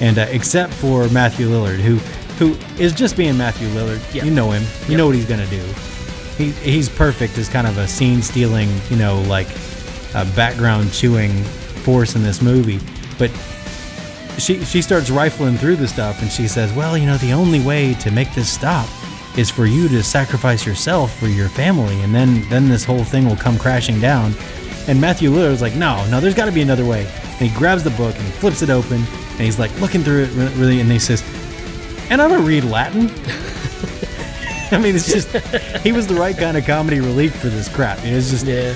and 0.00 0.18
uh, 0.18 0.22
except 0.30 0.72
for 0.72 1.08
Matthew 1.10 1.48
Lillard, 1.48 1.78
who 1.80 1.96
who 2.38 2.56
is 2.82 2.92
just 2.92 3.16
being 3.16 3.36
Matthew 3.36 3.68
Lillard. 3.68 4.00
Yeah. 4.14 4.24
You 4.24 4.30
know 4.30 4.50
him. 4.52 4.62
You 4.84 4.90
Yep. 4.92 4.98
know 4.98 5.06
what 5.06 5.14
he's 5.14 5.26
gonna 5.26 5.46
do. 5.48 5.62
He, 6.38 6.50
he's 6.52 6.88
perfect 6.88 7.36
as 7.36 7.48
kind 7.48 7.66
of 7.66 7.76
a 7.76 7.86
scene 7.86 8.22
stealing, 8.22 8.70
you 8.90 8.96
know, 8.96 9.20
like 9.28 9.48
a 10.14 10.24
background 10.34 10.90
chewing 10.92 11.30
force 11.84 12.16
in 12.16 12.22
this 12.22 12.40
movie. 12.40 12.80
But 13.18 13.30
she 14.38 14.64
she 14.64 14.80
starts 14.80 15.10
rifling 15.10 15.58
through 15.58 15.76
the 15.76 15.86
stuff 15.86 16.22
and 16.22 16.30
she 16.32 16.48
says, 16.48 16.72
"Well, 16.72 16.96
you 16.96 17.04
know, 17.06 17.18
the 17.18 17.32
only 17.34 17.60
way 17.60 17.92
to 17.94 18.10
make 18.10 18.34
this 18.34 18.48
stop 18.50 18.88
is 19.36 19.50
for 19.50 19.66
you 19.66 19.88
to 19.88 20.02
sacrifice 20.02 20.66
yourself 20.66 21.16
for 21.18 21.26
your 21.26 21.48
family, 21.48 22.00
and 22.02 22.14
then 22.14 22.48
then 22.48 22.68
this 22.68 22.84
whole 22.84 23.04
thing 23.04 23.26
will 23.26 23.36
come 23.36 23.58
crashing 23.58 24.00
down." 24.00 24.34
And 24.88 25.00
Matthew 25.00 25.30
Lillard's 25.30 25.62
like, 25.62 25.74
"No, 25.74 26.04
no, 26.10 26.20
there's 26.20 26.34
got 26.34 26.46
to 26.46 26.52
be 26.52 26.62
another 26.62 26.84
way." 26.84 27.06
And 27.06 27.48
he 27.48 27.56
grabs 27.56 27.84
the 27.84 27.90
book 27.90 28.14
and 28.14 28.24
he 28.24 28.32
flips 28.32 28.62
it 28.62 28.70
open 28.70 28.96
and 28.96 29.40
he's 29.40 29.58
like 29.58 29.78
looking 29.80 30.02
through 30.02 30.24
it 30.24 30.30
really, 30.56 30.80
and 30.80 30.90
he 30.90 30.98
says, 30.98 31.22
"And 32.10 32.20
I 32.20 32.28
don't 32.28 32.44
read 32.44 32.64
Latin." 32.64 33.10
I 34.72 34.78
mean, 34.78 34.96
it's 34.96 35.12
just 35.12 35.28
he 35.82 35.92
was 35.92 36.06
the 36.06 36.14
right 36.14 36.36
kind 36.36 36.56
of 36.56 36.64
comedy 36.64 37.00
relief 37.00 37.36
for 37.36 37.48
this 37.48 37.68
crap. 37.68 37.98
It's 38.02 38.30
just 38.30 38.46
yeah 38.46 38.74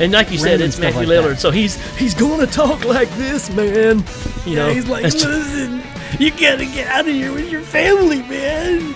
and 0.00 0.10
like 0.10 0.30
you 0.30 0.38
said 0.38 0.58
it's 0.62 0.78
matthew 0.78 1.00
like 1.00 1.08
lillard 1.08 1.32
that. 1.32 1.38
so 1.38 1.50
he's 1.50 1.76
he's 1.98 2.14
gonna 2.14 2.46
talk 2.46 2.82
like 2.86 3.10
this 3.10 3.50
man 3.50 4.02
you 4.46 4.56
know 4.56 4.70
he's 4.70 4.88
like, 4.88 5.04
listen, 5.04 5.82
you 6.18 6.30
gotta 6.32 6.64
get 6.64 6.88
out 6.88 7.06
of 7.06 7.14
here 7.14 7.32
with 7.32 7.50
your 7.50 7.60
family, 7.60 8.22
man. 8.22 8.94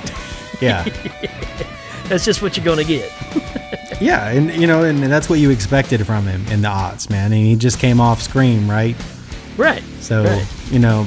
Yeah, 0.60 0.84
that's 2.08 2.24
just 2.24 2.40
what 2.42 2.56
you're 2.56 2.64
gonna 2.64 2.84
get 2.84 3.12
yeah, 4.00 4.28
and 4.30 4.50
you 4.54 4.66
know, 4.66 4.84
and 4.84 5.02
that's 5.02 5.28
what 5.28 5.38
you 5.38 5.50
expected 5.50 6.06
from 6.06 6.24
him 6.26 6.46
in 6.48 6.62
the 6.62 6.68
odds, 6.68 7.10
man. 7.10 7.32
And 7.32 7.42
he 7.44 7.56
just 7.56 7.78
came 7.78 8.00
off 8.00 8.22
Scream, 8.22 8.70
right? 8.70 8.96
right 9.56 9.82
So 10.00 10.24
Right. 10.24 10.46
you 10.70 10.78
know, 10.78 11.06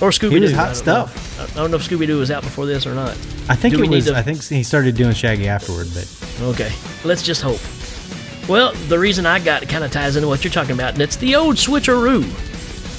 or 0.00 0.10
scooby-doo 0.10 0.40
was 0.40 0.52
I 0.52 0.56
hot 0.56 0.76
stuff. 0.76 1.38
know. 1.38 1.44
i 1.44 1.46
don't 1.62 1.70
know 1.70 1.76
if 1.76 1.88
scooby-doo 1.88 2.18
was 2.18 2.30
out 2.30 2.42
before 2.42 2.66
this 2.66 2.86
or 2.86 2.94
not 2.94 3.10
I 3.48 3.54
think 3.56 3.74
Do 3.74 3.82
it 3.82 3.88
was. 3.90 4.06
to- 4.06 4.16
I 4.16 4.22
think 4.22 4.42
he 4.42 4.62
started 4.62 4.94
doing 4.96 5.12
Shaggy 5.14 5.48
afterward, 5.48 5.88
but 5.94 6.08
Okay, 6.42 6.72
let's 7.04 7.22
just 7.22 7.42
hope. 7.42 7.60
Well, 8.48 8.72
the 8.88 8.98
reason 8.98 9.24
I 9.26 9.38
got 9.38 9.62
it 9.62 9.68
kind 9.68 9.84
of 9.84 9.90
ties 9.92 10.16
into 10.16 10.28
what 10.28 10.44
you're 10.44 10.52
talking 10.52 10.72
about, 10.74 10.94
and 10.94 11.02
it's 11.02 11.16
the 11.16 11.34
old 11.36 11.56
switcheroo. 11.56 12.24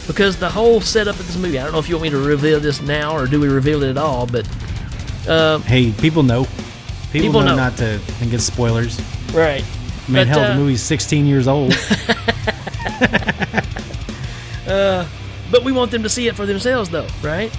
Because 0.07 0.37
the 0.37 0.49
whole 0.49 0.81
setup 0.81 1.19
of 1.19 1.25
this 1.25 1.35
movie, 1.37 1.57
I 1.59 1.63
don't 1.63 1.73
know 1.73 1.79
if 1.79 1.89
you 1.89 1.95
want 1.95 2.03
me 2.03 2.09
to 2.11 2.17
reveal 2.19 2.59
this 2.59 2.79
now 2.81 3.15
or 3.15 3.25
do 3.27 3.39
we 3.39 3.47
reveal 3.47 3.81
it 3.83 3.89
at 3.89 3.97
all, 3.97 4.25
but 4.27 4.47
hey, 5.25 5.91
people 5.99 6.23
know. 6.23 6.43
People, 7.11 7.27
People 7.29 7.41
know, 7.41 7.47
know. 7.47 7.55
not 7.55 7.77
to 7.77 7.97
think 7.99 8.33
it's 8.33 8.43
spoilers. 8.43 8.99
right. 9.33 9.63
I 9.63 10.11
mean, 10.11 10.21
But, 10.21 10.27
hell, 10.27 10.39
uh, 10.39 10.49
the 10.49 10.55
movie's 10.55 10.83
16 10.83 11.25
years 11.25 11.47
old. 11.47 11.73
But 15.51 15.63
we 15.63 15.71
want 15.71 15.91
them 15.91 16.03
to 16.03 16.09
see 16.09 16.27
it 16.27 16.35
for 16.35 16.45
themselves, 16.45 16.89
though, 16.89 17.07
right? 17.21 17.51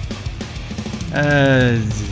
uh, 1.13 1.17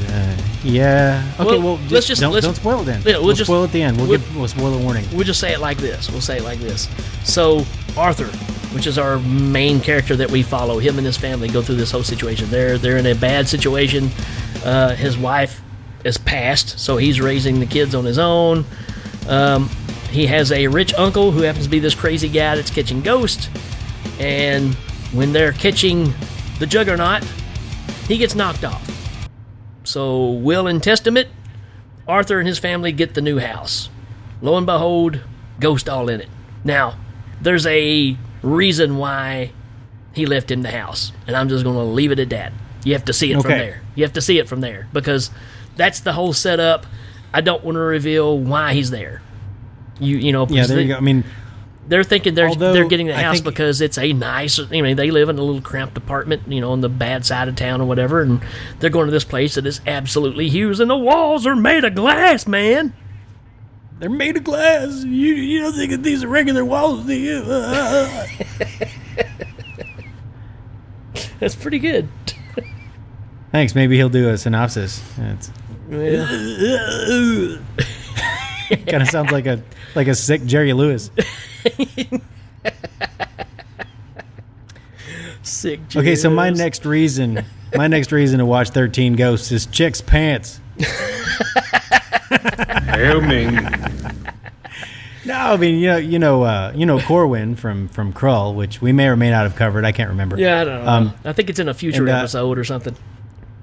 uh, 0.08 0.38
yeah. 0.64 1.22
Okay, 1.40 1.46
Well, 1.50 1.62
well, 1.62 1.76
let's 1.76 1.90
just, 1.90 2.08
just- 2.08 2.22
don't, 2.22 2.32
let's- 2.34 2.46
don't 2.46 2.56
spoil 2.56 2.82
it 2.82 2.86
then. 2.86 3.02
Yeah, 3.06 3.18
we'll 3.18 3.26
we'll 3.28 3.36
just- 3.36 3.48
spoil 3.50 3.62
it 3.64 3.66
at 3.68 3.72
the 3.74 3.82
end. 3.84 3.98
We'll, 3.98 4.08
we'll- 4.08 4.18
give 4.20 4.36
we'll 4.38 4.48
spoil 4.48 4.74
a 4.74 4.78
warning. 4.82 5.06
We'll 5.14 5.26
just 5.26 5.40
say 5.42 5.54
it 5.54 5.60
like 5.60 5.78
this. 5.78 6.10
We'll 6.10 6.22
say 6.22 6.38
it 6.38 6.44
like 6.44 6.60
this. 6.60 6.88
So, 7.24 7.66
Arthur, 7.98 8.26
which 8.74 8.88
is 8.88 8.98
our 8.98 9.20
main 9.20 9.80
character 9.82 10.16
that 10.16 10.32
we 10.32 10.42
follow, 10.44 10.80
him 10.80 10.98
and 10.98 11.06
his 11.06 11.18
family 11.18 11.50
go 11.50 11.62
through 11.62 11.76
this 11.76 11.92
whole 11.92 12.04
situation. 12.04 12.50
They're 12.50 12.78
they're 12.78 12.98
in 12.98 13.06
a 13.06 13.16
bad 13.16 13.48
situation. 13.50 14.10
Uh, 14.66 14.96
his 14.96 15.18
wife 15.18 15.62
is 16.04 16.18
passed, 16.18 16.80
so 16.80 16.98
he's 16.98 17.22
raising 17.22 17.60
the 17.60 17.66
kids 17.66 17.96
on 17.96 18.04
his 18.04 18.18
own. 18.18 18.66
Um, 19.28 19.70
he 20.10 20.26
has 20.28 20.52
a 20.52 20.68
rich 20.68 20.94
uncle 20.96 21.32
who 21.32 21.42
happens 21.42 21.66
to 21.66 21.70
be 21.70 21.80
this 21.80 21.96
crazy 21.96 22.30
guy 22.30 22.56
that's 22.56 22.72
catching 22.72 23.02
ghosts. 23.02 23.50
And 24.20 24.74
when 25.14 25.34
they're 25.34 25.52
catching 25.52 26.14
the 26.60 26.66
juggernaut, 26.66 27.24
he 28.08 28.18
gets 28.18 28.34
knocked 28.34 28.64
off. 28.64 28.82
So, 29.84 30.32
will 30.32 30.68
and 30.68 30.82
testament, 30.82 31.28
Arthur 32.08 32.40
and 32.40 32.48
his 32.48 32.60
family 32.60 32.92
get 32.92 33.14
the 33.14 33.22
new 33.22 33.40
house. 33.40 33.90
Lo 34.42 34.58
and 34.58 34.66
behold, 34.66 35.22
ghost 35.60 35.88
all 35.90 36.10
in 36.10 36.22
it. 36.22 36.30
Now, 36.64 36.98
there's 37.42 37.68
a 37.68 38.18
reason 38.42 38.98
why 38.98 39.52
he 40.14 40.26
left 40.26 40.50
him 40.50 40.62
the 40.62 40.72
house, 40.72 41.12
and 41.28 41.36
I'm 41.36 41.50
just 41.50 41.64
going 41.64 41.76
to 41.76 41.84
leave 41.84 42.12
it 42.12 42.20
at 42.20 42.30
that. 42.30 42.54
You 42.84 42.94
have 42.94 43.06
to 43.06 43.14
see 43.14 43.32
it 43.32 43.42
from 43.42 43.52
there. 43.52 43.82
You 43.96 44.04
have 44.04 44.14
to 44.14 44.22
see 44.22 44.40
it 44.40 44.48
from 44.48 44.62
there 44.62 44.88
because 44.94 45.32
that's 45.76 46.02
the 46.02 46.14
whole 46.14 46.34
setup. 46.34 46.86
I 47.34 47.42
don't 47.42 47.64
want 47.64 47.76
to 47.76 47.82
reveal 47.82 48.38
why 48.38 48.74
he's 48.74 48.92
there. 48.92 49.22
You 50.00 50.18
you 50.18 50.32
know 50.32 50.46
Yeah, 50.50 50.68
there 50.68 50.78
they, 50.78 50.84
you 50.84 50.88
go. 50.90 50.98
I 50.98 51.00
mean, 51.00 51.24
they're 51.88 52.04
thinking 52.04 52.34
they're 52.34 52.50
Although, 52.50 52.74
they're 52.74 52.88
getting 52.88 53.08
the 53.08 53.16
house 53.16 53.38
think- 53.38 53.46
because 53.46 53.82
it's 53.82 53.98
a 53.98 54.14
nice. 54.14 54.60
I 54.60 54.82
mean, 54.82 54.98
they 54.98 55.12
live 55.12 55.30
in 55.30 55.38
a 55.38 55.44
little 55.44 55.62
cramped 55.62 55.98
apartment, 55.98 56.44
you 56.48 56.62
know, 56.62 56.72
on 56.72 56.82
the 56.82 56.90
bad 56.90 57.26
side 57.26 57.48
of 57.48 57.56
town 57.56 57.82
or 57.82 57.88
whatever, 57.88 58.22
and 58.22 58.42
they're 58.80 58.90
going 58.90 59.06
to 59.06 59.12
this 59.12 59.24
place 59.24 59.56
that 59.56 59.66
is 59.66 59.82
absolutely 59.88 60.50
huge, 60.50 60.80
and 60.80 60.90
the 60.90 60.98
walls 60.98 61.46
are 61.46 61.56
made 61.56 61.84
of 61.86 61.96
glass, 61.96 62.48
man. 62.48 62.94
they're 64.00 64.10
made 64.10 64.36
of 64.36 64.44
glass. 64.44 65.04
You 65.04 65.34
you 65.34 65.62
don't 65.62 65.74
think 65.74 65.92
that 65.92 66.04
these 66.04 66.24
are 66.24 66.28
regular 66.28 66.66
walls, 66.66 67.06
do 67.06 67.14
you? 67.14 67.44
That's 71.40 71.56
pretty 71.56 71.80
good. 71.80 72.08
Thanks. 73.56 73.74
Maybe 73.74 73.96
he'll 73.96 74.10
do 74.10 74.28
a 74.28 74.38
synopsis. 74.38 75.02
It's 75.18 75.50
kind 78.90 79.02
of 79.02 79.08
sounds 79.08 79.32
like 79.32 79.46
a 79.46 79.64
like 79.96 80.08
a 80.10 80.16
sick 80.16 80.44
Jerry 80.44 80.74
Lewis. 80.74 81.10
Sick. 85.42 85.80
Okay, 85.96 86.18
so 86.18 86.30
my 86.30 86.50
Jews. 86.50 86.60
next 86.60 86.86
reason, 86.86 87.46
my 87.74 87.88
next 87.88 88.12
reason 88.12 88.40
to 88.40 88.46
watch 88.46 88.72
Thirteen 88.72 89.16
Ghosts 89.16 89.54
is 89.54 89.66
chicks' 89.68 90.02
pants. 90.02 90.60
Hail 92.90 93.22
Ming. 93.22 93.58
No, 95.28 95.34
I 95.34 95.58
mean 95.58 95.80
you 95.80 95.88
know 95.88 95.98
you 95.98 96.20
know 96.20 96.44
uh, 96.44 96.72
you 96.76 96.86
know 96.86 97.00
Corwin 97.00 97.56
from 97.56 97.88
from 97.88 98.14
Krull, 98.14 98.54
which 98.54 98.80
we 98.80 98.92
may 98.92 99.08
or 99.08 99.16
may 99.16 99.32
not 99.32 99.42
have 99.42 99.56
covered. 99.56 99.84
I 99.84 99.92
can't 99.92 100.10
remember. 100.10 100.38
Yeah, 100.38 100.62
I 100.62 100.64
don't 100.64 100.86
know. 100.86 100.92
Um, 100.92 101.14
I 101.26 101.34
think 101.34 101.50
it's 101.50 101.58
in 101.58 101.68
a 101.68 101.74
future 101.74 102.04
and, 102.04 102.12
uh, 102.12 102.18
episode 102.18 102.60
or 102.60 102.64
something. 102.64 102.96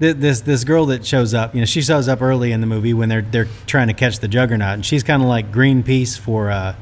Th- 0.03 0.17
this 0.17 0.41
this 0.41 0.65
girl 0.65 0.87
that 0.87 1.05
shows 1.05 1.33
up, 1.33 1.55
you 1.55 1.61
know, 1.61 1.65
she 1.65 1.81
shows 1.81 2.09
up 2.09 2.21
early 2.21 2.51
in 2.51 2.59
the 2.59 2.67
movie 2.67 2.93
when 2.93 3.07
they're 3.07 3.21
they're 3.21 3.47
trying 3.67 3.87
to 3.87 3.93
catch 3.93 4.19
the 4.19 4.27
Juggernaut, 4.27 4.73
and 4.73 4.85
she's 4.85 5.01
kind 5.01 5.23
of 5.23 5.29
like 5.29 5.49
Greenpeace 5.49 6.19
for 6.19 6.51
uh, 6.51 6.75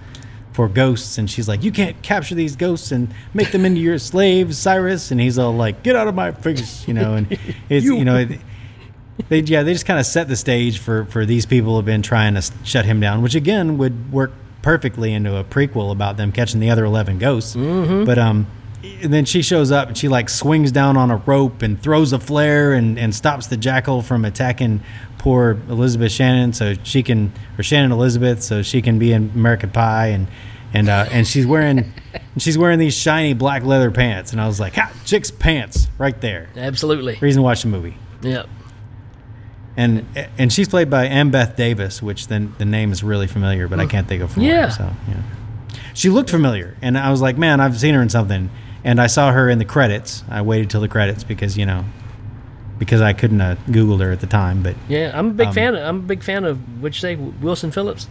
for 0.53 0.67
ghosts, 0.67 1.19
and 1.19 1.29
she's 1.29 1.47
like, 1.47 1.63
you 1.63 1.71
can't 1.71 2.01
capture 2.01 2.33
these 2.33 2.55
ghosts 2.55 2.91
and 2.91 3.13
make 3.35 3.51
them 3.51 3.63
into 3.63 3.79
your 3.79 3.99
slaves, 3.99 4.57
Cyrus, 4.57 5.11
and 5.11 5.21
he's 5.21 5.37
all 5.37 5.53
like, 5.53 5.83
get 5.83 5.95
out 5.95 6.07
of 6.07 6.15
my 6.15 6.31
face, 6.31 6.87
you 6.87 6.95
know, 6.95 7.13
and 7.13 7.27
it's 7.69 7.85
you, 7.85 8.03
know. 8.03 8.17
It, 8.17 8.39
they 9.29 9.41
yeah 9.41 9.61
they 9.61 9.73
just 9.73 9.85
kind 9.85 9.99
of 9.99 10.07
set 10.07 10.27
the 10.27 10.35
stage 10.35 10.79
for 10.79 11.05
for 11.05 11.23
these 11.23 11.45
people 11.45 11.73
who 11.73 11.75
have 11.75 11.85
been 11.85 12.01
trying 12.01 12.33
to 12.33 12.41
shut 12.63 12.85
him 12.85 12.99
down, 12.99 13.21
which 13.21 13.35
again 13.35 13.77
would 13.77 14.11
work 14.11 14.31
perfectly 14.63 15.13
into 15.13 15.35
a 15.35 15.43
prequel 15.43 15.91
about 15.91 16.17
them 16.17 16.31
catching 16.31 16.59
the 16.59 16.71
other 16.71 16.85
eleven 16.85 17.19
ghosts. 17.19 17.55
But 17.55 18.17
um, 18.17 18.47
and 18.83 19.13
then 19.13 19.25
she 19.25 19.41
shows 19.41 19.71
up 19.71 19.87
and 19.87 19.97
she 19.97 20.07
like 20.07 20.29
swings 20.29 20.71
down 20.71 20.97
on 20.97 21.11
a 21.11 21.17
rope 21.17 21.61
and 21.61 21.81
throws 21.81 22.13
a 22.13 22.19
flare 22.19 22.73
and, 22.73 22.97
and 22.97 23.13
stops 23.13 23.47
the 23.47 23.57
jackal 23.57 24.01
from 24.01 24.25
attacking 24.25 24.81
poor 25.17 25.51
Elizabeth 25.69 26.11
Shannon 26.11 26.51
so 26.53 26.73
she 26.83 27.03
can 27.03 27.31
or 27.57 27.63
Shannon 27.63 27.91
Elizabeth 27.91 28.41
so 28.41 28.63
she 28.63 28.81
can 28.81 28.97
be 28.97 29.11
in 29.11 29.31
American 29.35 29.69
Pie 29.69 30.07
and 30.07 30.27
and 30.73 30.89
uh, 30.89 31.05
and 31.11 31.27
she's 31.27 31.45
wearing 31.45 31.93
she's 32.37 32.57
wearing 32.57 32.79
these 32.79 32.95
shiny 32.95 33.33
black 33.33 33.63
leather 33.63 33.91
pants 33.91 34.31
and 34.31 34.41
I 34.41 34.47
was 34.47 34.59
like, 34.59 34.75
ha, 34.75 34.91
chick's 35.05 35.29
pants 35.29 35.87
right 35.97 36.19
there. 36.19 36.49
Absolutely. 36.55 37.17
Reason 37.21 37.39
to 37.41 37.43
watch 37.43 37.61
the 37.61 37.67
movie. 37.67 37.97
yep 38.21 38.47
And 39.77 40.05
and 40.39 40.51
she's 40.51 40.67
played 40.67 40.89
by 40.89 41.07
Embeth 41.07 41.55
Davidtz, 41.55 42.01
which 42.01 42.27
then 42.27 42.55
the 42.57 42.65
name 42.65 42.91
is 42.91 43.03
really 43.03 43.27
familiar, 43.27 43.67
but 43.67 43.79
I 43.79 43.85
can't 43.85 44.07
think 44.07 44.23
of. 44.23 44.35
Yeah. 44.37 44.69
So 44.69 44.91
yeah, 45.07 45.21
she 45.93 46.09
looked 46.09 46.29
familiar, 46.31 46.75
and 46.81 46.97
I 46.97 47.11
was 47.11 47.21
like, 47.21 47.37
man, 47.37 47.59
I've 47.59 47.79
seen 47.79 47.93
her 47.93 48.01
in 48.01 48.09
something. 48.09 48.49
And 48.83 48.99
I 48.99 49.07
saw 49.07 49.31
her 49.31 49.49
in 49.49 49.59
the 49.59 49.65
credits. 49.65 50.23
I 50.29 50.41
waited 50.41 50.69
till 50.69 50.81
the 50.81 50.87
credits 50.87 51.23
because 51.23 51.57
you 51.57 51.65
know, 51.65 51.85
because 52.79 52.99
I 53.01 53.13
couldn't 53.13 53.41
uh, 53.41 53.55
Googled 53.67 54.01
her 54.01 54.11
at 54.11 54.21
the 54.21 54.27
time. 54.27 54.63
But 54.63 54.75
Yeah, 54.87 55.11
I'm 55.13 55.27
a 55.29 55.33
big 55.33 55.47
Um, 55.49 55.53
fan. 55.53 55.75
Of, 55.75 55.83
I'm 55.87 55.97
a 55.97 56.01
big 56.03 56.23
fan 56.23 56.45
of 56.45 56.81
what 56.81 56.93
you 56.95 56.99
say, 56.99 57.15
Wilson 57.15 57.71
Phillips. 57.71 58.07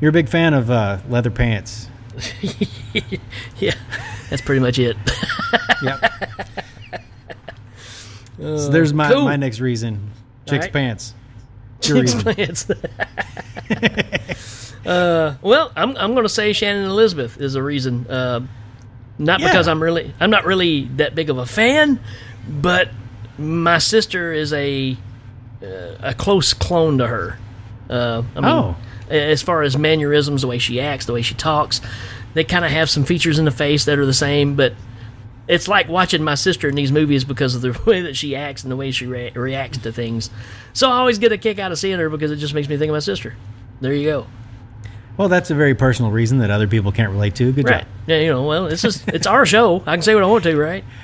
you're 0.00 0.08
a 0.08 0.12
big 0.12 0.28
fan 0.28 0.54
of 0.54 0.70
uh, 0.70 0.98
leather 1.08 1.30
pants. 1.30 1.88
Yeah, 3.58 3.74
that's 4.30 4.42
pretty 4.42 4.60
much 4.60 4.78
it. 4.78 4.96
Yep. 5.82 6.12
so 8.38 8.68
there's 8.70 8.92
my, 8.94 9.10
cool. 9.12 9.24
my 9.24 9.36
next 9.36 9.60
reason. 9.60 10.10
Chick's 10.46 10.66
right. 10.66 10.72
pants. 10.72 11.14
Chicks 11.80 12.14
plants. 12.14 12.70
uh, 14.86 15.36
well, 15.42 15.72
I'm 15.76 15.96
I'm 15.96 16.12
going 16.12 16.24
to 16.24 16.28
say 16.28 16.52
Shannon 16.52 16.84
Elizabeth 16.88 17.40
is 17.40 17.54
a 17.54 17.62
reason. 17.62 18.06
Uh, 18.08 18.40
not 19.18 19.40
Yeah. 19.40 19.48
because 19.48 19.68
I'm 19.68 19.82
really 19.82 20.12
I'm 20.20 20.30
not 20.30 20.44
really 20.44 20.84
that 20.96 21.14
big 21.14 21.30
of 21.30 21.38
a 21.38 21.46
fan, 21.46 22.00
but 22.48 22.88
my 23.38 23.78
sister 23.78 24.32
is 24.32 24.52
a 24.52 24.96
uh, 25.62 25.66
a 26.00 26.14
close 26.14 26.52
clone 26.54 26.98
to 26.98 27.06
her. 27.06 27.38
Uh, 27.88 28.22
I 28.36 28.40
mean, 28.40 28.44
Oh. 28.50 28.76
as 29.10 29.42
far 29.42 29.62
as 29.62 29.76
mannerisms, 29.78 30.42
the 30.42 30.48
way 30.48 30.58
she 30.58 30.80
acts, 30.80 31.06
the 31.06 31.12
way 31.12 31.22
she 31.22 31.34
talks, 31.34 31.80
they 32.34 32.44
kind 32.44 32.64
of 32.64 32.70
have 32.70 32.88
some 32.90 33.04
features 33.04 33.38
in 33.38 33.44
the 33.44 33.50
face 33.50 33.84
that 33.86 33.98
are 33.98 34.06
the 34.06 34.12
same, 34.14 34.54
but 34.56 34.74
it's 35.46 35.68
like 35.68 35.88
watching 35.88 36.22
my 36.24 36.34
sister 36.34 36.68
in 36.68 36.74
these 36.74 36.90
movies 36.90 37.22
because 37.24 37.54
of 37.54 37.60
the 37.62 37.78
way 37.90 38.00
that 38.02 38.16
she 38.16 38.34
acts 38.34 38.62
and 38.62 38.70
the 38.72 38.76
way 38.76 38.90
she 38.90 39.06
rea- 39.06 39.30
reacts 39.30 39.78
to 39.78 39.92
things. 39.92 40.30
So 40.72 40.88
I 40.90 40.96
always 40.98 41.18
get 41.18 41.32
a 41.32 41.38
kick 41.38 41.58
out 41.58 41.70
of 41.72 41.78
seeing 41.78 41.98
her 41.98 42.08
because 42.08 42.30
it 42.30 42.36
just 42.36 42.54
makes 42.54 42.68
me 42.68 42.76
think 42.78 42.88
of 42.90 42.94
my 42.94 43.00
sister. 43.00 43.34
There 43.80 43.92
you 43.92 44.04
go. 44.08 44.26
Well, 45.16 45.28
that's 45.28 45.50
a 45.50 45.54
very 45.54 45.74
personal 45.74 46.10
reason 46.10 46.38
that 46.38 46.50
other 46.50 46.66
people 46.66 46.90
can't 46.92 47.10
relate 47.12 47.34
to. 47.36 47.52
Good 47.52 47.64
Right. 47.66 47.80
job. 47.80 47.88
Yeah, 48.06 48.18
you 48.20 48.30
know, 48.30 48.42
well, 48.42 48.66
it's 48.66 48.82
just 48.82 49.06
it's 49.08 49.26
our 49.26 49.46
show. 49.46 49.82
I 49.86 49.94
can 49.94 50.02
say 50.02 50.14
what 50.14 50.24
I 50.24 50.26
want 50.26 50.44
to, 50.44 50.56
right? 50.56 50.84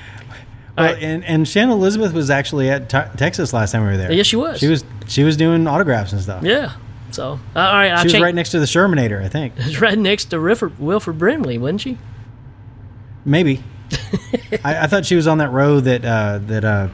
Well, 0.78 0.96
and 0.98 1.22
and 1.24 1.46
Shannon 1.46 1.72
Elizabeth 1.72 2.14
was 2.14 2.30
actually 2.30 2.70
at 2.70 2.88
Te- 2.88 3.16
Texas 3.18 3.52
last 3.52 3.72
time 3.72 3.82
we 3.82 3.88
were 3.88 3.96
there. 3.98 4.12
Yes, 4.12 4.24
she 4.26 4.36
was. 4.36 4.60
She 4.60 4.68
was 4.68 4.82
she 5.08 5.24
was 5.24 5.36
doing 5.36 5.66
autographs 5.66 6.12
and 6.12 6.22
stuff. 6.22 6.42
Yeah. 6.42 6.72
So, 7.10 7.32
uh, 7.54 7.58
all 7.58 7.72
right, 7.74 7.90
I 7.92 7.96
She 7.98 8.04
was 8.04 8.12
changed- 8.12 8.22
right 8.24 8.34
next 8.34 8.50
to 8.52 8.60
the 8.60 8.66
Shermanator, 8.66 9.22
I 9.22 9.28
think. 9.28 9.52
It's 9.58 9.78
right 9.82 9.98
next 9.98 10.26
to 10.26 10.40
Wilford, 10.40 10.78
Wilford 10.78 11.18
Brimley, 11.18 11.58
wasn't 11.58 11.82
she? 11.82 11.98
Maybe. 13.26 13.62
I, 14.64 14.84
I 14.84 14.86
thought 14.86 15.04
she 15.04 15.16
was 15.16 15.26
on 15.26 15.38
that 15.38 15.50
row 15.50 15.80
that 15.80 16.04
uh, 16.04 16.38
that 16.46 16.64
uh, 16.64 16.88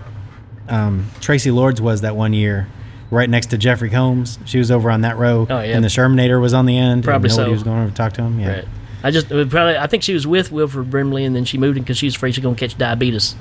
um, 0.69 1.07
Traci 1.21 1.55
Lords 1.55 1.81
was 1.81 2.01
that 2.01 2.17
one 2.17 2.33
year, 2.33 2.67
right 3.11 3.28
next 3.28 3.46
to 3.50 3.59
Jeffrey 3.59 3.90
Combs. 3.90 4.38
She 4.44 4.59
was 4.59 4.70
over 4.70 4.90
on 4.90 5.02
that 5.02 5.16
row, 5.16 5.46
Oh, 5.48 5.61
yeah. 5.61 5.74
and 5.76 5.84
the 5.84 5.88
Shermanator 5.88 6.40
was 6.40 6.54
on 6.54 6.66
the 6.66 6.76
end. 6.76 7.04
Probably 7.04 7.28
nobody 7.28 7.48
so. 7.48 7.52
was 7.52 7.62
going 7.62 7.78
over 7.80 7.90
to 7.90 7.94
talk 7.94 8.12
to 8.14 8.22
him. 8.22 8.40
Yeah. 8.40 8.52
Right. 8.52 8.64
I 9.02 9.11
just 9.11 9.28
probably 9.28 9.76
I 9.76 9.86
think 9.86 10.02
she 10.02 10.14
was 10.14 10.26
with 10.26 10.50
Wilford 10.50 10.90
Brimley 10.90 11.24
and 11.24 11.36
then 11.36 11.44
she 11.44 11.59
moved 11.59 11.76
in 11.76 11.84
because 11.84 11.98
she 11.98 12.07
was 12.07 12.16
afraid 12.16 12.34
she's 12.34 12.42
gonna 12.42 12.57
catch 12.57 12.76
diabetes. 12.76 13.36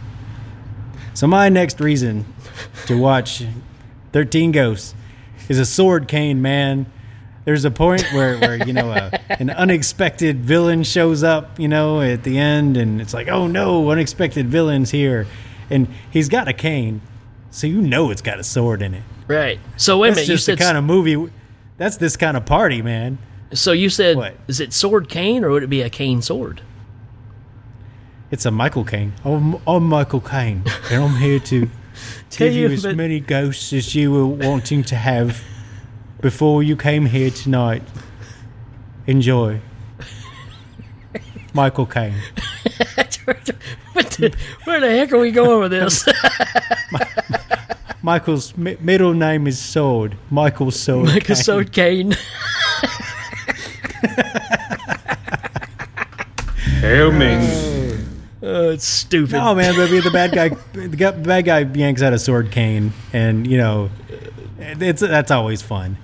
So 1.15 1.25
my 1.27 1.49
next 1.49 1.79
reason 1.79 2.25
to 2.87 2.99
watch 2.99 3.43
Thirteen 4.11 4.51
Ghosts 4.51 4.93
is 5.49 5.57
a 5.57 5.65
sword 5.65 6.07
cane, 6.07 6.41
man. 6.41 6.85
There's 7.45 7.63
a 7.63 7.71
point 7.71 8.03
where, 8.11 8.37
where 8.39 8.55
you 8.57 8.73
know 8.73 8.91
a, 8.91 9.11
an 9.29 9.49
unexpected 9.49 10.41
villain 10.43 10.83
shows 10.83 11.23
up, 11.23 11.59
you 11.59 11.67
know, 11.67 12.01
at 12.01 12.23
the 12.23 12.37
end, 12.37 12.75
and 12.75 12.99
it's 12.99 13.13
like, 13.13 13.27
oh 13.27 13.47
no, 13.47 13.89
unexpected 13.91 14.47
villain's 14.47 14.91
here, 14.91 15.25
and 15.69 15.87
he's 16.11 16.27
got 16.27 16.47
a 16.47 16.53
cane, 16.53 17.01
so 17.51 17.65
you 17.67 17.81
know 17.81 18.09
it's 18.11 18.21
got 18.21 18.39
a 18.39 18.43
sword 18.43 18.81
in 18.81 18.93
it. 18.95 19.03
Right. 19.27 19.59
So 19.77 19.97
wait 19.97 20.09
a 20.09 20.11
That's 20.11 20.17
minute, 20.17 20.29
you 20.29 20.35
just 20.35 20.45
the 20.45 20.57
kind 20.57 20.77
of 20.77 20.83
movie. 20.83 21.31
That's 21.77 21.97
this 21.97 22.15
kind 22.15 22.37
of 22.37 22.45
party, 22.45 22.81
man. 22.81 23.17
so 23.53 23.71
you 23.71 23.89
said 23.89 24.17
What? 24.17 24.35
is 24.47 24.59
it 24.59 24.71
sword 24.73 25.09
cane 25.09 25.43
or 25.43 25.49
would 25.49 25.63
it 25.63 25.69
be 25.69 25.81
a 25.81 25.89
cane 25.89 26.21
sword? 26.21 26.61
It's 28.31 28.45
a 28.45 28.51
Michael 28.51 28.83
Caine. 28.83 29.13
Oh, 29.23 29.35
I'm, 29.35 29.53
I'm 29.55 29.61
oh, 29.67 29.79
Michael 29.79 30.19
Caine, 30.19 30.63
and 30.91 31.03
I'm 31.03 31.15
here 31.17 31.39
to 31.39 31.69
give 32.31 32.53
you 32.53 32.67
you, 32.67 32.73
as 32.73 32.85
many 32.85 33.19
ghosts 33.19 33.71
as 33.71 33.93
you 33.93 34.11
were 34.11 34.25
wanting 34.25 34.83
to 34.85 34.95
have 34.95 35.43
before 36.21 36.63
you 36.63 36.75
came 36.75 37.05
here 37.05 37.29
tonight. 37.29 37.83
Enjoy. 39.07 39.61
Michael 41.53 41.85
Caine. 41.85 42.15
what 43.93 44.09
the, 44.11 44.35
where 44.65 44.79
the 44.81 44.89
heck 44.89 45.13
are 45.13 45.19
we 45.19 45.31
going 45.31 45.61
with 45.61 45.71
this? 45.71 46.05
Michael's 48.09 48.55
mi- 48.55 48.77
middle 48.81 49.15
name 49.15 49.47
is 49.47 49.57
Sword. 49.57 50.15
Michael 50.29 50.69
Sword. 50.69 51.07
like 51.07 51.27
a 51.27 51.35
sword 51.35 51.71
cane. 51.71 52.15
Hail 56.81 57.11
Ming. 57.11 57.39
Oh, 57.41 57.97
oh, 58.43 58.69
it's 58.69 58.85
stupid. 58.85 59.31
No, 59.31 59.55
man, 59.55 59.73
but 59.75 59.89
the 59.89 60.11
bad 60.11 60.31
guy, 60.33 60.49
the 60.73 61.11
bad 61.25 61.45
guy 61.45 61.61
yanks 61.61 62.03
out 62.03 62.13
a 62.13 62.19
sword 62.19 62.51
cane, 62.51 62.93
and 63.11 63.47
you 63.47 63.57
know, 63.57 63.89
it's 64.59 65.01
that's 65.01 65.31
always 65.31 65.63
fun. 65.63 65.97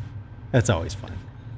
That's 0.52 0.72
always 0.72 0.96
fun. 0.96 1.12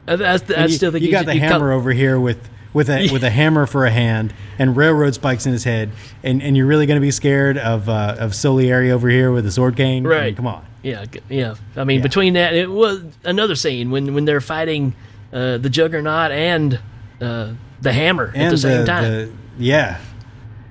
I, 0.10 0.16
I, 0.16 0.40
I 0.58 0.66
you, 0.66 0.70
still 0.74 0.92
think 0.92 1.06
you 1.06 1.12
got 1.12 1.26
the 1.26 1.32
should- 1.32 1.42
hammer 1.42 1.70
call- 1.70 1.78
over 1.78 1.94
here 1.94 2.20
with 2.20 2.50
with 2.74 2.90
a 2.90 3.10
with 3.14 3.24
a 3.24 3.30
hammer 3.30 3.66
for 3.66 3.86
a 3.86 3.92
hand 3.92 4.34
and 4.60 4.76
railroad 4.76 5.14
spikes 5.14 5.46
in 5.46 5.52
his 5.52 5.64
head, 5.64 5.92
and, 6.24 6.42
and 6.42 6.56
you're 6.58 6.66
really 6.66 6.86
going 6.86 6.98
to 6.98 7.02
be 7.06 7.12
scared 7.12 7.58
of 7.58 7.88
uh, 7.90 8.16
of 8.20 8.34
Salieri 8.36 8.92
over 8.92 9.10
here 9.10 9.32
with 9.32 9.46
a 9.46 9.52
sword 9.52 9.76
cane? 9.78 10.06
I 10.06 10.10
mean, 10.10 10.18
Right. 10.20 10.36
come 10.36 10.48
on. 10.48 10.66
Yeah, 10.82 11.06
yeah. 11.30 11.56
I 11.78 11.84
mean, 11.86 11.98
Yeah. 12.00 12.04
between 12.04 12.34
that, 12.34 12.54
it 12.54 12.70
was 12.70 13.04
another 13.24 13.56
scene 13.56 13.90
when 13.92 14.14
when 14.14 14.26
they're 14.26 14.42
fighting 14.42 14.96
uh, 15.32 15.58
the 15.58 15.70
Juggernaut 15.70 16.32
and 16.32 16.80
uh, 17.22 17.54
the 17.82 17.94
Hammer 17.94 18.32
at 18.36 18.50
the 18.50 18.58
same 18.58 18.86
time. 18.86 19.38
yeah, 19.58 20.00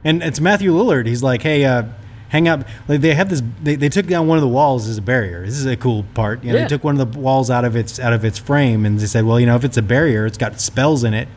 and 0.04 0.22
it's 0.22 0.40
Matthew 0.40 0.72
Lillard. 0.72 1.06
He's 1.06 1.22
like, 1.22 1.42
hey, 1.42 1.64
uh, 1.64 1.84
hang 2.28 2.46
out. 2.48 2.66
Like 2.88 3.00
they 3.00 3.14
have 3.14 3.28
this. 3.30 3.42
They, 3.62 3.76
they 3.76 3.88
took 3.88 4.06
down 4.06 4.26
one 4.26 4.36
of 4.38 4.42
the 4.42 4.48
walls 4.48 4.86
as 4.88 4.98
a 4.98 5.02
barrier. 5.02 5.44
This 5.46 5.56
is 5.56 5.66
a 5.66 5.76
cool 5.76 6.04
part. 6.14 6.42
You 6.44 6.52
know, 6.52 6.58
Yeah. 6.58 6.64
They 6.64 6.68
took 6.68 6.84
one 6.84 7.00
of 7.00 7.12
the 7.12 7.18
walls 7.18 7.50
out 7.50 7.64
of 7.64 7.74
its 7.76 7.98
out 7.98 8.12
of 8.12 8.24
its 8.24 8.38
frame, 8.38 8.84
and 8.84 8.98
they 9.00 9.06
said, 9.06 9.24
well, 9.24 9.38
you 9.40 9.46
know, 9.46 9.56
if 9.56 9.64
it's 9.64 9.76
a 9.78 9.82
barrier, 9.82 10.26
it's 10.26 10.38
got 10.38 10.60
spells 10.60 11.04
in 11.04 11.14
it. 11.14 11.28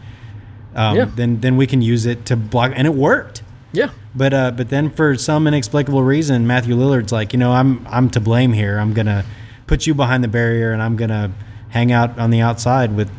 Um, 0.75 0.95
Yeah. 0.97 1.09
Then 1.15 1.39
then 1.41 1.57
we 1.57 1.67
can 1.67 1.81
use 1.81 2.05
it 2.05 2.25
to 2.25 2.35
block, 2.35 2.71
and 2.75 2.85
it 2.85 2.93
worked. 2.93 3.41
yeah, 3.73 3.89
But 4.13 4.33
uh, 4.33 4.51
but 4.51 4.69
then 4.69 4.89
for 4.89 5.15
some 5.17 5.47
inexplicable 5.47 6.03
reason, 6.03 6.45
Matthew 6.47 6.75
Lillard's 6.75 7.11
like, 7.11 7.33
you 7.33 7.39
know, 7.39 7.51
I'm 7.51 7.85
I'm 7.89 8.09
to 8.11 8.19
blame 8.19 8.53
here. 8.53 8.77
I'm 8.79 8.93
gonna 8.93 9.25
put 9.67 9.87
you 9.87 9.93
behind 9.93 10.23
the 10.23 10.27
barrier, 10.27 10.71
and 10.71 10.81
I'm 10.81 10.95
gonna 10.95 11.31
hang 11.69 11.91
out 11.91 12.17
on 12.19 12.29
the 12.29 12.41
outside 12.41 12.95
with 12.95 13.09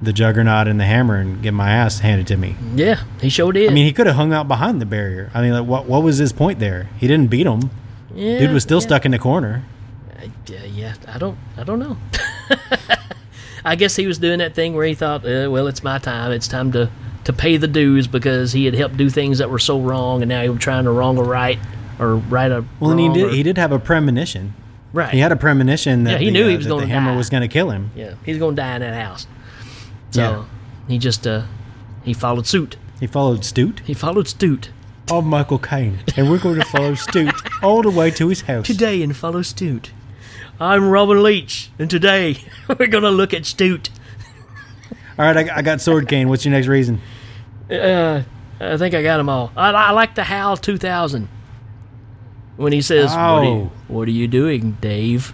the 0.00 0.12
Juggernaut 0.12 0.68
and 0.68 0.78
the 0.78 0.84
Hammer 0.84 1.16
and 1.16 1.42
get 1.42 1.52
my 1.52 1.70
ass 1.70 1.98
handed 1.98 2.26
to 2.28 2.36
me. 2.36 2.54
yeah. 2.74 3.02
He 3.20 3.28
showed 3.28 3.56
it. 3.56 3.68
I 3.70 3.74
mean, 3.74 3.84
he 3.84 3.92
could 3.92 4.06
have 4.06 4.14
hung 4.16 4.32
out 4.32 4.46
behind 4.46 4.80
the 4.80 4.86
barrier. 4.86 5.30
I 5.34 5.42
mean, 5.42 5.52
like, 5.52 5.66
what 5.66 5.86
what 5.86 6.02
was 6.02 6.18
his 6.18 6.32
point 6.32 6.58
there? 6.60 6.88
He 6.98 7.06
didn't 7.08 7.28
beat 7.30 7.46
him. 7.46 7.70
yeah, 8.14 8.38
Dude 8.38 8.52
was 8.52 8.62
still 8.62 8.78
yeah. 8.78 8.86
stuck 8.86 9.04
in 9.04 9.10
the 9.10 9.18
corner. 9.18 9.64
Yeah, 10.46 10.64
yeah. 10.64 10.94
I 11.06 11.18
don't. 11.18 11.36
I 11.56 11.64
don't 11.64 11.78
know. 11.78 11.96
I 13.68 13.76
guess 13.76 13.96
he 13.96 14.06
was 14.06 14.18
doing 14.18 14.38
that 14.38 14.54
thing 14.54 14.74
where 14.74 14.86
he 14.86 14.94
thought, 14.94 15.24
uh, 15.24 15.48
well, 15.50 15.66
it's 15.66 15.82
my 15.82 15.98
time. 15.98 16.32
It's 16.32 16.48
time 16.48 16.72
to 16.72 16.90
to 17.24 17.32
pay 17.32 17.56
the 17.58 17.68
dues 17.68 18.06
because 18.06 18.52
he 18.52 18.64
had 18.64 18.74
helped 18.74 18.96
do 18.96 19.10
things 19.10 19.38
that 19.38 19.50
were 19.50 19.58
so 19.58 19.78
wrong, 19.80 20.22
and 20.22 20.28
now 20.28 20.42
he 20.42 20.48
was 20.48 20.58
trying 20.60 20.84
to 20.84 20.90
wrong 20.90 21.18
a 21.18 21.22
right 21.22 21.58
or 21.98 22.16
right 22.16 22.50
a 22.50 22.64
Well, 22.80 22.92
and 22.92 23.00
he 23.00 23.08
did 23.12 23.24
or- 23.24 23.30
he 23.30 23.42
did 23.42 23.58
have 23.58 23.70
a 23.72 23.78
premonition. 23.78 24.54
right. 24.94 25.12
He 25.12 25.18
had 25.18 25.30
a 25.32 25.36
premonition 25.36 26.04
that 26.04 26.12
Yeah, 26.12 26.18
he 26.18 26.24
the, 26.26 26.30
knew 26.32 26.48
he 26.48 26.54
uh, 26.54 26.58
was 26.58 26.66
gonna 26.66 26.80
the 26.86 26.86
Hammer 26.92 27.10
die. 27.12 27.16
was 27.18 27.28
going 27.28 27.42
to 27.42 27.48
kill 27.48 27.70
him. 27.70 27.90
Yeah, 27.94 28.14
he's 28.24 28.38
going 28.38 28.56
to 28.56 28.62
die 28.62 28.76
in 28.76 28.80
that 28.80 28.94
house. 29.06 29.26
So 30.12 30.20
Yeah. 30.22 30.44
he 30.88 30.96
just 30.98 31.26
uh, 31.26 31.42
he 32.04 32.14
followed 32.14 32.46
suit. 32.46 32.76
He 32.98 33.06
followed 33.06 33.44
Stute. 33.44 33.80
He 33.84 33.92
followed 33.94 34.26
Stute 34.26 34.70
I'm 35.10 35.26
Michael 35.26 35.58
Caine, 35.58 35.98
and 36.16 36.30
we're 36.30 36.38
going 36.38 36.58
to 36.60 36.64
follow 36.66 36.94
Stute 36.94 37.34
all 37.62 37.82
the 37.82 37.90
way 37.90 38.10
to 38.12 38.28
his 38.28 38.42
house. 38.42 38.66
today 38.66 39.02
and 39.02 39.14
follow 39.14 39.42
Stute. 39.42 39.90
I'm 40.60 40.88
Robin 40.88 41.22
Leach, 41.22 41.70
and 41.78 41.88
today 41.88 42.36
we're 42.68 42.86
going 42.88 43.04
to 43.04 43.10
look 43.10 43.32
at 43.32 43.42
Stute. 43.42 43.90
All 45.18 45.24
right, 45.24 45.36
I, 45.48 45.58
I 45.58 45.62
got 45.62 45.80
Sword 45.80 46.08
Cane. 46.08 46.28
What's 46.28 46.44
your 46.44 46.52
next 46.52 46.66
reason? 46.66 47.00
Uh, 47.70 48.22
I 48.60 48.76
think 48.76 48.94
I 48.94 49.02
got 49.02 49.18
them 49.18 49.28
all. 49.28 49.52
I, 49.56 49.70
I 49.70 49.90
like 49.92 50.14
the 50.14 50.24
Hal 50.24 50.56
2000 50.56 51.28
when 52.56 52.72
he 52.72 52.80
says, 52.82 53.10
what, 53.10 53.18
are 53.18 53.44
you, 53.44 53.50
Oh. 53.50 53.72
"What 53.88 54.08
are 54.08 54.12
you 54.12 54.26
doing, 54.26 54.76
Dave?" 54.80 55.32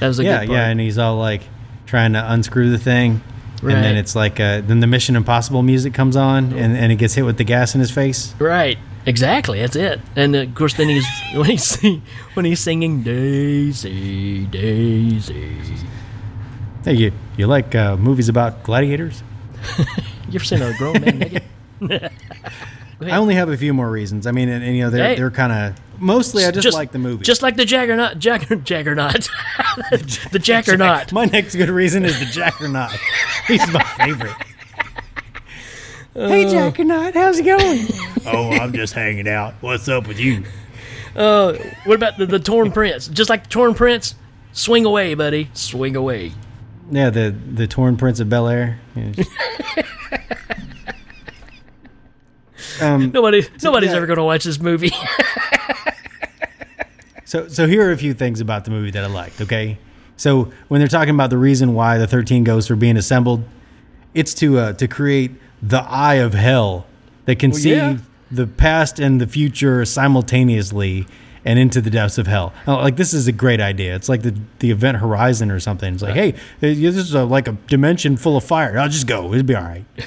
That 0.00 0.08
was 0.08 0.18
a 0.18 0.24
yeah, 0.24 0.40
good 0.40 0.48
part. 0.48 0.56
yeah, 0.58 0.68
and 0.68 0.80
he's 0.80 0.96
all 0.98 1.16
like 1.18 1.42
trying 1.86 2.14
to 2.14 2.32
unscrew 2.32 2.70
the 2.70 2.78
thing, 2.78 3.20
And 3.60 3.70
then 3.70 3.96
it's 3.96 4.14
like 4.16 4.40
uh, 4.40 4.60
then 4.62 4.80
the 4.80 4.86
Mission 4.86 5.14
Impossible 5.16 5.62
music 5.62 5.92
comes 5.94 6.16
on, 6.16 6.52
and, 6.54 6.76
and 6.76 6.90
he 6.90 6.96
gets 6.96 7.14
hit 7.14 7.24
with 7.24 7.36
the 7.38 7.44
gas 7.44 7.74
in 7.74 7.80
his 7.80 7.90
face. 7.90 8.34
Right. 8.38 8.78
Exactly. 9.06 9.60
That's 9.60 9.76
it. 9.76 10.00
And 10.16 10.34
uh, 10.34 10.40
of 10.40 10.54
course, 10.54 10.74
then 10.74 10.88
he's 10.88 11.06
when 11.34 11.46
he's 11.46 11.64
sing, 11.64 12.02
when 12.34 12.44
he's 12.44 12.60
singing 12.60 13.02
Daisy, 13.02 14.46
Daisy. 14.46 15.52
Hey, 16.84 16.94
you 16.94 17.12
you 17.36 17.46
like 17.46 17.74
uh, 17.74 17.96
movies 17.96 18.28
about 18.28 18.62
gladiators? 18.62 19.22
You 20.28 20.34
ever 20.38 20.44
seen 20.44 20.60
a 20.60 20.76
grown 20.76 21.00
man 21.02 21.18
naked? 21.20 21.42
I 23.00 23.16
only 23.16 23.36
have 23.36 23.48
a 23.48 23.56
few 23.56 23.72
more 23.72 23.88
reasons. 23.88 24.26
I 24.26 24.32
mean, 24.32 24.48
and, 24.48 24.64
and, 24.64 24.76
you 24.76 24.82
know, 24.82 24.90
they're 24.90 25.10
Hey. 25.10 25.14
they're 25.14 25.30
kind 25.30 25.52
of 25.52 26.00
mostly. 26.00 26.44
I 26.44 26.50
just, 26.50 26.74
like 26.74 26.90
the 26.90 26.98
movie. 26.98 27.22
Just 27.22 27.42
like 27.42 27.54
the 27.54 27.64
Jaggernaut, 27.64 28.18
Jagger, 28.18 28.56
Jaggernaut, 28.56 29.28
the 30.32 30.40
Jaggernaut. 30.42 31.12
My 31.12 31.26
next 31.26 31.54
good 31.54 31.68
reason 31.68 32.04
is 32.04 32.18
the 32.18 32.26
Jackernaut. 32.26 32.90
He's 33.46 33.70
my 33.70 33.84
favorite. 33.96 34.34
Hey, 36.16 36.50
Jackernaut, 36.50 37.14
how's 37.14 37.38
it 37.38 37.44
going? 37.44 37.86
oh, 38.26 38.50
I'm 38.50 38.72
just 38.72 38.94
hanging 38.94 39.28
out. 39.28 39.54
What's 39.60 39.88
up 39.88 40.06
with 40.08 40.18
you? 40.18 40.44
Uh, 41.14 41.54
what 41.84 41.94
about 41.94 42.18
the, 42.18 42.26
the 42.26 42.38
Torn 42.38 42.72
Prince? 42.72 43.08
Just 43.08 43.30
like 43.30 43.44
the 43.44 43.48
Torn 43.48 43.74
Prince, 43.74 44.14
swing 44.52 44.84
away, 44.84 45.14
buddy, 45.14 45.50
swing 45.54 45.96
away. 45.96 46.32
Yeah, 46.90 47.10
the 47.10 47.30
the 47.30 47.66
torn 47.66 47.96
Prince 47.96 48.20
of 48.20 48.28
Bel 48.28 48.46
Air. 48.46 48.78
um, 52.80 53.10
Nobody, 53.10 53.44
nobody's 53.60 53.90
yeah. 53.90 53.96
ever 53.96 54.06
going 54.06 54.18
to 54.18 54.24
watch 54.24 54.44
this 54.44 54.60
movie. 54.60 54.92
So, 57.26 57.48
so 57.48 57.66
here 57.66 57.86
are 57.86 57.90
a 57.90 57.96
few 57.96 58.14
things 58.14 58.40
about 58.40 58.64
the 58.64 58.70
movie 58.70 58.92
that 58.92 59.02
I 59.02 59.08
liked. 59.08 59.40
Okay, 59.40 59.78
so 60.16 60.52
when 60.68 60.80
they're 60.80 60.86
talking 60.86 61.12
about 61.12 61.28
the 61.28 61.36
reason 61.36 61.74
why 61.74 61.98
the 61.98 62.06
thirteen 62.06 62.44
ghosts 62.44 62.70
are 62.70 62.76
being 62.76 62.96
assembled, 62.96 63.42
it's 64.14 64.32
to 64.34 64.58
uh, 64.58 64.72
to 64.74 64.86
create 64.86 65.32
the 65.62 65.82
eye 65.82 66.14
of 66.14 66.34
hell 66.34 66.86
that 67.24 67.38
can 67.38 67.52
see 67.52 67.74
yeah. 67.74 67.98
the 68.30 68.46
past 68.46 68.98
and 68.98 69.20
the 69.20 69.26
future 69.26 69.84
simultaneously 69.84 71.06
and 71.44 71.58
into 71.58 71.80
the 71.80 71.90
depths 71.90 72.18
of 72.18 72.26
hell. 72.26 72.52
Like 72.66 72.96
this 72.96 73.14
is 73.14 73.28
a 73.28 73.32
great 73.32 73.60
idea. 73.60 73.94
It's 73.94 74.08
like 74.08 74.22
the 74.22 74.36
the 74.58 74.70
event 74.70 74.98
horizon 74.98 75.50
or 75.50 75.60
something. 75.60 75.94
It's 75.94 76.02
like, 76.02 76.14
hey, 76.14 76.32
uh, 76.32 76.34
this 76.60 76.96
is 76.96 77.14
a, 77.14 77.24
like 77.24 77.46
a 77.48 77.52
dimension 77.68 78.16
full 78.16 78.36
of 78.36 78.44
fire. 78.44 78.78
I'll 78.78 78.88
just 78.88 79.06
go. 79.06 79.32
It'll 79.32 79.44
be 79.44 79.54
all 79.54 79.62
right. 79.62 79.84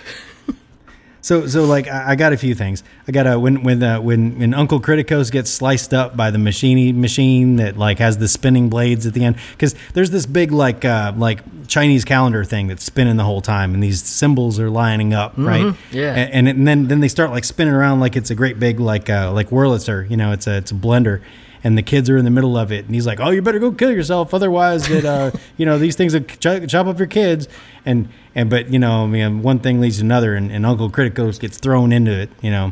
So, 1.22 1.48
so 1.48 1.66
like 1.66 1.88
I 1.88 2.12
I 2.12 2.16
got 2.16 2.32
a 2.34 2.38
few 2.38 2.56
things. 2.56 2.84
I 3.08 3.12
got 3.12 3.28
a 3.28 3.38
when 3.38 3.64
when 3.64 3.84
uh, 3.84 4.00
when 4.00 4.40
when 4.40 4.54
Uncle 4.54 4.80
Kriticos 4.80 5.30
gets 5.32 5.50
sliced 5.52 5.94
up 5.94 6.16
by 6.16 6.32
the 6.32 6.38
machine 6.38 7.00
machine 7.02 7.58
that 7.58 7.78
like 7.78 8.00
has 8.00 8.18
the 8.18 8.28
spinning 8.28 8.70
blades 8.70 9.06
at 9.06 9.14
the 9.14 9.26
end 9.26 9.36
because 9.52 9.76
there's 9.94 10.12
this 10.12 10.26
big 10.26 10.52
like 10.54 10.86
uh, 10.86 11.12
like 11.18 11.42
Chinese 11.68 12.06
calendar 12.06 12.46
thing 12.46 12.68
that's 12.68 12.84
spinning 12.86 13.18
the 13.18 13.26
whole 13.26 13.42
time 13.42 13.74
and 13.74 13.84
these 13.84 14.02
symbols 14.02 14.60
are 14.60 14.70
lining 14.70 15.14
up 15.14 15.34
right. 15.38 15.76
yeah. 15.92 16.14
A- 16.16 16.30
And, 16.34 16.48
and 16.48 16.68
then 16.68 16.88
then 16.88 17.00
they 17.02 17.10
start 17.10 17.32
like 17.32 17.44
spinning 17.44 17.74
around 17.74 18.00
like 18.00 18.16
it's 18.16 18.32
a 18.32 18.36
great 18.36 18.58
big 18.60 18.80
like 18.80 19.10
uh, 19.10 19.32
like 19.34 19.50
Wurlitzer. 19.50 20.10
You 20.10 20.16
know, 20.18 20.32
it's 20.32 20.48
a 20.48 20.56
it's 20.58 20.72
a 20.72 20.76
blender. 20.76 21.22
And 21.64 21.78
the 21.78 21.82
kids 21.84 22.10
are 22.10 22.16
in 22.16 22.24
the 22.24 22.32
middle 22.32 22.58
of 22.58 22.72
it, 22.72 22.86
and 22.86 22.96
he's 22.96 23.06
like, 23.06 23.20
"Oh, 23.20 23.32
you 23.32 23.42
better 23.42 23.60
go 23.60 23.72
kill 23.74 23.92
yourself, 23.92 24.34
otherwise, 24.34 24.90
it, 24.90 25.04
uh, 25.04 25.32
you 25.58 25.66
know, 25.66 25.78
these 25.78 25.96
things 25.98 26.14
will 26.14 26.22
ch- 26.22 26.70
chop 26.72 26.88
up 26.88 26.98
your 26.98 27.08
kids." 27.08 27.50
And 27.86 28.08
and 28.34 28.50
but 28.50 28.70
you 28.70 28.80
know, 28.80 29.04
I 29.04 29.08
mean, 29.08 29.42
one 29.42 29.60
thing 29.60 29.82
leads 29.82 29.98
to 29.98 30.06
another, 30.06 30.36
and, 30.36 30.52
and 30.54 30.66
Uncle 30.66 30.90
Kriticos 30.90 31.38
gets 31.38 31.58
thrown 31.58 31.92
into 31.92 32.12
it, 32.18 32.30
you 32.42 32.50
know, 32.50 32.72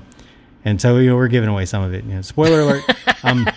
and 0.64 0.80
so 0.82 0.98
you 1.00 1.10
know, 1.10 1.18
we're 1.18 1.28
giving 1.28 1.50
away 1.50 1.66
some 1.66 1.84
of 1.84 1.94
it. 1.94 2.06
You 2.06 2.16
know, 2.16 2.22
spoiler 2.22 2.62
alert. 2.62 2.84
um, 3.24 3.50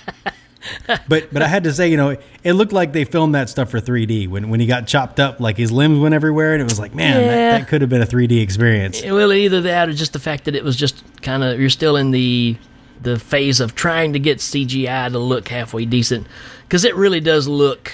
but 1.09 1.33
but 1.33 1.43
I 1.43 1.47
had 1.47 1.65
to 1.65 1.73
say, 1.73 1.89
you 1.89 1.97
know, 1.97 2.17
it 2.45 2.53
looked 2.55 2.73
like 2.73 2.93
they 2.93 3.05
filmed 3.05 3.35
that 3.37 3.49
stuff 3.49 3.71
for 3.71 3.81
3D 3.81 4.29
when 4.29 4.51
when 4.51 4.59
he 4.61 4.67
got 4.67 4.87
chopped 4.87 5.21
up, 5.21 5.39
like 5.41 5.57
his 5.57 5.71
limbs 5.71 5.99
went 6.01 6.15
everywhere, 6.15 6.55
and 6.55 6.61
it 6.61 6.65
was 6.65 6.79
like, 6.81 6.95
man, 6.95 7.21
Yeah. 7.21 7.27
that, 7.29 7.59
that 7.61 7.69
could 7.69 7.81
have 7.83 7.89
been 7.91 8.03
a 8.03 8.07
3D 8.07 8.43
experience. 8.43 9.03
well, 9.05 9.33
either 9.33 9.61
that 9.63 9.89
or 9.89 9.93
just 9.93 10.13
the 10.13 10.19
fact 10.19 10.45
that 10.45 10.55
it 10.55 10.65
was 10.65 10.77
just 10.77 11.03
kind 11.23 11.43
of 11.45 11.59
you're 11.61 11.71
still 11.71 11.97
in 11.97 12.11
the 12.11 12.57
the 13.03 13.19
phase 13.19 13.61
of 13.61 13.75
trying 13.75 14.13
to 14.13 14.19
get 14.19 14.39
CGI 14.39 15.11
to 15.11 15.19
look 15.19 15.49
halfway 15.49 15.85
decent 15.85 16.27
because 16.63 16.85
it 16.85 16.95
really 16.97 17.21
does 17.21 17.49
look. 17.49 17.93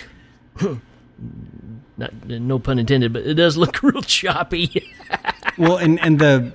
Not, 1.99 2.27
no 2.27 2.59
pun 2.59 2.79
intended, 2.79 3.13
but 3.13 3.23
it 3.27 3.35
does 3.35 3.57
look 3.57 3.83
real 3.83 4.03
choppy. 4.03 4.93
well, 5.59 5.79
and 5.79 5.99
and 6.01 6.19
the 6.19 6.53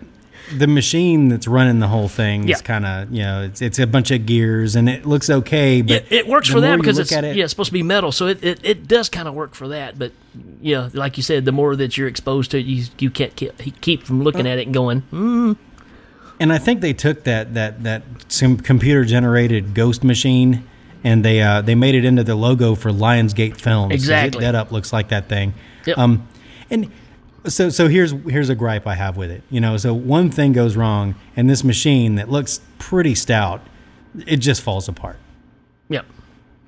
the 0.55 0.67
machine 0.67 1.29
that's 1.29 1.47
running 1.47 1.79
the 1.79 1.87
whole 1.87 2.09
thing 2.09 2.47
Yeah. 2.47 2.55
is 2.55 2.61
kind 2.61 2.85
of 2.85 3.11
you 3.11 3.23
know 3.23 3.43
it's 3.43 3.61
it's 3.61 3.79
a 3.79 3.87
bunch 3.87 4.11
of 4.11 4.25
gears 4.25 4.75
and 4.75 4.87
it 4.89 5.05
looks 5.05 5.29
okay, 5.29 5.81
but 5.81 5.91
it, 6.03 6.11
it 6.11 6.27
works 6.27 6.47
for 6.49 6.61
that 6.61 6.77
because 6.77 6.99
it's 6.99 7.11
it- 7.11 7.35
yeah, 7.35 7.45
it's 7.45 7.51
supposed 7.53 7.69
to 7.69 7.73
be 7.73 7.81
metal, 7.83 8.11
so 8.11 8.27
it, 8.27 8.43
it, 8.43 8.59
it 8.63 8.87
does 8.87 9.09
kind 9.09 9.27
of 9.27 9.33
work 9.33 9.55
for 9.55 9.69
that. 9.69 9.97
But 9.97 10.11
yeah, 10.61 10.89
like 10.93 11.17
you 11.17 11.23
said, 11.23 11.45
the 11.45 11.51
more 11.51 11.75
that 11.75 11.97
you're 11.97 12.07
exposed 12.07 12.51
to 12.51 12.59
it, 12.59 12.65
you 12.67 12.85
you 12.99 13.09
can't 13.09 13.35
keep, 13.35 13.81
keep 13.81 14.03
from 14.03 14.21
looking 14.23 14.45
at 14.45 14.59
it 14.59 14.67
and 14.67 14.73
going, 14.73 14.99
hmm. 15.01 15.53
And 16.41 16.51
I 16.51 16.57
think 16.57 16.81
they 16.81 16.93
took 16.93 17.23
that 17.23 17.53
that 17.53 17.83
that 17.83 18.03
some 18.27 18.57
computer 18.57 19.05
generated 19.05 19.73
ghost 19.73 20.03
machine 20.03 20.67
and 21.03 21.23
they 21.23 21.41
uh, 21.41 21.61
they 21.61 21.75
made 21.75 21.95
it 21.95 22.05
into 22.05 22.23
the 22.23 22.35
logo 22.35 22.75
for 22.75 22.91
Lionsgate 22.91 23.57
Films. 23.59 23.93
Exactly. 23.93 24.41
that 24.41 24.55
up 24.55 24.71
looks 24.71 24.91
like 24.91 25.09
that 25.09 25.29
thing. 25.29 25.53
Yep. 25.85 25.97
Um, 25.97 26.27
and 26.69 26.91
so 27.47 27.69
so 27.69 27.87
here's 27.87 28.11
here's 28.27 28.49
a 28.49 28.55
gripe 28.55 28.87
I 28.87 28.95
have 28.95 29.17
with 29.17 29.31
it. 29.31 29.43
You 29.49 29.61
know, 29.61 29.77
so 29.77 29.93
one 29.93 30.29
thing 30.29 30.51
goes 30.53 30.75
wrong, 30.75 31.15
and 31.35 31.49
this 31.49 31.63
machine 31.63 32.15
that 32.15 32.29
looks 32.29 32.61
pretty 32.77 33.15
stout, 33.15 33.61
it 34.27 34.37
just 34.37 34.61
falls 34.61 34.87
apart. 34.87 35.17
Yep. 35.89 36.05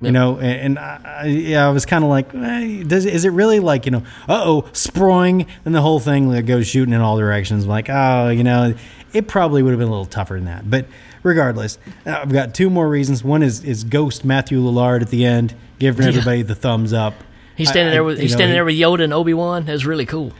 You 0.00 0.12
know, 0.12 0.38
and, 0.38 0.78
I- 0.78 1.24
yeah, 1.26 1.66
I 1.66 1.70
was 1.70 1.86
kind 1.86 2.04
of 2.04 2.10
like, 2.10 2.34
eh, 2.34 2.82
does 2.86 3.06
is 3.06 3.24
it 3.24 3.30
really 3.30 3.58
like 3.58 3.86
you 3.86 3.92
know, 3.92 4.02
uh 4.28 4.42
oh, 4.44 4.62
sproing, 4.72 5.46
and 5.64 5.74
the 5.74 5.80
whole 5.80 5.98
thing 5.98 6.28
like, 6.28 6.44
goes 6.44 6.66
shooting 6.66 6.92
in 6.92 7.00
all 7.00 7.16
directions. 7.16 7.64
like, 7.66 7.88
oh, 7.88 8.28
you 8.28 8.44
know, 8.44 8.74
it 9.14 9.28
probably 9.28 9.62
would 9.62 9.70
have 9.70 9.78
been 9.78 9.88
a 9.88 9.90
little 9.92 10.04
tougher 10.06 10.34
than 10.34 10.44
that. 10.44 10.68
But 10.68 10.86
regardless, 11.22 11.78
uh, 12.06 12.18
I've 12.22 12.32
got 12.32 12.54
two 12.54 12.68
more 12.68 12.88
reasons. 12.88 13.24
One 13.24 13.42
is 13.42 13.64
is 13.64 13.84
Ghost 13.84 14.24
Matthew 14.24 14.60
Lillard 14.60 15.00
at 15.02 15.08
the 15.10 15.24
end, 15.24 15.54
giving 15.78 16.06
everybody 16.06 16.42
the 16.42 16.54
thumbs 16.54 16.92
up. 16.92 17.14
He's 17.56 17.68
standing 17.68 17.90
I- 17.92 17.94
there 17.94 18.04
with 18.04 18.18
he's 18.18 18.32
know, 18.32 18.36
standing 18.38 18.50
he- 18.54 18.56
there 18.56 18.64
with 18.64 18.74
Yoda 18.74 19.04
and 19.04 19.12
Obi 19.12 19.32
Wan. 19.34 19.64
That's 19.64 19.84
really 19.84 20.06
cool. 20.06 20.32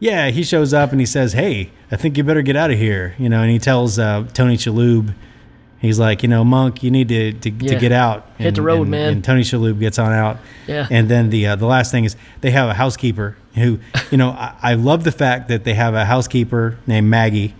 yeah, 0.00 0.30
he 0.30 0.42
shows 0.42 0.72
up 0.74 0.90
and 0.90 0.98
he 1.00 1.06
says, 1.06 1.34
"Hey, 1.34 1.70
I 1.90 1.96
think 1.96 2.16
you 2.16 2.24
better 2.24 2.42
get 2.42 2.56
out 2.56 2.70
of 2.70 2.78
here." 2.78 3.14
You 3.18 3.28
know, 3.28 3.40
and 3.42 3.50
he 3.50 3.58
tells 3.58 3.98
uh, 3.98 4.26
Tony 4.32 4.56
Shalhoub, 4.56 5.14
he's 5.80 5.98
like, 5.98 6.22
"You 6.22 6.28
know, 6.30 6.44
Monk, 6.44 6.82
you 6.82 6.90
need 6.90 7.08
to 7.08 7.32
to, 7.34 7.50
to 7.50 7.74
get 7.78 7.92
out." 7.92 8.26
Hit 8.38 8.54
the 8.54 8.62
road, 8.62 8.82
and- 8.82 8.90
man. 8.90 9.12
And 9.12 9.24
Tony 9.24 9.42
Shalhoub 9.42 9.78
gets 9.78 9.98
on 9.98 10.12
out. 10.12 10.38
Yeah. 10.66 10.86
And 10.90 11.08
then 11.08 11.30
the 11.30 11.46
uh, 11.48 11.56
the 11.56 11.66
last 11.66 11.90
thing 11.92 12.04
is 12.04 12.16
they 12.40 12.50
have 12.52 12.68
a 12.70 12.74
housekeeper 12.74 13.36
who, 13.54 13.78
you 14.10 14.16
know, 14.16 14.30
I, 14.30 14.54
I 14.62 14.74
love 14.74 15.04
the 15.04 15.12
fact 15.12 15.48
that 15.48 15.64
they 15.64 15.74
have 15.74 15.92
a 15.94 16.06
housekeeper 16.06 16.78
named 16.86 17.06
Maggie, 17.10 17.54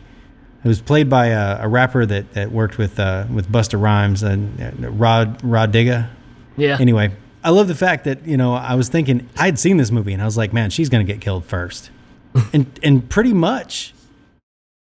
who's 0.63 0.81
played 0.81 1.09
by 1.11 1.27
a, 1.29 1.65
a 1.65 1.69
rapper 1.69 2.07
that, 2.07 2.33
that 2.35 2.53
worked 2.53 2.79
with 2.79 2.99
uh, 3.01 3.27
with 3.33 3.51
Busta 3.51 3.81
Rhymes 3.81 4.23
and 4.23 4.85
uh, 4.85 4.91
Rah 4.91 5.35
Rah 5.43 5.67
Digga. 5.67 6.09
Yeah. 6.57 6.77
Anyway, 6.81 7.13
I 7.45 7.51
love 7.51 7.69
the 7.69 7.75
fact 7.75 8.05
that 8.05 8.27
you 8.27 8.37
know 8.37 8.55
I 8.55 8.75
was 8.75 8.89
thinking 8.89 9.29
I'd 9.37 9.59
seen 9.59 9.77
this 9.77 9.91
movie 9.91 10.13
and 10.13 10.23
I 10.23 10.25
was 10.25 10.37
like, 10.37 10.53
man, 10.53 10.71
she's 10.71 10.89
gonna 10.89 11.05
get 11.05 11.21
killed 11.21 11.45
first, 11.45 11.91
and 12.53 12.67
and 12.83 13.09
pretty 13.09 13.33
much, 13.33 13.95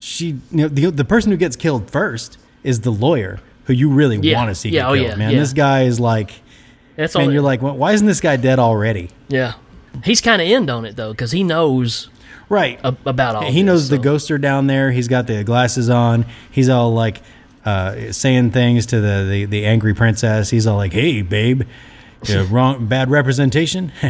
she 0.00 0.26
you 0.28 0.40
know 0.50 0.68
the 0.68 0.90
the 0.90 1.04
person 1.04 1.30
who 1.30 1.36
gets 1.36 1.56
killed 1.56 1.90
first 1.90 2.38
is 2.62 2.80
the 2.80 2.90
lawyer 2.90 3.40
who 3.64 3.72
you 3.72 3.88
really 3.90 4.18
Yeah. 4.18 4.36
want 4.38 4.50
to 4.50 4.54
see 4.54 4.68
Yeah, 4.70 4.82
get 4.82 4.88
oh, 4.88 4.94
killed, 4.94 5.06
yeah, 5.08 5.16
man. 5.16 5.32
yeah. 5.32 5.38
This 5.40 5.52
guy 5.54 5.82
is 5.84 5.98
like, 5.98 6.32
That's 6.96 7.14
man, 7.14 7.26
all. 7.28 7.32
you're 7.32 7.40
like, 7.42 7.62
well, 7.62 7.74
why 7.76 7.92
isn't 7.92 8.06
this 8.06 8.20
guy 8.20 8.36
dead 8.36 8.58
already? 8.58 9.10
yeah. 9.28 9.54
He's 10.02 10.20
kind 10.20 10.42
of 10.42 10.48
end 10.48 10.70
on 10.70 10.84
it 10.84 10.96
though 10.96 11.12
because 11.12 11.30
he 11.30 11.44
knows 11.44 12.08
Right. 12.48 12.78
a- 12.84 12.96
about 13.06 13.36
all. 13.36 13.42
he 13.50 13.62
this, 13.62 13.66
knows 13.66 13.88
the 13.88 13.96
so. 13.96 14.02
ghosts 14.02 14.30
are 14.30 14.38
down 14.38 14.66
there. 14.66 14.90
He's 14.90 15.08
got 15.08 15.26
the 15.26 15.44
glasses 15.44 15.88
on. 15.90 16.26
He's 16.50 16.68
all 16.68 16.92
like 16.92 17.20
uh, 17.64 18.12
saying 18.12 18.50
things 18.50 18.86
to 18.86 19.00
the, 19.00 19.26
the, 19.28 19.44
the 19.46 19.66
angry 19.66 19.94
princess. 19.94 20.50
He's 20.50 20.66
all 20.66 20.76
like, 20.76 20.92
"Hey, 20.92 21.22
babe, 21.22 21.62
uh, 22.28 22.44
wrong, 22.50 22.86
bad 22.86 23.10
representation." 23.10 23.90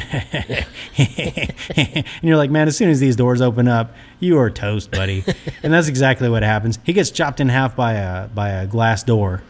and 0.96 2.04
you're 2.22 2.36
like, 2.36 2.50
"Man, 2.50 2.66
as 2.68 2.76
soon 2.76 2.90
as 2.90 3.00
these 3.00 3.16
doors 3.16 3.40
open 3.40 3.68
up, 3.68 3.94
you 4.20 4.38
are 4.38 4.50
toast, 4.50 4.90
buddy." 4.90 5.24
and 5.62 5.72
that's 5.72 5.88
exactly 5.88 6.28
what 6.28 6.42
happens. 6.42 6.78
He 6.84 6.92
gets 6.92 7.10
chopped 7.10 7.40
in 7.40 7.48
half 7.48 7.76
by 7.76 7.92
a 7.94 8.28
by 8.28 8.50
a 8.50 8.66
glass 8.66 9.02
door. 9.04 9.42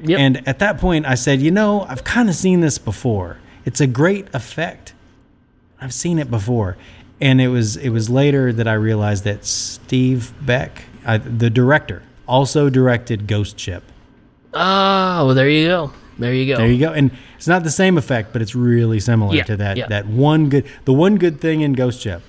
Yep. 0.00 0.18
And 0.18 0.48
at 0.48 0.58
that 0.58 0.78
point, 0.78 1.06
I 1.06 1.14
said, 1.14 1.40
"You 1.40 1.50
know, 1.50 1.82
I've 1.88 2.04
kind 2.04 2.28
of 2.28 2.34
seen 2.34 2.60
this 2.60 2.76
before. 2.78 3.38
It's 3.64 3.80
a 3.80 3.86
great 3.86 4.26
effect. 4.34 4.92
I've 5.80 5.94
seen 5.94 6.18
it 6.18 6.30
before." 6.30 6.76
And 7.24 7.40
it 7.40 7.48
was 7.48 7.76
it 7.78 7.88
was 7.88 8.10
later 8.10 8.52
that 8.52 8.68
I 8.68 8.74
realized 8.74 9.24
that 9.24 9.44
Steve 9.46 10.32
Beck, 10.44 10.82
I, 11.06 11.16
the 11.16 11.48
director, 11.48 12.02
also 12.28 12.68
directed 12.68 13.26
Ghost 13.26 13.58
Ship. 13.58 13.82
oh, 14.52 15.26
well, 15.26 15.34
there 15.34 15.48
you 15.48 15.66
go. 15.66 15.92
There 16.18 16.32
you 16.34 16.46
go. 16.46 16.58
There 16.58 16.68
you 16.70 16.78
go. 16.78 16.92
And 16.92 17.10
it's 17.36 17.48
not 17.48 17.64
the 17.64 17.70
same 17.70 17.96
effect, 17.98 18.32
but 18.32 18.42
it's 18.42 18.54
really 18.54 19.00
similar 19.00 19.34
Yeah, 19.34 19.44
to 19.44 19.56
that 19.56 19.76
yeah. 19.76 19.88
that 19.88 20.06
one 20.06 20.48
good 20.50 20.66
the 20.84 20.92
one 20.92 21.16
good 21.16 21.40
thing 21.40 21.62
in 21.62 21.72
Ghost 21.72 22.00
Ship. 22.02 22.22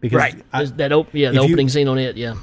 Because 0.00 0.16
right. 0.16 0.42
I- 0.52 0.64
that 0.64 0.92
op- 0.92 1.12
yeah, 1.14 1.30
the 1.30 1.36
if 1.36 1.42
you- 1.48 1.54
opening 1.54 1.68
scene 1.68 1.86
on 1.88 1.98
it. 1.98 2.16
Yeah. 2.16 2.34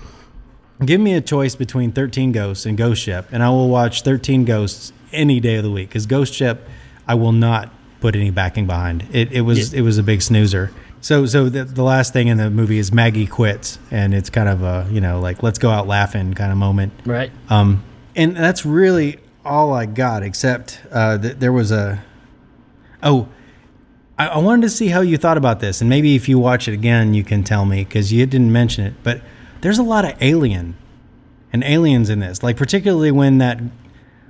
give 0.86 1.01
me 1.01 1.14
a 1.16 1.22
choice 1.22 1.56
between 1.56 1.91
13 1.91 2.32
Ghosts 2.34 2.66
and 2.68 2.78
Ghost 2.78 3.01
Ship, 3.01 3.26
and 3.32 3.41
I 3.41 3.49
will 3.49 3.70
watch 3.70 4.03
13 4.03 4.45
Ghosts 4.45 4.93
any 5.12 5.39
day 5.39 5.56
of 5.56 5.64
the 5.64 5.72
week. 5.72 5.89
Because 5.89 6.06
Ghost 6.06 6.34
Ship, 6.34 6.62
I 7.08 7.16
will 7.16 7.32
not 7.32 7.72
put 7.99 8.16
any 8.16 8.30
backing 8.30 8.68
behind. 8.68 9.08
It, 9.12 9.32
it 9.32 9.41
was 9.41 9.74
it 9.74 9.82
was 9.82 9.97
a 9.97 10.03
big 10.03 10.22
snoozer. 10.22 10.70
So, 11.06 11.28
so 11.28 11.49
the, 11.49 11.64
the 11.66 11.84
last 11.84 12.14
thing 12.14 12.30
in 12.30 12.38
the 12.38 12.49
movie 12.49 12.80
is 12.80 12.91
Maggie 12.91 13.28
quits, 13.28 13.78
and 13.91 14.12
it's 14.12 14.32
kind 14.32 14.49
of 14.49 14.64
a 14.64 14.88
you 14.91 14.99
know 14.99 15.20
like 15.20 15.43
let's 15.43 15.60
go 15.60 15.70
out 15.70 15.86
laughing 15.86 16.34
kind 16.34 16.51
of 16.51 16.58
moment. 16.58 16.93
Right. 17.06 17.32
Um, 17.47 17.84
and 18.16 18.36
that's 18.36 18.66
really 18.66 19.20
all 19.45 19.72
I 19.72 19.86
got, 19.86 20.24
except 20.24 20.82
uh, 20.91 21.20
th- 21.20 21.36
there 21.36 21.53
was 21.53 21.72
a. 21.72 22.03
Oh, 23.03 23.28
I, 24.18 24.30
I 24.30 24.38
wanted 24.39 24.64
to 24.64 24.70
see 24.72 24.88
how 24.88 25.01
you 25.01 25.16
thought 25.18 25.38
about 25.38 25.60
this, 25.60 25.80
and 25.80 25.88
maybe 25.91 26.16
if 26.16 26.28
you 26.28 26.39
watch 26.39 26.68
it 26.68 26.74
again, 26.74 27.14
you 27.14 27.24
can 27.24 27.43
tell 27.43 27.66
me 27.66 27.84
because 27.84 28.12
you 28.12 28.26
didn't 28.26 28.51
mention 28.51 28.84
it. 28.84 28.95
But 29.03 29.22
there's 29.62 29.78
a 29.78 29.84
lot 29.84 30.06
of 30.06 30.16
alien 30.22 30.76
and 31.53 31.64
aliens 31.64 32.10
in 32.10 32.20
this, 32.20 32.41
like 32.41 32.58
particularly 32.58 33.12
when 33.12 33.38
that 33.38 33.62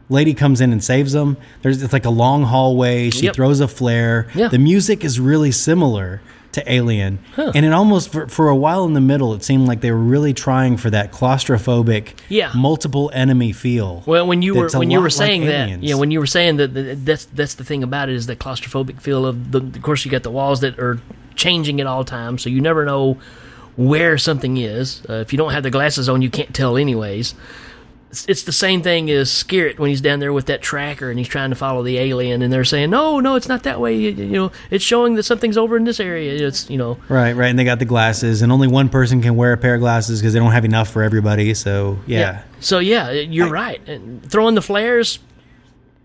lady 0.09 0.33
comes 0.33 0.59
in 0.59 0.73
and 0.73 0.83
saves 0.83 1.13
them. 1.13 1.37
There's 1.61 1.81
it's 1.81 1.93
like 1.93 2.03
a 2.03 2.09
long 2.09 2.43
hallway. 2.43 3.11
She 3.11 3.27
Yep. 3.27 3.35
throws 3.35 3.61
a 3.61 3.67
flare. 3.69 4.27
Yeah. 4.35 4.49
The 4.49 4.59
music 4.59 5.05
is 5.05 5.21
really 5.21 5.53
similar 5.53 6.21
to 6.55 6.71
Alien, 6.71 7.19
and 7.37 7.65
it 7.65 7.71
almost 7.71 8.11
for, 8.11 8.27
for 8.27 8.49
a 8.49 8.55
while 8.55 8.83
in 8.85 8.93
the 8.93 8.99
middle, 9.01 9.33
it 9.33 9.43
seemed 9.43 9.67
like 9.67 9.79
they 9.81 9.91
were 9.91 9.97
really 9.97 10.33
trying 10.33 10.75
for 10.75 10.89
that 10.89 11.11
claustrophobic, 11.13 12.13
Yeah. 12.27 12.51
multiple 12.55 13.09
enemy 13.13 13.51
feel. 13.53 14.03
Well, 14.05 14.27
when 14.27 14.41
you 14.41 14.55
were 14.55 14.69
when 14.73 14.91
you 14.91 14.99
were 14.99 15.05
like 15.05 15.11
saying 15.13 15.45
that, 15.45 15.67
Aliens. 15.67 15.83
yeah, 15.83 15.95
when 15.95 16.11
you 16.11 16.19
were 16.19 16.25
saying 16.27 16.57
that, 16.57 16.73
that 16.73 17.05
that's 17.05 17.25
that's 17.25 17.53
the 17.55 17.63
thing 17.63 17.83
about 17.83 18.09
it 18.09 18.15
is 18.15 18.27
the 18.27 18.35
claustrophobic 18.35 18.99
feel 19.01 19.25
of 19.25 19.51
the. 19.51 19.59
Of 19.59 19.81
course, 19.81 20.03
you 20.03 20.11
got 20.11 20.23
the 20.23 20.31
walls 20.31 20.61
that 20.61 20.77
are 20.79 20.99
changing 21.35 21.79
at 21.81 21.87
all 21.87 22.03
times, 22.03 22.41
so 22.41 22.49
you 22.49 22.61
never 22.61 22.85
know 22.85 23.17
where 23.75 24.17
something 24.17 24.57
is. 24.57 25.01
Uh, 25.09 25.13
if 25.15 25.33
you 25.33 25.37
don't 25.37 25.51
have 25.51 25.63
the 25.63 25.69
glasses 25.71 26.07
on, 26.09 26.21
you 26.21 26.29
can't 26.29 26.53
tell 26.55 26.77
anyways. 26.77 27.35
It's, 28.15 28.25
it's 28.29 28.43
the 28.43 28.53
same 28.53 28.81
thing 28.81 29.11
as 29.11 29.29
Skerritt 29.29 29.77
when 29.77 29.89
he's 29.89 29.99
down 29.99 30.19
there 30.19 30.31
with 30.31 30.45
that 30.45 30.61
tracker 30.61 31.09
and 31.09 31.19
he's 31.19 31.27
trying 31.27 31.49
to 31.49 31.55
follow 31.57 31.83
the 31.83 31.97
alien, 31.97 32.41
and 32.41 32.53
they're 32.53 32.63
saying, 32.63 32.89
"No, 32.89 33.19
no, 33.19 33.35
it's 33.35 33.49
not 33.49 33.63
that 33.63 33.81
way." 33.81 33.93
You, 33.93 34.11
you 34.11 34.25
know, 34.27 34.51
it's 34.71 34.85
showing 34.85 35.15
that 35.15 35.23
something's 35.23 35.57
over 35.57 35.75
in 35.75 35.83
this 35.83 35.99
area. 35.99 36.47
It's 36.47 36.69
you 36.69 36.77
know, 36.77 36.97
Right, 37.09 37.33
right, 37.33 37.47
and 37.49 37.59
they 37.59 37.65
got 37.65 37.79
the 37.79 37.85
glasses, 37.85 38.41
and 38.41 38.53
only 38.53 38.69
one 38.69 38.87
person 38.87 39.21
can 39.21 39.35
wear 39.35 39.51
a 39.51 39.57
pair 39.57 39.73
of 39.75 39.81
glasses 39.81 40.21
because 40.21 40.31
they 40.31 40.39
don't 40.39 40.53
have 40.53 40.63
enough 40.63 40.89
for 40.89 41.03
everybody. 41.03 41.53
So 41.53 41.99
yeah, 42.07 42.43
So 42.61 42.79
yeah, 42.79 43.11
you're 43.11 43.49
right. 43.49 43.85
And 43.85 44.23
throwing 44.31 44.55
the 44.55 44.61
flares, 44.61 45.19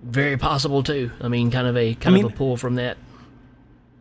very 0.03 0.37
possible 0.37 0.83
too. 0.83 1.13
I 1.21 1.29
mean, 1.29 1.53
kind 1.53 1.69
of 1.69 1.77
a 1.77 1.95
kind 1.95 2.15
mean- 2.17 2.25
of 2.25 2.33
a 2.33 2.35
pull 2.35 2.57
from 2.57 2.75
that. 2.75 2.97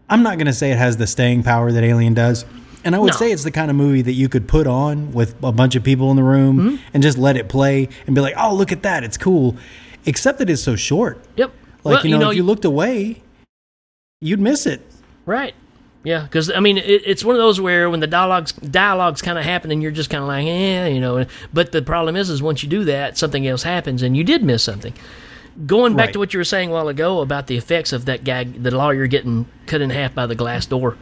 I'm 0.10 0.24
not 0.24 0.39
gonna 0.39 0.53
say 0.53 0.72
it 0.72 0.80
has 0.80 0.97
the 0.97 1.05
staying 1.05 1.43
power 1.43 1.72
that 1.72 1.84
Alien 1.84 2.16
does, 2.16 2.43
and 2.86 2.95
I 2.95 2.99
would 2.99 3.11
No. 3.13 3.17
say 3.17 3.32
it's 3.32 3.43
the 3.43 3.51
kind 3.51 3.69
of 3.69 3.75
movie 3.77 4.01
that 4.01 4.13
you 4.13 4.30
could 4.30 4.47
put 4.47 4.67
on 4.67 5.11
with 5.11 5.36
a 5.43 5.51
bunch 5.51 5.75
of 5.75 5.84
people 5.84 6.09
in 6.11 6.15
the 6.17 6.23
room 6.23 6.57
Mm-hmm. 6.57 6.75
and 6.93 7.03
just 7.03 7.17
let 7.17 7.36
it 7.38 7.49
play 7.49 7.89
and 8.05 8.15
be 8.15 8.21
like, 8.21 8.36
"Oh, 8.38 8.53
look 8.55 8.71
at 8.71 8.84
that, 8.84 9.03
it's 9.03 9.17
cool," 9.17 9.55
except 10.05 10.39
that 10.39 10.49
it's 10.49 10.61
so 10.63 10.75
short. 10.75 11.19
Yep. 11.36 11.51
Like 11.84 12.03
Well, 12.03 12.05
you, 12.07 12.17
know, 12.17 12.30
if 12.32 12.36
you 12.38 12.43
looked 12.43 12.65
away, 12.65 13.21
you'd 14.21 14.39
miss 14.39 14.65
it. 14.65 14.82
right. 15.25 15.53
Yeah, 16.01 16.21
because 16.23 16.49
I 16.49 16.61
mean, 16.61 16.77
it, 16.77 17.01
it's 17.05 17.25
one 17.25 17.36
of 17.36 17.41
those 17.41 17.59
where 17.59 17.89
when 17.89 17.99
the 17.99 18.07
dialogues 18.07 18.53
dialogues 18.53 19.21
kind 19.21 19.38
of 19.38 19.43
happen, 19.43 19.69
and 19.69 19.82
you're 19.84 19.91
just 19.91 20.09
kind 20.09 20.21
of 20.23 20.30
like, 20.30 20.45
eh, 20.47 20.88
you 20.88 21.01
know. 21.01 21.25
But 21.53 21.73
the 21.73 21.82
problem 21.82 22.15
is, 22.15 22.30
is 22.30 22.41
once 22.41 22.63
you 22.63 22.69
do 22.69 22.86
that, 22.86 23.17
something 23.17 23.45
else 23.45 23.63
happens, 23.63 24.01
and 24.01 24.15
you 24.15 24.23
did 24.23 24.41
miss 24.41 24.63
something. 24.63 24.93
Going 25.67 25.97
back 25.97 26.05
Right. 26.07 26.13
to 26.13 26.19
what 26.19 26.34
you 26.34 26.39
were 26.39 26.45
saying 26.45 26.69
a 26.69 26.71
while 26.71 26.88
ago 26.88 27.19
about 27.19 27.47
the 27.47 27.57
effects 27.57 27.91
of 27.91 28.05
that 28.05 28.23
guy, 28.23 28.45
the 28.45 28.71
lawyer 28.71 29.07
getting 29.07 29.45
cut 29.65 29.82
in 29.82 29.89
half 29.89 30.15
by 30.15 30.25
the 30.25 30.36
glass 30.36 30.65
door, 30.65 30.95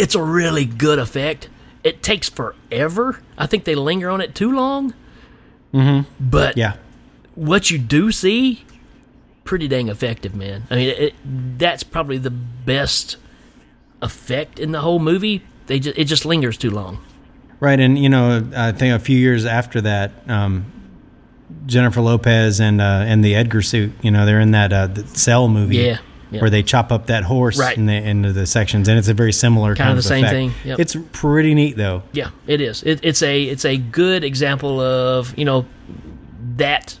it's 0.00 0.14
a 0.14 0.22
really 0.22 0.64
good 0.64 0.98
effect. 0.98 1.48
It 1.84 2.02
takes 2.02 2.28
forever. 2.28 3.20
I 3.38 3.46
think 3.46 3.64
they 3.64 3.74
linger 3.74 4.10
on 4.10 4.20
it 4.20 4.34
too 4.34 4.52
long. 4.52 4.94
Mm-hmm. 5.72 6.12
But 6.18 6.56
Yeah, 6.56 6.76
what 7.34 7.70
you 7.70 7.78
do 7.78 8.10
see, 8.10 8.64
pretty 9.44 9.68
dang 9.68 9.88
effective, 9.88 10.34
man. 10.34 10.66
I 10.70 10.74
mean, 10.76 10.88
it, 10.88 11.14
that's 11.58 11.82
probably 11.82 12.18
the 12.18 12.30
best 12.30 13.16
effect 14.02 14.58
in 14.58 14.72
the 14.72 14.80
whole 14.80 14.98
movie. 14.98 15.42
They 15.66 15.78
just 15.78 15.98
it 15.98 16.04
just 16.04 16.24
lingers 16.24 16.56
too 16.56 16.70
long. 16.70 17.04
right. 17.60 17.78
And 17.78 17.98
you 17.98 18.08
know, 18.08 18.48
I 18.56 18.72
think 18.72 18.94
a 18.94 18.98
few 18.98 19.18
years 19.18 19.44
after 19.44 19.80
that, 19.82 20.12
um, 20.28 20.72
Jennifer 21.66 22.00
Lopez 22.00 22.60
and 22.60 22.80
uh, 22.80 23.04
and 23.06 23.24
the 23.24 23.34
Edgar 23.34 23.62
suit, 23.62 23.92
you 24.02 24.10
know, 24.10 24.26
they're 24.26 24.40
in 24.40 24.50
that 24.52 24.72
uh, 24.72 24.86
the 24.88 25.06
Cell 25.06 25.46
movie. 25.48 25.76
Yeah, 25.76 25.98
yeah. 26.30 26.40
Where 26.40 26.50
they 26.50 26.62
chop 26.62 26.92
up 26.92 27.06
that 27.06 27.24
horse 27.24 27.58
Right. 27.58 27.76
in 27.76 27.86
the, 27.86 27.94
into 27.94 28.32
the 28.32 28.46
sections, 28.46 28.88
and 28.88 28.98
it's 28.98 29.08
a 29.08 29.14
very 29.14 29.32
similar 29.32 29.74
Kinda 29.74 29.92
the 29.94 29.98
of 29.98 30.04
same 30.04 30.24
effect. 30.24 30.32
thing, 30.34 30.52
yep. 30.64 30.78
It's 30.78 30.96
pretty 31.12 31.54
neat, 31.54 31.76
though. 31.76 32.02
Yeah, 32.12 32.30
it 32.46 32.60
is. 32.60 32.82
It, 32.84 33.00
it's 33.02 33.22
a 33.22 33.42
it's 33.42 33.64
a 33.64 33.76
good 33.76 34.22
example 34.24 34.80
of 34.80 35.36
you 35.38 35.44
know 35.44 35.66
that 36.56 36.98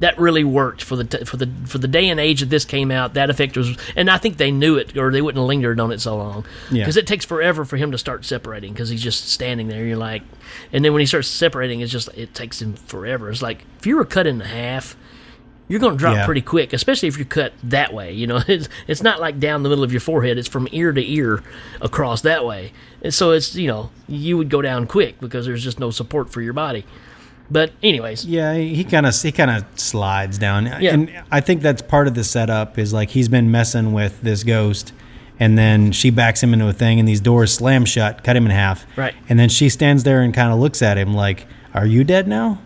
that 0.00 0.16
really 0.18 0.44
worked 0.44 0.82
for 0.82 0.94
the 0.94 1.02
t- 1.04 1.24
for 1.24 1.36
the 1.36 1.48
for 1.66 1.78
the 1.78 1.88
day 1.88 2.08
and 2.08 2.20
age 2.20 2.40
that 2.40 2.50
this 2.50 2.64
came 2.64 2.90
out. 2.90 3.14
That 3.14 3.30
effect 3.30 3.56
was, 3.56 3.76
and 3.96 4.08
I 4.08 4.16
think 4.16 4.36
they 4.36 4.50
knew 4.52 4.76
it, 4.76 4.96
or 4.96 5.10
they 5.10 5.20
wouldn't 5.20 5.40
have 5.40 5.46
lingered 5.48 5.80
on 5.80 5.90
it 5.90 6.00
so 6.00 6.16
long. 6.16 6.44
Yeah. 6.70 6.84
Because 6.84 6.96
it 6.96 7.06
takes 7.06 7.24
forever 7.24 7.64
for 7.64 7.76
him 7.76 7.90
to 7.92 7.98
start 7.98 8.24
separating, 8.24 8.72
because 8.72 8.88
he's 8.90 9.02
just 9.02 9.28
standing 9.28 9.66
there. 9.68 9.84
You're 9.84 9.96
like, 9.96 10.22
and 10.72 10.84
then 10.84 10.92
when 10.92 11.00
he 11.00 11.06
starts 11.06 11.26
separating, 11.28 11.80
it's 11.80 11.90
just 11.92 12.08
it 12.16 12.32
takes 12.34 12.62
him 12.62 12.74
forever. 12.74 13.28
It's 13.30 13.42
like 13.42 13.64
if 13.78 13.86
you 13.86 13.96
were 13.96 14.04
cut 14.04 14.26
in 14.26 14.40
half. 14.40 14.96
You're 15.68 15.80
going 15.80 15.92
to 15.92 15.98
drop 15.98 16.16
Yeah. 16.16 16.24
pretty 16.24 16.40
quick, 16.40 16.72
especially 16.72 17.08
if 17.08 17.16
you're 17.18 17.26
cut 17.26 17.52
that 17.64 17.92
way. 17.92 18.12
You 18.12 18.26
know, 18.26 18.40
it's, 18.48 18.68
it's 18.86 19.02
not 19.02 19.20
like 19.20 19.38
down 19.38 19.62
the 19.62 19.68
middle 19.68 19.84
of 19.84 19.92
your 19.92 20.00
forehead. 20.00 20.38
It's 20.38 20.48
from 20.48 20.66
ear 20.72 20.92
to 20.92 21.10
ear 21.12 21.42
across 21.80 22.22
that 22.22 22.44
way. 22.44 22.72
And 23.02 23.12
so 23.12 23.32
it's, 23.32 23.54
you 23.54 23.68
know, 23.68 23.90
you 24.08 24.36
would 24.38 24.48
go 24.48 24.62
down 24.62 24.86
quick 24.86 25.20
because 25.20 25.46
there's 25.46 25.62
just 25.62 25.78
no 25.78 25.90
support 25.90 26.30
for 26.32 26.40
your 26.42 26.52
body. 26.54 26.84
But 27.50 27.72
anyways, 27.82 28.24
Yeah, 28.26 28.54
he 28.54 28.84
kind 28.84 29.06
of 29.06 29.14
he 29.22 29.32
kind 29.32 29.50
of 29.50 29.64
slides 29.80 30.36
down, 30.36 30.66
Yeah. 30.66 30.92
and 30.92 31.10
I 31.30 31.40
think 31.40 31.62
that's 31.62 31.80
part 31.80 32.06
of 32.06 32.14
the 32.14 32.22
setup. 32.22 32.78
Is 32.78 32.92
like 32.92 33.08
he's 33.10 33.28
been 33.30 33.50
messing 33.50 33.94
with 33.94 34.20
this 34.20 34.44
ghost, 34.44 34.92
and 35.40 35.56
then 35.56 35.92
she 35.92 36.10
backs 36.10 36.42
him 36.42 36.52
into 36.52 36.68
a 36.68 36.74
thing, 36.74 36.98
and 36.98 37.08
these 37.08 37.22
doors 37.22 37.54
slam 37.54 37.86
shut, 37.86 38.22
cut 38.22 38.36
him 38.36 38.44
in 38.44 38.50
half. 38.50 38.84
Right. 38.98 39.14
And 39.30 39.38
then 39.38 39.48
she 39.48 39.70
stands 39.70 40.02
there 40.04 40.20
and 40.20 40.34
kind 40.34 40.52
of 40.52 40.58
looks 40.58 40.82
at 40.82 40.98
him 40.98 41.14
like, 41.14 41.46
"Are 41.72 41.86
you 41.86 42.04
dead 42.04 42.28
now?" 42.28 42.58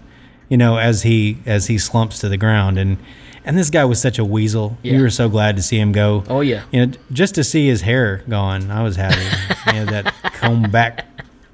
You 0.52 0.58
know, 0.58 0.76
as 0.76 1.00
he 1.00 1.38
as 1.46 1.68
he 1.68 1.78
slumps 1.78 2.18
to 2.18 2.28
the 2.28 2.36
ground, 2.36 2.76
and 2.76 2.98
and 3.42 3.56
this 3.56 3.70
guy 3.70 3.86
was 3.86 3.98
such 3.98 4.18
a 4.18 4.24
weasel. 4.26 4.76
Yeah. 4.82 4.96
We 4.96 5.02
were 5.02 5.08
so 5.08 5.30
glad 5.30 5.56
to 5.56 5.62
see 5.62 5.78
him 5.78 5.92
go. 5.92 6.24
Oh, 6.28 6.42
yeah. 6.42 6.64
You 6.70 6.84
know, 6.84 6.92
just 7.10 7.36
to 7.36 7.42
see 7.42 7.68
his 7.68 7.80
hair 7.80 8.22
gone, 8.28 8.70
I 8.70 8.82
was 8.82 8.96
happy. 8.96 9.24
you 9.68 9.72
know, 9.72 9.90
that 9.90 10.14
comb 10.22 10.70
back 10.70 11.06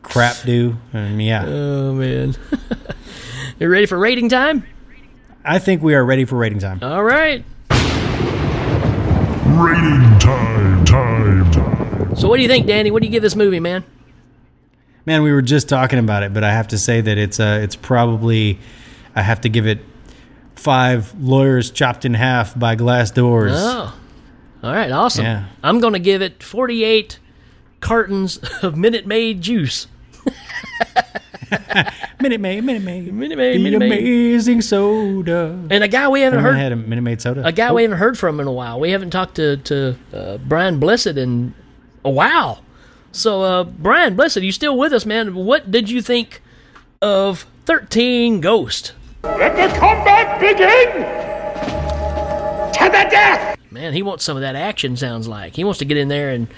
crap 0.03 0.34
do. 0.44 0.78
Um, 0.92 1.20
yeah. 1.20 1.44
oh 1.46 1.94
man, 1.94 2.34
you 3.61 3.68
ready 3.68 3.86
for 3.86 3.96
rating 3.96 4.30
time? 4.30 4.66
I 5.44 5.61
think 5.61 5.80
we 5.80 5.94
are 5.94 6.05
ready 6.05 6.24
for 6.24 6.34
rating 6.34 6.59
time. 6.59 6.80
All 6.82 7.05
right. 7.05 7.44
Rating 9.46 10.18
time, 10.18 10.84
time, 10.84 11.53
time. 11.53 12.16
So 12.16 12.26
what 12.26 12.38
do 12.38 12.42
you 12.42 12.49
think, 12.49 12.66
Danny? 12.66 12.90
What 12.90 13.03
do 13.03 13.07
you 13.07 13.12
give 13.12 13.22
this 13.22 13.36
movie, 13.36 13.61
man? 13.61 13.84
Man, 15.07 15.22
we 15.22 15.30
were 15.30 15.40
just 15.40 15.68
talking 15.68 16.01
about 16.01 16.24
it, 16.24 16.34
but 16.34 16.42
I 16.42 16.51
have 16.51 16.66
to 16.66 16.78
say 16.78 17.01
that 17.01 17.16
it's 17.16 17.38
uh, 17.38 17.61
it's 17.62 17.76
probably 17.76 18.59
I 19.19 19.23
have 19.23 19.41
to 19.43 19.49
give 19.49 19.66
it 19.66 19.81
five 20.55 21.12
lawyers 21.21 21.71
chopped 21.71 22.05
in 22.05 22.14
half 22.14 22.59
by 22.59 22.75
glass 22.77 23.11
doors. 23.11 23.53
Oh, 23.55 23.99
all 24.62 24.73
right, 24.73 24.91
awesome. 24.91 25.25
Yeah. 25.25 25.47
I'm 25.62 25.81
going 25.81 25.93
to 25.95 25.99
give 25.99 26.23
it 26.23 26.43
48 26.43 27.19
cartons 27.81 28.39
of 28.62 28.77
Minute 28.77 29.07
Maid 29.07 29.41
juice. 29.41 29.87
Minute 32.21 32.41
Maid, 32.41 32.62
Minute 32.64 32.83
Maid, 32.83 33.12
Minute 33.12 33.39
Maid, 33.39 33.57
the 33.57 33.62
Minute 33.62 33.79
Maid. 33.79 33.93
amazing 34.01 34.61
soda. 34.61 35.59
And 35.71 35.85
a 35.85 35.89
guy 35.89 36.09
we 36.09 36.21
haven't 36.21 36.41
I 36.41 36.43
heard 36.43 36.57
had 36.57 36.73
a 36.73 36.77
Minute 36.77 37.03
Maid 37.03 37.21
soda. 37.23 37.47
a 37.47 37.53
guy 37.53 37.73
we 37.73 37.83
haven't 37.83 37.99
heard 37.99 38.19
from 38.19 38.41
in 38.41 38.47
a 38.47 38.53
while. 38.53 38.79
We 38.81 38.91
haven't 38.91 39.11
talked 39.11 39.37
to 39.37 39.57
to 39.59 39.97
uh, 40.12 40.39
Brian 40.39 40.79
Blessed 40.81 41.16
in 41.16 41.55
a 42.05 42.11
while. 42.11 42.62
So, 43.12 43.43
uh, 43.43 43.64
Brian 43.64 44.16
Blessed, 44.16 44.39
you 44.43 44.53
still 44.53 44.77
with 44.77 44.93
us, 44.93 45.07
man? 45.07 45.35
What 45.35 45.71
did 45.71 45.89
you 45.89 46.03
think 46.03 46.43
of 47.01 47.47
Thirteen 47.64 48.41
Ghost? 48.41 48.93
Let 49.23 49.57
the 49.57 49.79
combat 49.79 50.41
begin! 50.41 51.03
To 52.75 52.85
the 52.85 53.11
death! 53.11 53.59
Man, 53.71 53.93
he 53.93 54.03
wants 54.03 54.25
some 54.25 54.37
of 54.37 54.41
that 54.43 54.55
action. 54.57 54.97
Sounds 54.97 55.27
like 55.29 55.57
he 55.57 55.64
wants 55.64 55.79
to 55.81 55.85
get 55.85 55.97
in 55.97 56.09
there 56.09 56.31
and 56.31 56.49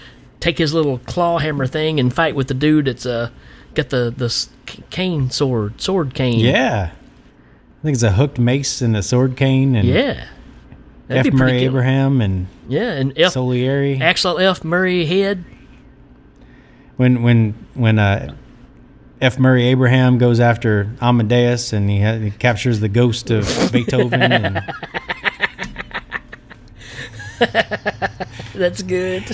take 0.41 0.59
his 0.59 0.73
little 0.75 0.99
claw 0.99 1.39
hammer 1.39 1.67
thing 1.67 1.99
and 2.01 2.13
fight 2.13 2.35
with 2.35 2.49
the 2.49 2.55
dude 2.55 2.87
that's 2.87 3.05
uh 3.07 3.31
got 3.75 3.91
the 3.91 4.13
the 4.17 4.49
cane 4.91 5.31
sword, 5.31 5.81
sword 5.81 6.15
cane. 6.15 6.41
yeah, 6.41 6.93
I 6.93 7.83
think 7.83 7.95
it's 7.95 8.03
a 8.03 8.13
hooked 8.13 8.39
mace 8.39 8.81
and 8.83 8.97
a 8.97 9.03
sword 9.03 9.37
cane 9.37 9.75
and 9.77 9.89
yeah. 9.89 10.27
That'd 11.09 11.27
F. 11.27 11.33
be 11.33 11.37
Murray 11.37 11.51
killer. 11.53 11.65
Abraham 11.67 12.21
and 12.21 12.47
Yeah, 12.69 12.93
and 12.93 13.13
F. 13.19 13.33
Salieri. 13.33 14.01
Axel 14.01 14.39
F. 14.39 14.63
Murray 14.63 15.05
head. 15.07 15.45
when 16.97 17.23
when 17.23 17.55
when 17.75 17.99
uh, 17.99 18.35
F. 19.21 19.39
Murray 19.39 19.65
Abraham 19.67 20.19
goes 20.19 20.41
after 20.41 20.91
Amadeus 21.01 21.73
and 21.73 21.91
he, 21.91 22.01
ha- 22.01 22.17
he 22.17 22.31
captures 22.31 22.81
the 22.81 22.89
ghost 22.89 23.31
of 23.31 23.45
Beethoven. 23.73 24.23
And, 24.23 24.63
That's 28.55 28.83
good. 28.83 29.25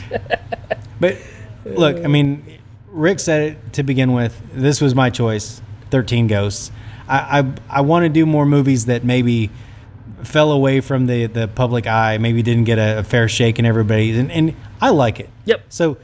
but 1.01 1.19
look, 1.65 2.05
I 2.05 2.09
mean, 2.09 2.59
Rick 2.89 3.21
said 3.21 3.43
it 3.53 3.73
to 3.75 3.83
begin 3.83 4.13
with. 4.13 4.41
This 4.53 4.81
was 4.81 4.95
my 4.95 5.11
choice. 5.11 5.61
Thirteen 5.91 6.27
Ghosts. 6.27 6.71
I 7.09 7.41
I, 7.41 7.53
I 7.79 7.81
want 7.83 8.05
to 8.05 8.09
do 8.09 8.27
more 8.27 8.47
movies 8.47 8.87
that 8.87 9.05
maybe 9.05 9.51
fell 10.23 10.51
away 10.51 10.81
from 10.81 11.07
the, 11.07 11.27
the 11.27 11.47
public 11.47 11.87
eye, 11.87 12.19
maybe 12.19 12.43
didn't 12.43 12.65
get 12.65 12.79
a, 12.79 12.99
a 13.01 13.03
fair 13.05 13.29
shake 13.29 13.59
in 13.61 13.65
everybody, 13.67 14.17
and, 14.19 14.33
and 14.33 14.55
I 14.81 14.91
like 14.91 15.21
it. 15.21 15.31
Yep. 15.45 15.65
So 15.69 15.99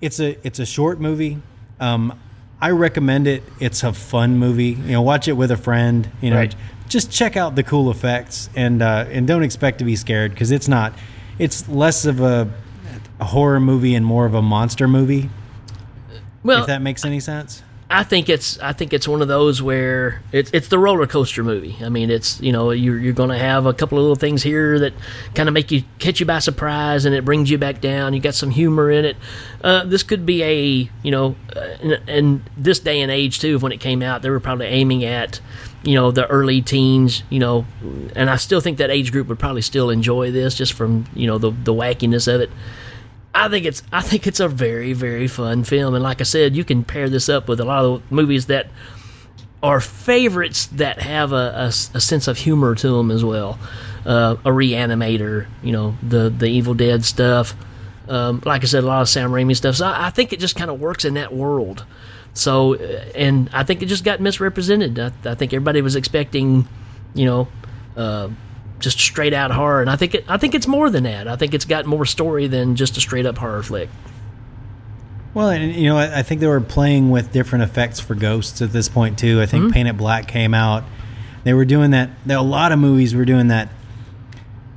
It's 0.00 0.20
a 0.20 0.38
it's 0.46 0.58
a 0.58 0.66
short 0.66 1.00
movie. 1.00 1.38
Um, 1.80 2.18
I 2.60 2.70
recommend 2.70 3.26
it. 3.28 3.42
It's 3.60 3.82
a 3.84 3.92
fun 3.92 4.36
movie. 4.38 4.70
You 4.70 4.92
know, 4.92 5.02
watch 5.02 5.28
it 5.28 5.34
with 5.34 5.50
a 5.50 5.56
friend. 5.56 6.08
You 6.20 6.30
know, 6.30 6.36
Right. 6.36 6.54
just 6.88 7.10
check 7.10 7.36
out 7.36 7.54
the 7.54 7.62
cool 7.62 7.90
effects 7.90 8.50
and 8.56 8.82
uh, 8.82 9.04
and 9.10 9.26
don't 9.26 9.42
expect 9.44 9.78
to 9.78 9.84
be 9.84 9.94
scared 9.96 10.32
because 10.32 10.50
it's 10.50 10.66
not. 10.68 10.92
It's 11.38 11.68
less 11.68 12.04
of 12.04 12.20
a, 12.20 12.50
a 13.20 13.24
horror 13.26 13.60
movie 13.60 13.94
and 13.94 14.04
more 14.04 14.26
of 14.26 14.34
a 14.34 14.42
monster 14.42 14.88
movie. 14.88 15.30
Well, 16.42 16.60
if 16.62 16.66
that 16.66 16.82
makes 16.82 17.04
any 17.04 17.20
sense. 17.20 17.62
I 17.90 18.04
think 18.04 18.28
it's 18.28 18.58
I 18.58 18.74
think 18.74 18.92
it's 18.92 19.08
one 19.08 19.22
of 19.22 19.28
those 19.28 19.62
where 19.62 20.20
it's 20.30 20.50
it's 20.52 20.68
the 20.68 20.78
roller 20.78 21.06
coaster 21.06 21.42
movie. 21.42 21.76
I 21.82 21.88
mean, 21.88 22.10
it's 22.10 22.38
you 22.38 22.52
know 22.52 22.70
you're 22.70 22.98
you're 22.98 23.14
going 23.14 23.30
to 23.30 23.38
have 23.38 23.64
a 23.64 23.72
couple 23.72 23.96
of 23.96 24.02
little 24.02 24.16
things 24.16 24.42
here 24.42 24.78
that 24.80 24.92
kind 25.34 25.48
of 25.48 25.54
make 25.54 25.70
you 25.70 25.84
catch 25.98 26.20
you 26.20 26.26
by 26.26 26.40
surprise, 26.40 27.06
and 27.06 27.14
it 27.14 27.24
brings 27.24 27.50
you 27.50 27.56
back 27.56 27.80
down. 27.80 28.12
You 28.12 28.20
got 28.20 28.34
some 28.34 28.50
humor 28.50 28.90
in 28.90 29.06
it. 29.06 29.16
Uh, 29.64 29.84
this 29.84 30.02
could 30.02 30.26
be 30.26 30.42
a 30.42 30.90
you 31.02 31.10
know, 31.10 31.34
uh, 31.56 31.76
in, 31.80 31.92
in 32.08 32.42
this 32.58 32.78
day 32.78 33.00
and 33.00 33.10
age 33.10 33.38
too. 33.38 33.58
When 33.58 33.72
it 33.72 33.80
came 33.80 34.02
out, 34.02 34.20
they 34.20 34.28
were 34.28 34.40
probably 34.40 34.66
aiming 34.66 35.04
at 35.04 35.40
you 35.82 35.94
know 35.94 36.10
the 36.10 36.26
early 36.26 36.60
teens. 36.60 37.22
You 37.30 37.38
know, 37.38 37.66
and 38.14 38.28
I 38.28 38.36
still 38.36 38.60
think 38.60 38.76
that 38.78 38.90
age 38.90 39.12
group 39.12 39.28
would 39.28 39.38
probably 39.38 39.62
still 39.62 39.88
enjoy 39.88 40.30
this 40.30 40.54
just 40.54 40.74
from 40.74 41.06
you 41.14 41.26
know 41.26 41.38
the 41.38 41.52
the 41.52 41.72
wackiness 41.72 42.32
of 42.32 42.42
it. 42.42 42.50
I 43.44 43.48
think 43.48 43.66
it's 43.66 43.82
I 43.92 44.00
think 44.02 44.26
it's 44.26 44.40
a 44.40 44.48
very 44.48 44.92
very 44.92 45.28
fun 45.28 45.64
film, 45.64 45.94
and 45.94 46.02
like 46.02 46.20
I 46.20 46.24
said, 46.24 46.56
you 46.56 46.64
can 46.64 46.84
pair 46.84 47.08
this 47.08 47.28
up 47.28 47.48
with 47.48 47.60
a 47.60 47.64
lot 47.64 47.84
of 47.84 48.10
movies 48.10 48.46
that 48.46 48.68
are 49.62 49.80
favorites 49.80 50.66
that 50.66 51.00
have 51.00 51.32
a 51.32 51.72
sense 51.72 52.28
of 52.28 52.38
humor 52.38 52.74
to 52.76 52.88
them 52.88 53.10
as 53.10 53.24
well. 53.24 53.58
Uh, 54.06 54.36
a 54.44 54.50
Reanimator, 54.50 55.46
you 55.62 55.72
know, 55.72 55.96
the 56.02 56.30
the 56.30 56.46
Evil 56.46 56.74
Dead 56.74 57.04
stuff. 57.04 57.54
Um, 58.08 58.40
like 58.44 58.62
I 58.62 58.66
said, 58.66 58.84
a 58.84 58.86
lot 58.86 59.02
of 59.02 59.08
Sam 59.08 59.30
Raimi 59.30 59.54
stuff. 59.54 59.76
So 59.76 59.86
I, 59.86 60.06
I 60.06 60.10
think 60.10 60.32
it 60.32 60.40
just 60.40 60.56
kind 60.56 60.70
of 60.70 60.80
works 60.80 61.04
in 61.04 61.14
that 61.14 61.34
world. 61.34 61.84
So, 62.32 62.76
uh, 62.76 62.78
and 63.14 63.50
I 63.52 63.64
think 63.64 63.82
it 63.82 63.86
just 63.86 64.04
got 64.04 64.20
misrepresented. 64.20 64.98
I, 64.98 65.12
I 65.24 65.34
think 65.34 65.52
everybody 65.52 65.82
was 65.82 65.96
expecting, 65.96 66.66
you 67.14 67.26
know, 67.26 67.48
uh, 67.96 68.28
just 68.78 68.98
straight 69.00 69.32
out 69.34 69.50
horror, 69.50 69.80
and 69.80 69.90
I 69.90 69.96
think 69.96 70.14
it, 70.14 70.24
I 70.28 70.36
think 70.36 70.54
it's 70.54 70.66
more 70.66 70.88
than 70.90 71.04
that. 71.04 71.26
I 71.28 71.36
think 71.36 71.54
it's 71.54 71.64
got 71.64 71.84
more 71.86 72.06
story 72.06 72.46
than 72.46 72.76
just 72.76 72.96
a 72.96 73.00
straight 73.00 73.26
up 73.26 73.38
horror 73.38 73.62
flick. 73.62 73.88
Well, 75.34 75.50
and 75.50 75.74
you 75.74 75.88
know, 75.88 75.96
I, 75.98 76.20
I 76.20 76.22
think 76.22 76.40
they 76.40 76.46
were 76.46 76.60
playing 76.60 77.10
with 77.10 77.32
different 77.32 77.64
effects 77.64 78.00
for 78.00 78.14
ghosts 78.14 78.62
at 78.62 78.72
this 78.72 78.88
point 78.88 79.18
too. 79.18 79.40
I 79.40 79.46
think 79.46 79.64
Mm-hmm. 79.64 79.72
Paint 79.72 79.88
It 79.88 79.96
Black 79.96 80.26
came 80.28 80.54
out. 80.54 80.84
They 81.44 81.52
were 81.54 81.64
doing 81.64 81.90
that. 81.92 82.10
There, 82.26 82.36
a 82.38 82.42
lot 82.42 82.72
of 82.72 82.78
movies 82.78 83.14
were 83.14 83.24
doing 83.24 83.48
that 83.48 83.68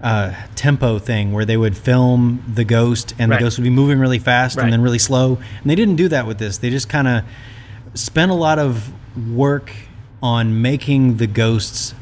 uh, 0.01 0.33
tempo 0.55 0.99
thing 0.99 1.31
where 1.31 1.45
they 1.45 1.57
would 1.57 1.77
film 1.77 2.43
the 2.51 2.63
ghost 2.63 3.13
and 3.19 3.29
Right. 3.31 3.37
the 3.37 3.45
ghost 3.45 3.57
would 3.59 3.63
be 3.63 3.69
moving 3.69 3.99
really 3.99 4.19
fast 4.19 4.57
Right. 4.57 4.63
and 4.63 4.73
then 4.73 4.81
really 4.81 4.99
slow. 4.99 5.35
And 5.61 5.69
they 5.69 5.75
didn't 5.75 5.95
do 5.95 6.07
that 6.09 6.25
with 6.27 6.37
this. 6.37 6.57
They 6.57 6.69
just 6.69 6.89
kind 6.89 7.07
of 7.07 7.23
spent 7.93 8.31
a 8.31 8.35
lot 8.35 8.57
of 8.59 8.91
work 9.29 9.71
on 10.23 10.61
making 10.61 11.17
the 11.17 11.27
ghosts 11.27 11.93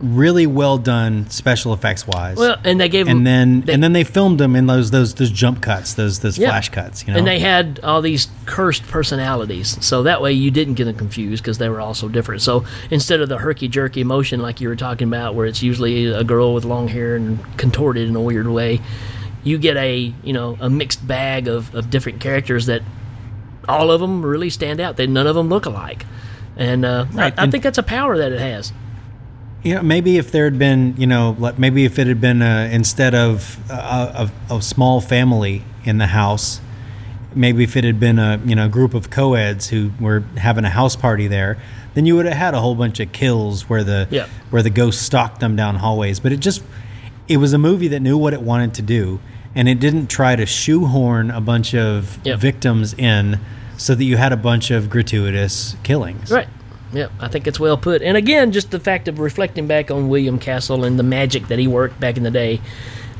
really 0.00 0.46
well 0.46 0.76
done 0.76 1.30
special 1.30 1.72
effects 1.72 2.06
wise. 2.06 2.36
Well, 2.36 2.56
and 2.64 2.80
they 2.80 2.88
gave 2.88 3.06
and 3.08 3.26
then 3.26 3.60
they- 3.62 3.72
and 3.74 3.82
then 3.82 3.92
they 3.92 4.02
filmed 4.04 4.40
them 4.40 4.56
in 4.56 4.66
those 4.66 4.90
those 4.90 5.14
those 5.14 5.30
jump 5.30 5.60
cuts, 5.62 5.94
those 5.94 6.18
those 6.18 6.36
Yeah. 6.36 6.48
flash 6.48 6.68
cuts. 6.68 7.06
You 7.06 7.12
know, 7.12 7.18
And 7.18 7.26
they 7.26 7.38
had 7.38 7.80
all 7.84 8.02
these 8.02 8.28
cursed 8.44 8.86
personalities, 8.88 9.78
so 9.80 10.02
that 10.02 10.20
way 10.20 10.32
you 10.32 10.50
didn't 10.50 10.74
get 10.74 10.84
them 10.86 10.96
confused 10.96 11.42
because 11.42 11.58
they 11.58 11.68
were 11.68 11.80
all 11.80 11.94
so 11.94 12.08
different. 12.08 12.42
So 12.42 12.64
instead 12.90 13.20
of 13.20 13.28
the 13.28 13.38
herky 13.38 13.68
jerky 13.68 14.02
motion 14.04 14.40
like 14.42 14.60
you 14.60 14.68
were 14.68 14.76
talking 14.76 15.06
about, 15.08 15.34
where 15.36 15.46
it's 15.46 15.62
usually 15.62 16.06
a 16.06 16.24
girl 16.24 16.54
with 16.54 16.64
long 16.64 16.88
hair 16.88 17.14
and 17.16 17.38
contorted 17.56 18.08
in 18.08 18.16
a 18.16 18.20
weird 18.20 18.48
way, 18.48 18.80
you 19.44 19.58
get 19.58 19.76
a 19.76 20.12
you 20.24 20.32
know 20.32 20.56
a 20.60 20.68
mixed 20.68 21.06
bag 21.06 21.46
of, 21.48 21.72
of 21.74 21.88
different 21.90 22.18
characters 22.20 22.66
that 22.66 22.82
all 23.68 23.90
of 23.90 24.00
them 24.00 24.24
really 24.26 24.50
stand 24.50 24.80
out. 24.80 24.96
They 24.96 25.06
none 25.06 25.26
of 25.28 25.36
them 25.36 25.48
look 25.48 25.66
alike, 25.66 26.04
and 26.56 26.84
uh, 26.84 27.06
Right, 27.12 27.32
I, 27.36 27.40
I 27.40 27.44
and- 27.44 27.52
think 27.52 27.62
that's 27.62 27.78
a 27.78 27.82
power 27.82 28.18
that 28.18 28.32
it 28.32 28.40
has. 28.40 28.72
You 29.64 29.76
know, 29.76 29.82
maybe 29.82 30.18
if 30.18 30.30
there 30.30 30.44
had 30.44 30.58
been, 30.58 30.94
you 30.98 31.06
know, 31.06 31.34
like 31.38 31.58
maybe 31.58 31.84
if 31.86 31.98
it 31.98 32.06
had 32.06 32.20
been 32.20 32.42
uh, 32.42 32.68
instead 32.70 33.14
of 33.14 33.58
a, 33.70 34.30
a, 34.50 34.56
a 34.56 34.62
small 34.62 35.00
family 35.00 35.64
in 35.84 35.96
the 35.98 36.08
house, 36.08 36.60
maybe 37.34 37.64
if 37.64 37.74
it 37.76 37.82
had 37.82 37.98
been 37.98 38.18
a 38.18 38.40
you 38.44 38.54
know 38.54 38.68
group 38.68 38.92
of 38.94 39.08
co-eds 39.10 39.68
who 39.70 39.90
were 39.98 40.20
having 40.36 40.64
a 40.66 40.70
house 40.70 40.96
party 40.96 41.26
there, 41.26 41.56
then 41.94 42.04
you 42.04 42.14
would 42.14 42.26
have 42.26 42.36
had 42.36 42.52
a 42.54 42.60
whole 42.60 42.74
bunch 42.74 43.00
of 43.00 43.10
kills 43.12 43.68
where 43.68 43.82
the 43.82 44.06
Yeah. 44.10 44.26
where 44.50 44.62
the 44.62 44.70
ghost 44.70 45.00
stalked 45.02 45.40
them 45.40 45.56
down 45.56 45.76
hallways. 45.76 46.20
But 46.20 46.32
it 46.32 46.40
just 46.40 46.62
it 47.26 47.38
was 47.38 47.54
a 47.54 47.58
movie 47.58 47.88
that 47.88 48.00
knew 48.00 48.18
what 48.18 48.34
it 48.34 48.42
wanted 48.42 48.74
to 48.74 48.82
do, 48.82 49.18
and 49.54 49.66
it 49.66 49.80
didn't 49.80 50.08
try 50.08 50.36
to 50.36 50.44
shoehorn 50.44 51.30
a 51.30 51.40
bunch 51.40 51.74
of 51.74 52.18
Yep. 52.24 52.38
victims 52.38 52.92
in 52.98 53.40
so 53.78 53.94
that 53.94 54.04
you 54.04 54.18
had 54.18 54.30
a 54.32 54.36
bunch 54.36 54.70
of 54.70 54.90
gratuitous 54.90 55.74
killings. 55.82 56.30
Right. 56.30 56.48
Yeah, 56.94 57.08
I 57.18 57.28
think 57.28 57.46
it's 57.46 57.58
well 57.58 57.76
put. 57.76 58.02
And 58.02 58.16
again, 58.16 58.52
just 58.52 58.70
the 58.70 58.78
fact 58.78 59.08
of 59.08 59.18
reflecting 59.18 59.66
back 59.66 59.90
on 59.90 60.08
William 60.08 60.38
Castle 60.38 60.84
and 60.84 60.98
the 60.98 61.02
magic 61.02 61.48
that 61.48 61.58
he 61.58 61.66
worked 61.66 61.98
back 61.98 62.16
in 62.16 62.22
the 62.22 62.30
day, 62.30 62.60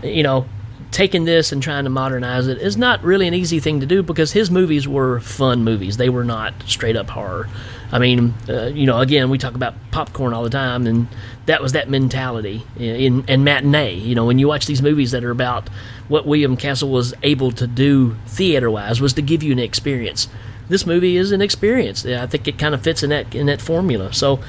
you 0.02 0.22
know, 0.22 0.46
taking 0.92 1.24
this 1.24 1.50
and 1.50 1.60
trying 1.60 1.82
to 1.82 1.90
modernize 1.90 2.46
it 2.46 2.58
is 2.58 2.76
not 2.76 3.02
really 3.02 3.26
an 3.26 3.34
easy 3.34 3.58
thing 3.58 3.80
to 3.80 3.86
do 3.86 4.00
because 4.00 4.30
his 4.30 4.48
movies 4.48 4.86
were 4.86 5.18
fun 5.18 5.64
movies. 5.64 5.96
They 5.96 6.08
were 6.08 6.22
not 6.22 6.54
straight 6.66 6.94
up 6.94 7.10
horror. 7.10 7.48
I 7.90 7.98
mean, 7.98 8.32
uh, 8.48 8.66
you 8.66 8.86
know, 8.86 9.00
again, 9.00 9.28
we 9.28 9.38
talk 9.38 9.56
about 9.56 9.74
popcorn 9.90 10.32
all 10.32 10.44
the 10.44 10.50
time, 10.50 10.86
and 10.86 11.08
that 11.46 11.60
was 11.60 11.72
that 11.72 11.88
mentality 11.88 12.64
in, 12.76 13.24
in 13.28 13.42
matinee. 13.42 13.94
You 13.94 14.14
know, 14.14 14.24
when 14.24 14.38
you 14.38 14.46
watch 14.46 14.66
these 14.66 14.82
movies 14.82 15.10
that 15.10 15.24
are 15.24 15.32
about 15.32 15.68
what 16.06 16.26
William 16.26 16.56
Castle 16.56 16.90
was 16.90 17.12
able 17.24 17.50
to 17.52 17.66
do 17.66 18.16
theater 18.26 18.70
wise, 18.70 19.00
was 19.00 19.14
to 19.14 19.22
give 19.22 19.42
you 19.42 19.50
an 19.50 19.58
experience 19.58 20.28
this 20.68 20.86
movie 20.86 21.16
is 21.16 21.32
an 21.32 21.40
experience. 21.42 22.04
I 22.06 22.26
think 22.26 22.48
it 22.48 22.58
kind 22.58 22.74
of 22.74 22.82
fits 22.82 23.02
in 23.02 23.10
that 23.10 23.34
in 23.34 23.46
that 23.46 23.60
formula. 23.60 24.12
So, 24.12 24.40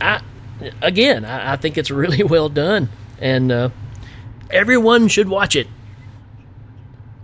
I 0.00 0.20
again, 0.80 1.24
I, 1.24 1.52
I 1.52 1.56
think 1.56 1.76
it's 1.78 1.90
really 1.90 2.22
well 2.34 2.48
done, 2.48 2.88
and 3.20 3.50
uh, 3.52 3.68
everyone 4.50 5.08
should 5.08 5.28
watch 5.28 5.56
it. 5.56 5.66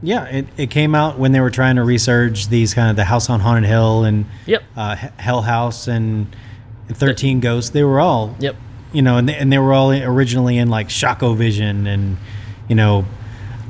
Yeah, 0.01 0.27
it, 0.27 0.47
it 0.57 0.71
came 0.71 0.95
out 0.95 1.19
when 1.19 1.33
they 1.33 1.41
were 1.41 1.51
trying 1.51 1.75
to 1.77 1.83
resurge 1.83 2.51
these 2.51 2.73
kind 2.73 2.89
of 2.89 2.95
the 2.97 3.05
House 3.05 3.29
on 3.29 3.41
Haunted 3.41 3.69
Hill 3.69 4.05
and 4.05 4.27
Yep. 4.47 4.63
uh, 4.77 4.95
Hell 4.95 5.43
House 5.43 5.89
and 5.89 6.35
Thirteen 6.89 7.41
Ghosts. 7.41 7.71
They 7.71 7.83
were 7.83 7.99
all 7.99 8.37
Yep. 8.39 8.55
you 8.93 9.03
know, 9.03 9.17
and 9.17 9.29
they, 9.29 9.35
and 9.35 9.53
they 9.53 9.59
were 9.59 9.73
all 9.73 9.91
originally 9.93 10.57
in 10.57 10.69
like 10.69 10.89
Shockovision 10.89 11.87
and 11.89 12.17
you 12.69 12.77
know, 12.77 13.07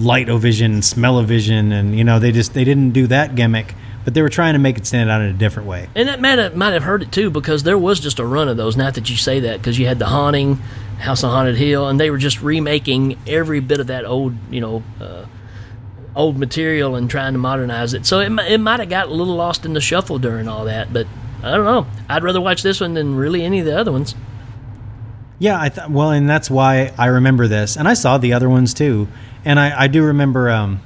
Light-O-Vision, 0.00 0.82
Smell-O-Vision, 0.82 1.72
and 1.72 1.96
you 1.96 2.04
know 2.04 2.18
they 2.18 2.30
just 2.32 2.52
they 2.52 2.64
didn't 2.64 2.90
do 2.90 3.06
that 3.06 3.34
gimmick, 3.34 3.74
but 4.08 4.14
they 4.14 4.22
were 4.22 4.30
trying 4.30 4.54
to 4.54 4.58
make 4.58 4.78
it 4.78 4.86
stand 4.86 5.10
out 5.10 5.20
in 5.20 5.26
a 5.26 5.34
different 5.34 5.68
way. 5.68 5.86
And 5.94 6.08
that 6.08 6.18
might 6.18 6.38
have, 6.38 6.56
might 6.56 6.72
have 6.72 6.82
hurt 6.82 7.02
it 7.02 7.12
too 7.12 7.28
because 7.28 7.62
there 7.62 7.76
was 7.76 8.00
just 8.00 8.18
a 8.18 8.24
run 8.24 8.48
of 8.48 8.56
those. 8.56 8.74
Not 8.74 8.94
that 8.94 9.10
you 9.10 9.16
say 9.16 9.40
that 9.40 9.58
because 9.58 9.78
you 9.78 9.86
had 9.86 9.98
the 9.98 10.06
Haunting, 10.06 10.54
House 10.98 11.22
on 11.24 11.30
Haunted 11.30 11.56
Hill, 11.56 11.86
and 11.86 12.00
they 12.00 12.10
were 12.10 12.16
just 12.16 12.40
remaking 12.40 13.18
every 13.26 13.60
bit 13.60 13.80
of 13.80 13.88
that 13.88 14.06
old, 14.06 14.32
you 14.50 14.62
know, 14.62 14.82
uh, 14.98 15.26
old 16.16 16.38
material 16.38 16.96
and 16.96 17.10
trying 17.10 17.34
to 17.34 17.38
modernize 17.38 17.92
it. 17.92 18.06
So 18.06 18.20
it, 18.20 18.32
it 18.48 18.56
might 18.62 18.80
have 18.80 18.88
got 18.88 19.08
a 19.08 19.12
little 19.12 19.36
lost 19.36 19.66
in 19.66 19.74
the 19.74 19.80
shuffle 19.82 20.18
during 20.18 20.48
all 20.48 20.64
that. 20.64 20.90
But 20.90 21.06
I 21.42 21.54
don't 21.54 21.66
know. 21.66 21.86
I'd 22.08 22.24
rather 22.24 22.40
watch 22.40 22.62
this 22.62 22.80
one 22.80 22.94
than 22.94 23.14
really 23.14 23.44
any 23.44 23.60
of 23.60 23.66
the 23.66 23.78
other 23.78 23.92
ones. 23.92 24.14
Yeah, 25.38 25.60
I 25.60 25.68
thought 25.68 25.90
well, 25.90 26.12
and 26.12 26.26
that's 26.26 26.50
why 26.50 26.94
I 26.96 27.08
remember 27.08 27.46
this, 27.46 27.76
and 27.76 27.86
I 27.86 27.92
saw 27.92 28.16
the 28.16 28.32
other 28.32 28.48
ones 28.48 28.72
too, 28.72 29.06
and 29.44 29.60
I, 29.60 29.82
I 29.82 29.86
do 29.86 30.02
remember 30.02 30.48
um, 30.48 30.80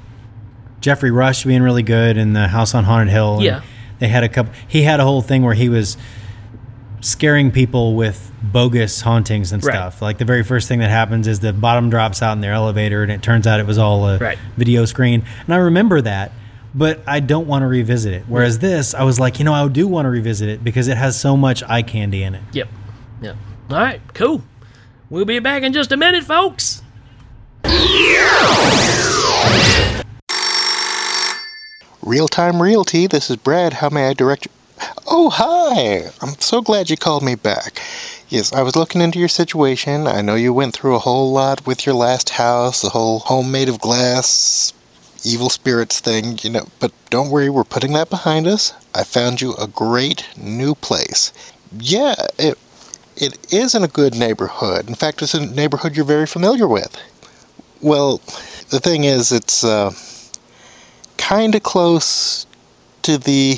Geoffrey 0.83 1.11
Rush 1.11 1.45
being 1.45 1.63
really 1.63 1.83
good 1.83 2.17
in 2.19 2.35
the 2.35 2.49
House 2.49 2.75
on 2.75 2.85
Haunted 2.85 3.09
Hill. 3.13 3.39
Yeah. 3.41 3.63
they 4.01 4.09
had 4.09 4.25
a 4.25 4.29
couple. 4.29 4.53
He 4.67 4.83
had 4.83 4.99
a 5.01 5.05
whole 5.05 5.23
thing 5.23 5.43
where 5.45 5.55
he 5.55 5.69
was 5.69 5.97
scaring 7.01 7.51
people 7.53 7.95
with 7.95 8.31
bogus 8.43 9.01
hauntings 9.01 9.53
and 9.53 9.65
Right. 9.65 9.73
stuff. 9.75 10.03
Like 10.03 10.19
the 10.19 10.25
very 10.25 10.43
first 10.43 10.67
thing 10.69 10.81
that 10.81 10.91
happens 10.91 11.27
is 11.29 11.39
the 11.41 11.53
bottom 11.53 11.89
drops 11.89 12.21
out 12.21 12.33
in 12.33 12.41
their 12.41 12.53
elevator, 12.53 13.03
and 13.05 13.11
it 13.13 13.23
turns 13.23 13.47
out 13.47 13.61
it 13.61 13.67
was 13.67 13.79
all 13.79 14.09
a 14.09 14.19
Right. 14.19 14.39
video 14.57 14.85
screen. 14.85 15.23
And 15.47 15.55
I 15.55 15.59
remember 15.59 16.01
that, 16.01 16.33
but 16.75 17.01
I 17.07 17.21
don't 17.21 17.47
want 17.47 17.63
to 17.63 17.67
revisit 17.69 18.13
it. 18.13 18.25
Whereas 18.27 18.59
this, 18.59 18.93
I 18.95 19.05
was 19.05 19.21
like, 19.21 19.39
you 19.39 19.45
know, 19.45 19.53
I 19.55 19.67
do 19.69 19.87
want 19.87 20.07
to 20.07 20.11
revisit 20.11 20.49
it 20.49 20.65
because 20.65 20.89
it 20.89 20.97
has 20.97 21.19
so 21.19 21.37
much 21.37 21.63
eye 21.69 21.83
candy 21.83 22.25
in 22.25 22.35
it. 22.35 22.43
Yep. 22.53 22.69
Yep. 23.23 23.37
All 23.71 23.77
right, 23.79 24.01
cool. 24.15 24.43
We'll 25.11 25.25
be 25.27 25.39
back 25.39 25.63
in 25.63 25.73
just 25.73 25.93
a 25.93 25.97
minute, 25.97 26.25
folks. 26.25 26.83
Real 32.05 32.27
Time 32.27 32.61
Realty, 32.61 33.07
this 33.07 33.31
is 33.31 33.37
Brad. 33.37 33.75
How 33.75 33.89
may 33.89 34.09
I 34.09 34.13
direct 34.13 34.47
you? 34.47 34.51
Oh, 35.07 35.31
hi! 35.31 36.11
I'm 36.21 36.35
so 36.41 36.61
glad 36.61 36.91
you 36.91 36.97
called 36.97 37.23
me 37.23 37.37
back. 37.37 37.81
Yes, 38.29 38.53
I 38.53 38.63
was 38.63 38.75
looking 38.75 39.01
into 39.01 39.21
your 39.21 39.29
situation. 39.29 40.09
I 40.09 40.21
know 40.21 40.35
you 40.35 40.53
went 40.53 40.75
through 40.75 40.97
a 40.97 40.99
whole 40.99 41.31
lot 41.31 41.65
with 41.65 41.87
your 41.87 41.95
last 41.95 42.31
house, 42.31 42.83
the 42.83 42.89
whole 42.89 43.21
home 43.21 43.53
made 43.53 43.69
of 43.69 43.79
glass, 43.79 44.73
evil 45.25 45.49
spirits 45.49 46.01
thing, 46.01 46.41
you 46.43 46.51
know, 46.51 46.67
but 46.81 46.91
don't 47.11 47.31
worry, 47.31 47.49
we're 47.49 47.63
putting 47.63 47.93
that 47.93 48.11
behind 48.11 48.49
us. 48.49 48.73
I 48.97 49.05
found 49.05 49.41
you 49.41 49.55
a 49.55 49.69
great 49.69 50.27
new 50.37 50.75
place. 50.75 51.33
Yeah, 51.79 52.17
it 52.37 52.59
it 53.17 53.39
is 53.53 53.77
in 53.77 53.85
a 53.85 53.89
good 53.89 54.17
neighborhood. 54.17 54.89
In 54.89 54.97
fact, 54.97 55.23
it's 55.23 55.35
a 55.35 55.47
neighborhood 55.47 55.95
you're 55.95 56.05
very 56.05 56.27
familiar 56.27 56.67
with. 56.67 56.97
Well, 57.81 58.19
the 58.71 58.81
thing 58.81 59.05
is, 59.05 59.31
it's 59.31 59.63
uh, 59.63 59.93
kind 61.23 61.55
of 61.55 61.63
close 61.63 62.47
to 63.03 63.17
the 63.17 63.57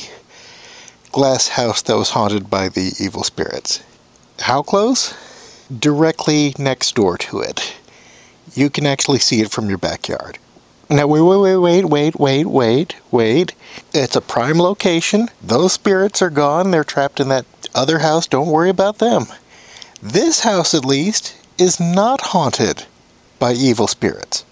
glass 1.13 1.49
house 1.49 1.81
that 1.81 1.97
was 1.97 2.11
haunted 2.11 2.51
by 2.51 2.69
the 2.69 2.93
evil 3.01 3.25
spirits. 3.25 3.83
How 4.39 4.63
close? 4.63 5.15
Directly 5.79 6.55
next 6.59 6.95
door 6.95 7.17
to 7.17 7.41
it. 7.41 7.75
You 8.53 8.69
can 8.69 8.85
actually 8.85 9.19
see 9.19 9.41
it 9.41 9.51
from 9.51 9.71
your 9.71 9.79
backyard. 9.79 10.39
Now, 10.91 11.07
wait, 11.07 11.23
wait, 11.23 11.39
wait, 11.39 11.57
wait, 11.57 11.85
wait, 11.87 12.21
wait, 12.21 12.47
wait, 12.47 12.95
wait. 13.11 13.55
It's 13.95 14.15
a 14.15 14.21
prime 14.21 14.59
location. 14.59 15.31
Those 15.43 15.73
spirits 15.73 16.21
are 16.21 16.31
gone. 16.31 16.71
They're 16.71 16.85
trapped 16.85 17.19
in 17.19 17.31
that 17.31 17.47
other 17.75 17.99
house. 17.99 18.27
Don't 18.27 18.51
worry 18.51 18.69
about 18.69 18.99
them. 18.99 19.25
This 20.03 20.41
house, 20.41 20.75
at 20.75 20.85
least, 20.85 21.35
is 21.57 21.81
not 21.81 22.21
haunted 22.21 22.85
by 23.39 23.55
evil 23.55 23.89
spirits. 23.89 24.45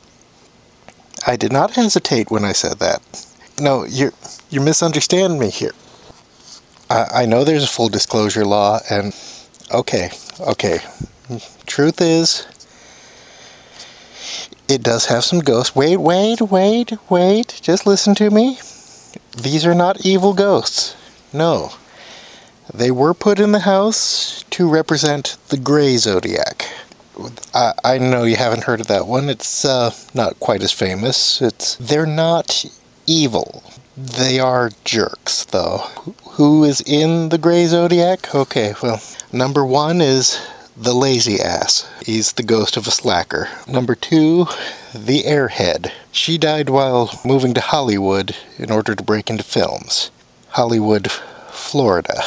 I 1.27 1.37
did 1.37 1.53
not 1.53 1.73
hesitate 1.73 2.31
when 2.31 2.45
I 2.45 2.53
said 2.53 2.79
that. 2.81 3.01
No, 3.59 3.85
you're 3.85 4.13
you're 4.51 4.63
misunderstanding 4.63 5.39
me 5.39 5.51
here. 5.51 5.73
I, 6.91 7.23
I 7.23 7.27
know 7.27 7.45
there's 7.45 7.65
a 7.65 7.69
full 7.69 7.89
disclosure 7.89 8.45
law, 8.45 8.81
and 8.91 9.15
okay, 9.71 10.11
okay. 10.41 10.81
Truth 11.67 12.01
is, 12.01 12.47
it 14.69 14.83
does 14.83 15.07
have 15.07 15.25
some 15.25 15.41
ghosts. 15.41 15.77
Wait, 15.77 15.97
wait, 15.99 16.41
wait, 16.41 16.93
wait. 17.11 17.61
Just 17.63 17.87
listen 17.87 18.15
to 18.17 18.31
me. 18.31 18.59
These 19.39 19.65
are 19.67 19.75
not 19.75 20.05
evil 20.05 20.35
ghosts. 20.35 20.97
No. 21.33 21.73
They 22.73 22.91
were 22.91 23.15
put 23.15 23.41
in 23.41 23.53
the 23.53 23.61
house 23.61 24.45
to 24.51 24.69
represent 24.69 25.37
the 25.49 25.57
gray 25.59 25.97
zodiac. 25.97 26.69
I, 27.55 27.99
know 27.99 28.25
you 28.25 28.37
haven't 28.37 28.65
heard 28.65 28.81
of 28.81 28.89
that 28.89 29.07
one. 29.07 29.29
It's 29.29 29.65
uh, 29.65 29.93
not 30.15 30.39
quite 30.41 30.63
as 30.63 30.73
famous. 30.73 31.41
It's 31.43 31.77
they're 31.77 32.07
not 32.07 32.65
evil. 33.07 33.63
They 33.97 34.41
are 34.41 34.71
jerks, 34.85 35.45
though. 35.47 35.79
Who 36.31 36.65
is 36.65 36.81
in 36.81 37.29
the 37.29 37.39
gray 37.39 37.67
zodiac? 37.67 38.35
Okay, 38.35 38.75
well, 38.83 39.01
number 39.33 39.67
one 39.67 40.01
is 40.01 40.41
the 40.77 40.95
lazy 40.95 41.41
ass. 41.41 41.87
He's 42.05 42.33
the 42.33 42.43
ghost 42.43 42.77
of 42.77 42.87
a 42.87 42.91
slacker. 42.91 43.49
Number 43.69 43.95
two, 43.95 44.47
the 44.95 45.25
airhead. 45.25 45.93
She 46.11 46.39
died 46.39 46.71
while 46.71 47.21
moving 47.25 47.53
to 47.55 47.61
Hollywood 47.61 48.35
in 48.59 48.71
order 48.71 48.95
to 48.95 49.03
break 49.03 49.29
into 49.29 49.45
films. 49.45 50.11
Hollywood, 50.49 51.11
Florida. 51.51 52.23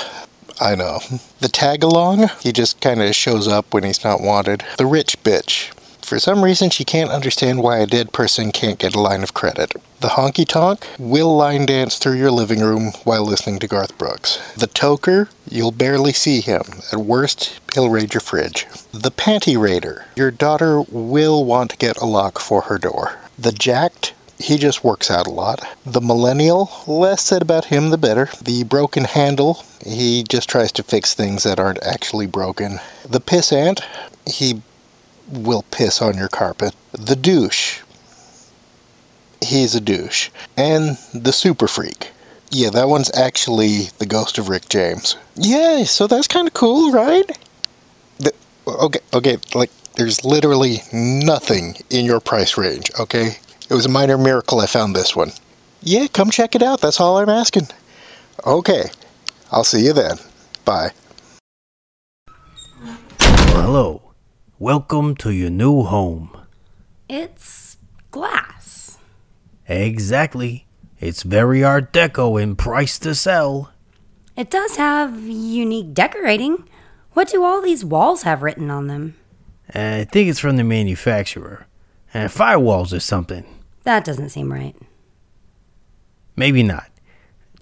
I 0.60 0.76
know. 0.76 1.00
The 1.40 1.50
tag 1.50 1.84
along, 1.84 2.30
he 2.42 2.52
just 2.52 2.82
kind 2.82 3.02
of 3.02 3.16
shows 3.16 3.48
up 3.48 3.74
when 3.74 3.84
he's 3.84 4.04
not 4.04 4.22
wanted. 4.22 4.64
The 4.78 4.86
rich 4.86 5.22
bitch. 5.24 5.72
For 6.02 6.20
some 6.20 6.44
reason, 6.44 6.70
she 6.70 6.86
can't 6.86 7.10
understand 7.10 7.64
why 7.64 7.80
a 7.80 7.88
dead 7.88 8.14
person 8.14 8.52
can't 8.52 8.78
get 8.78 8.96
a 8.96 9.02
line 9.02 9.24
of 9.24 9.34
credit. 9.34 9.74
The 10.02 10.10
honky 10.10 10.48
tonk 10.48 10.86
will 11.00 11.36
line 11.36 11.66
dance 11.66 11.98
through 11.98 12.18
your 12.18 12.30
living 12.30 12.60
room 12.60 12.92
while 13.06 13.26
listening 13.26 13.58
to 13.60 13.68
Garth 13.68 13.98
Brooks. 13.98 14.38
The 14.56 14.68
toker, 14.68 15.30
you'll 15.50 15.72
barely 15.72 16.14
see 16.14 16.42
him. 16.42 16.62
At 16.92 17.00
worst, 17.00 17.60
he'll 17.74 17.90
raid 17.90 18.14
your 18.14 18.22
fridge. 18.22 18.68
The 18.92 19.10
panty 19.10 19.60
raider, 19.60 20.06
your 20.16 20.30
daughter 20.30 20.82
will 20.90 21.44
want 21.44 21.72
to 21.72 21.78
get 21.78 21.98
a 21.98 22.06
lock 22.06 22.38
for 22.38 22.62
her 22.62 22.78
door. 22.78 23.18
The 23.40 23.52
jacked, 23.52 24.14
he 24.40 24.58
just 24.58 24.84
works 24.84 25.10
out 25.10 25.28
a 25.28 25.32
lot. 25.32 25.66
The 25.86 26.02
millennial, 26.02 26.70
less 26.88 27.24
said 27.24 27.42
about 27.42 27.66
him 27.66 27.90
the 27.90 27.98
better. 27.98 28.30
The 28.42 28.64
broken 28.64 29.04
handle, 29.06 29.64
he 29.86 30.24
just 30.24 30.50
tries 30.50 30.72
to 30.74 30.84
fix 30.84 31.14
things 31.14 31.44
that 31.44 31.60
aren't 31.60 31.84
actually 31.84 32.28
broken. 32.28 32.80
The 33.08 33.22
pissant, 33.22 33.82
he 34.28 34.62
will 35.30 35.64
piss 35.72 36.02
on 36.02 36.18
your 36.18 36.28
carpet. 36.28 36.76
The 36.92 37.16
douche, 37.16 37.82
he's 39.42 39.76
a 39.76 39.82
douche. 39.82 40.30
And 40.58 40.98
the 41.14 41.34
super 41.34 41.68
freak. 41.68 42.12
Yeah, 42.52 42.70
that 42.72 42.88
one's 42.88 43.12
actually 43.16 43.90
the 43.98 44.06
ghost 44.06 44.38
of 44.38 44.50
Rick 44.50 44.70
James. 44.70 45.18
Yeah, 45.36 45.84
so 45.84 46.08
that's 46.08 46.28
kind 46.28 46.48
of 46.48 46.54
cool, 46.54 46.92
right? 46.92 47.26
The, 48.20 48.34
okay, 48.68 49.00
okay, 49.14 49.38
like 49.54 49.72
there's 49.96 50.24
literally 50.24 50.82
nothing 50.94 51.76
in 51.90 52.06
your 52.06 52.20
price 52.20 52.58
range, 52.58 52.92
okay? 53.00 53.38
It 53.68 53.74
was 53.74 53.86
a 53.88 53.90
minor 53.90 54.18
miracle 54.18 54.60
I 54.60 54.68
found 54.68 54.96
this 54.96 55.16
one. 55.16 55.32
Yeah, 55.82 56.06
come 56.08 56.30
check 56.30 56.54
it 56.54 56.62
out. 56.62 56.82
That's 56.82 57.00
all 57.00 57.18
I'm 57.18 57.30
asking. 57.30 57.68
Okay, 58.46 58.84
I'll 59.52 59.64
see 59.64 59.86
you 59.86 59.94
then. 59.94 60.18
Bye. 60.66 60.92
Well, 62.80 62.98
hello. 63.20 64.02
Welcome 64.60 65.16
to 65.16 65.32
your 65.32 65.50
new 65.50 65.82
home. 65.82 66.38
It's 67.10 67.78
glass. 68.12 69.00
Exactly. 69.68 70.68
It's 71.00 71.24
very 71.24 71.64
Art 71.64 71.92
Deco 71.92 72.42
and 72.42 72.56
priced 72.56 73.02
to 73.04 73.16
sell. 73.16 73.72
It 74.38 74.52
does 74.52 74.76
have 74.78 75.20
unique 75.28 75.94
decorating. 75.94 76.70
What 77.14 77.30
do 77.30 77.44
all 77.44 77.62
these 77.62 77.84
walls 77.84 78.24
have 78.24 78.44
written 78.44 78.70
on 78.70 78.88
them? 78.88 79.16
I 79.74 80.04
think 80.04 80.30
it's 80.30 80.40
from 80.40 80.58
the 80.58 80.64
manufacturer. 80.64 81.66
Uh, 82.14 82.28
firewalls 82.28 82.96
or 82.96 83.00
something. 83.00 83.46
That 83.86 84.04
doesn't 84.04 84.30
seem 84.30 84.52
right. 84.52 84.76
Maybe 86.36 86.64
not. 86.64 86.90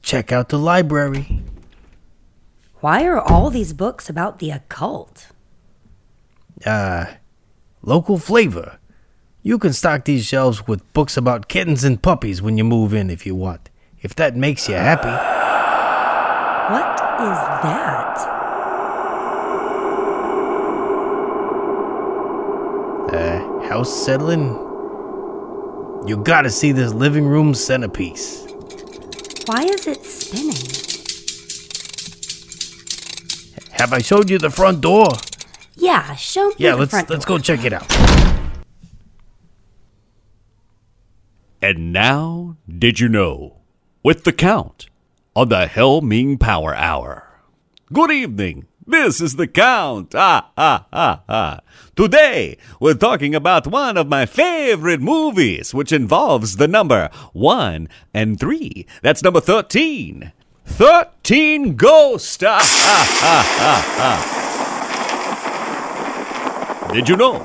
Check 0.01 0.31
out 0.31 0.49
the 0.49 0.57
library. 0.57 1.43
Why 2.79 3.05
are 3.05 3.19
all 3.19 3.49
these 3.49 3.73
books 3.73 4.09
about 4.09 4.39
the 4.39 4.51
occult? 4.51 5.27
Uh, 6.65 7.05
local 7.81 8.17
flavor. 8.17 8.79
You 9.41 9.59
can 9.59 9.73
stock 9.73 10.05
these 10.05 10.25
shelves 10.25 10.65
with 10.65 10.91
books 10.93 11.17
about 11.17 11.49
kittens 11.49 11.83
and 11.83 12.01
puppies 12.01 12.41
when 12.41 12.57
you 12.57 12.63
move 12.63 12.93
in 12.93 13.09
if 13.09 13.25
you 13.25 13.35
want. 13.35 13.69
If 14.01 14.15
that 14.15 14.35
makes 14.35 14.69
you 14.69 14.75
happy. 14.75 15.09
What 16.73 16.93
is 17.21 17.37
that? 17.63 18.17
Uh, 23.11 23.67
house 23.67 24.05
settling? 24.05 24.72
You 26.05 26.17
gotta 26.17 26.49
see 26.49 26.71
this 26.73 26.93
living 26.93 27.25
room 27.25 27.53
centerpiece. 27.53 28.41
Why 29.45 29.63
is 29.63 29.87
it 29.87 30.03
spinning? 30.03 30.55
Have 33.71 33.93
I 33.93 33.99
showed 33.99 34.29
you 34.29 34.37
the 34.37 34.49
front 34.49 34.81
door? 34.81 35.07
Yeah, 35.75 36.13
show 36.15 36.49
me 36.49 36.55
Yeah, 36.57 36.71
the 36.71 36.77
let's 36.77 36.91
front 36.91 37.09
let's 37.09 37.25
door. 37.25 37.37
go 37.37 37.41
check 37.43 37.63
it 37.65 37.73
out. 37.73 37.89
And 41.61 41.93
now, 41.93 42.57
did 42.67 42.99
you 42.99 43.07
know? 43.07 43.61
With 44.03 44.25
the 44.25 44.33
Count 44.33 44.87
on 45.35 45.47
the 45.47 45.67
Hail 45.67 46.01
Ming 46.01 46.37
Power 46.37 46.75
Hour. 46.75 47.39
Good 47.93 48.11
evening. 48.11 48.67
This 48.85 49.21
is 49.21 49.37
the 49.37 49.47
Count. 49.47 50.13
Ah, 50.13 50.49
ah, 50.57 50.87
ah, 50.91 51.21
ah. 51.29 51.61
Today, 51.95 52.57
we're 52.81 52.95
talking 52.95 53.33
about 53.33 53.65
one 53.65 53.95
of 53.95 54.09
my 54.09 54.25
favorite 54.25 54.99
movies, 54.99 55.73
which 55.73 55.93
involves 55.93 56.57
the 56.57 56.67
number 56.67 57.09
1 57.31 57.87
and 58.13 58.37
3. 58.37 58.85
That's 59.01 59.23
number 59.23 59.39
13. 59.39 60.33
13 60.65 61.75
Ghost. 61.77 62.43
Ah, 62.45 62.59
ah, 62.61 63.07
ah, 63.21 63.47
ah, 63.59 63.85
ah. 66.89 66.91
Did 66.93 67.07
you 67.07 67.15
know? 67.15 67.41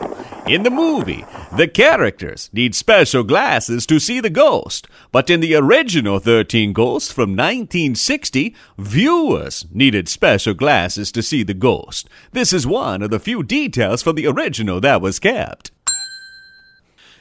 In 0.48 0.62
the 0.62 0.70
movie, 0.70 1.26
the 1.54 1.68
characters 1.68 2.48
need 2.54 2.74
special 2.74 3.22
glasses 3.22 3.84
to 3.84 4.00
see 4.00 4.18
the 4.18 4.30
ghost, 4.30 4.88
but 5.12 5.28
in 5.28 5.40
the 5.40 5.54
original 5.54 6.20
13 6.20 6.72
Ghosts 6.72 7.12
from 7.12 7.36
1960, 7.36 8.54
viewers 8.78 9.66
needed 9.70 10.08
special 10.08 10.54
glasses 10.54 11.12
to 11.12 11.22
see 11.22 11.42
the 11.42 11.52
ghost. 11.52 12.08
This 12.32 12.54
is 12.54 12.66
one 12.66 13.02
of 13.02 13.10
the 13.10 13.20
few 13.20 13.42
details 13.42 14.02
from 14.02 14.16
the 14.16 14.26
original 14.26 14.80
that 14.80 15.02
was 15.02 15.18
kept. 15.18 15.70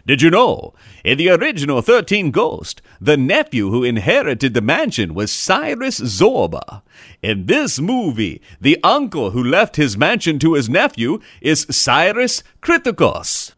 Did 0.08 0.22
you 0.22 0.30
know? 0.30 0.74
In 1.03 1.18
the 1.18 1.30
original 1.30 1.82
13 1.82 2.32
Ghost, 2.32 2.82
the 3.01 3.18
nephew 3.18 3.70
who 3.70 3.84
inherited 3.84 4.53
the 4.53 4.62
mansion 4.62 5.14
was 5.14 5.34
Cyrus 5.34 5.99
Zorba. 5.99 6.82
In 7.22 7.45
this 7.45 7.78
movie, 7.78 8.41
the 8.62 8.80
uncle 8.84 9.32
who 9.32 9.43
left 9.43 9.76
his 9.76 9.97
mansion 9.97 10.39
to 10.39 10.53
his 10.53 10.70
nephew 10.70 11.20
is 11.41 11.68
Cyrus 11.70 12.41
Kriticos. 12.62 13.53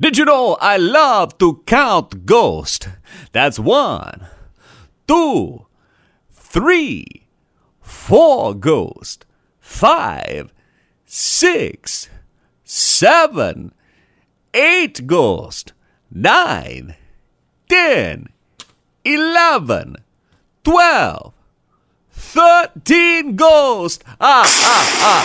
Did 0.00 0.16
you 0.16 0.24
know 0.24 0.56
I 0.58 0.78
love 0.78 1.36
to 1.36 1.62
count 1.66 2.24
ghosts? 2.24 2.88
That's 3.32 3.58
one, 3.58 4.26
two, 5.06 5.66
three, 6.30 7.26
four 7.82 8.54
ghosts, 8.54 9.26
five, 9.60 10.54
six, 11.04 12.08
seven, 12.64 13.74
eight 14.58 15.06
ghosts, 15.06 15.72
nine, 16.10 16.96
ten, 17.68 18.28
eleven, 19.04 19.94
twelve, 20.64 21.32
thirteen 22.10 23.36
ghosts. 23.36 24.02
Ah, 24.20 24.42
ah, 24.44 24.86
ah, 25.00 25.24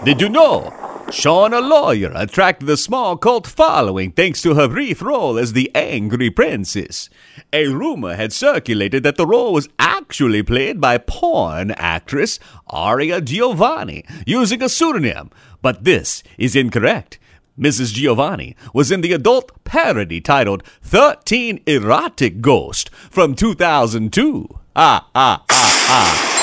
ah. 0.00 0.02
Did 0.04 0.20
you 0.22 0.28
know? 0.30 0.72
Shawna 1.08 1.66
Loyer 1.66 2.12
attracted 2.16 2.68
a 2.68 2.76
small 2.76 3.16
cult 3.16 3.46
following 3.46 4.10
thanks 4.10 4.42
to 4.42 4.54
her 4.54 4.66
brief 4.66 5.00
role 5.00 5.38
as 5.38 5.52
the 5.52 5.70
Angry 5.72 6.30
Princess. 6.30 7.08
A 7.52 7.68
rumor 7.68 8.16
had 8.16 8.32
circulated 8.32 9.04
that 9.04 9.14
the 9.16 9.26
role 9.26 9.52
was 9.52 9.68
actually 9.78 10.42
played 10.42 10.80
by 10.80 10.98
porn 10.98 11.70
actress 11.72 12.40
Aria 12.66 13.20
Giovanni 13.20 14.04
using 14.26 14.60
a 14.62 14.68
pseudonym, 14.68 15.30
but 15.62 15.84
this 15.84 16.24
is 16.38 16.56
incorrect. 16.56 17.20
Mrs. 17.56 17.94
Giovanni 17.94 18.56
was 18.74 18.90
in 18.90 19.00
the 19.00 19.12
adult 19.12 19.52
parody 19.64 20.20
titled 20.20 20.64
13 20.82 21.62
Erotic 21.66 22.40
Ghost 22.40 22.90
from 22.90 23.36
2002. 23.36 24.48
Ah, 24.74 25.08
ah, 25.14 25.44
ah, 25.48 25.86
ah. 25.88 26.42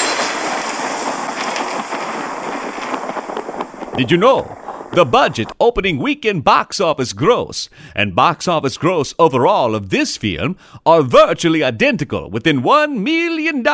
Did 3.95 4.09
you 4.09 4.17
know? 4.17 4.52
The 4.93 5.05
budget 5.05 5.47
opening 5.59 5.97
weekend 5.97 6.43
box 6.43 6.79
office 6.79 7.13
gross 7.13 7.67
and 7.95 8.15
box 8.15 8.47
office 8.47 8.77
gross 8.77 9.15
overall 9.17 9.73
of 9.73 9.89
this 9.89 10.17
film 10.17 10.55
are 10.85 11.01
virtually 11.01 11.63
identical 11.63 12.29
within 12.29 12.61
$1 12.61 12.97
million 12.99 13.65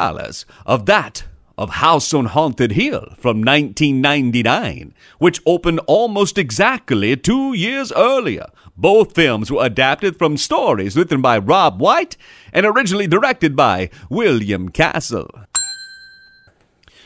of 0.65 0.85
that 0.85 1.25
of 1.57 1.71
House 1.71 2.13
on 2.13 2.27
Haunted 2.27 2.71
Hill 2.71 3.15
from 3.17 3.41
1999, 3.41 4.93
which 5.17 5.41
opened 5.45 5.81
almost 5.87 6.37
exactly 6.37 7.17
two 7.17 7.53
years 7.53 7.91
earlier. 7.91 8.45
Both 8.77 9.13
films 9.13 9.51
were 9.51 9.65
adapted 9.65 10.17
from 10.17 10.37
stories 10.37 10.95
written 10.95 11.21
by 11.21 11.37
Robb 11.37 11.81
White 11.81 12.15
and 12.53 12.65
originally 12.65 13.07
directed 13.07 13.57
by 13.57 13.89
William 14.09 14.69
Castle. 14.69 15.29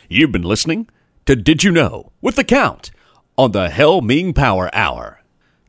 You've 0.08 0.32
been 0.32 0.44
listening 0.44 0.88
to 1.26 1.36
Did 1.36 1.64
You 1.64 1.72
Know 1.72 2.12
with 2.22 2.36
the 2.36 2.44
Count 2.44 2.92
on 3.38 3.52
the 3.52 3.70
Hail 3.70 4.02
Ming 4.02 4.34
Power 4.34 4.70
Hour. 4.74 5.22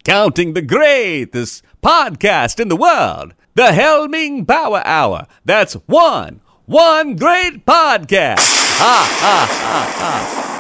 Counting 0.05 0.53
the 0.53 0.63
greatest 0.63 1.63
podcast 1.83 2.61
in 2.61 2.69
the 2.69 2.77
world, 2.77 3.35
the 3.55 3.73
Hail 3.73 4.09
Ming 4.09 4.45
Power 4.45 4.83
Hour. 4.85 5.27
That's 5.45 5.75
one, 5.87 6.41
one 6.67 7.17
great 7.17 7.65
podcast. 7.65 8.41
Ha, 8.79 9.19
ha, 9.21 9.47
ha, 9.51 9.95
ha. 9.99 10.54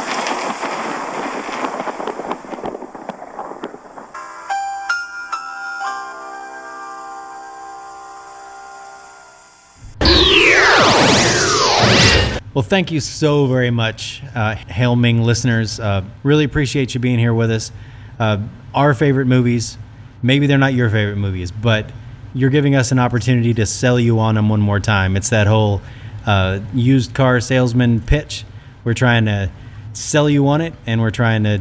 Well, 12.54 12.62
thank 12.62 12.92
you 12.92 13.00
so 13.00 13.46
very 13.46 13.72
much, 13.72 14.22
uh, 14.32 14.54
Hail 14.54 14.94
Ming 14.94 15.22
listeners. 15.22 15.80
Uh, 15.80 16.04
really 16.22 16.44
appreciate 16.44 16.94
you 16.94 17.00
being 17.00 17.18
here 17.18 17.34
with 17.34 17.50
us. 17.50 17.72
Uh, 18.16 18.42
our 18.72 18.94
favorite 18.94 19.26
movies, 19.26 19.76
maybe 20.22 20.46
they're 20.46 20.56
not 20.56 20.72
your 20.72 20.88
favorite 20.88 21.16
movies, 21.16 21.50
but 21.50 21.90
you're 22.32 22.50
giving 22.50 22.76
us 22.76 22.92
an 22.92 23.00
opportunity 23.00 23.54
to 23.54 23.66
sell 23.66 23.98
you 23.98 24.20
on 24.20 24.36
them 24.36 24.48
one 24.48 24.60
more 24.60 24.78
time. 24.78 25.16
It's 25.16 25.30
that 25.30 25.48
whole 25.48 25.82
uh, 26.26 26.60
used 26.72 27.12
car 27.12 27.40
salesman 27.40 28.00
pitch. 28.00 28.44
We're 28.84 28.94
trying 28.94 29.24
to 29.24 29.50
sell 29.92 30.30
you 30.30 30.46
on 30.46 30.60
it, 30.60 30.74
and 30.86 31.00
we're 31.00 31.10
trying 31.10 31.42
to 31.42 31.60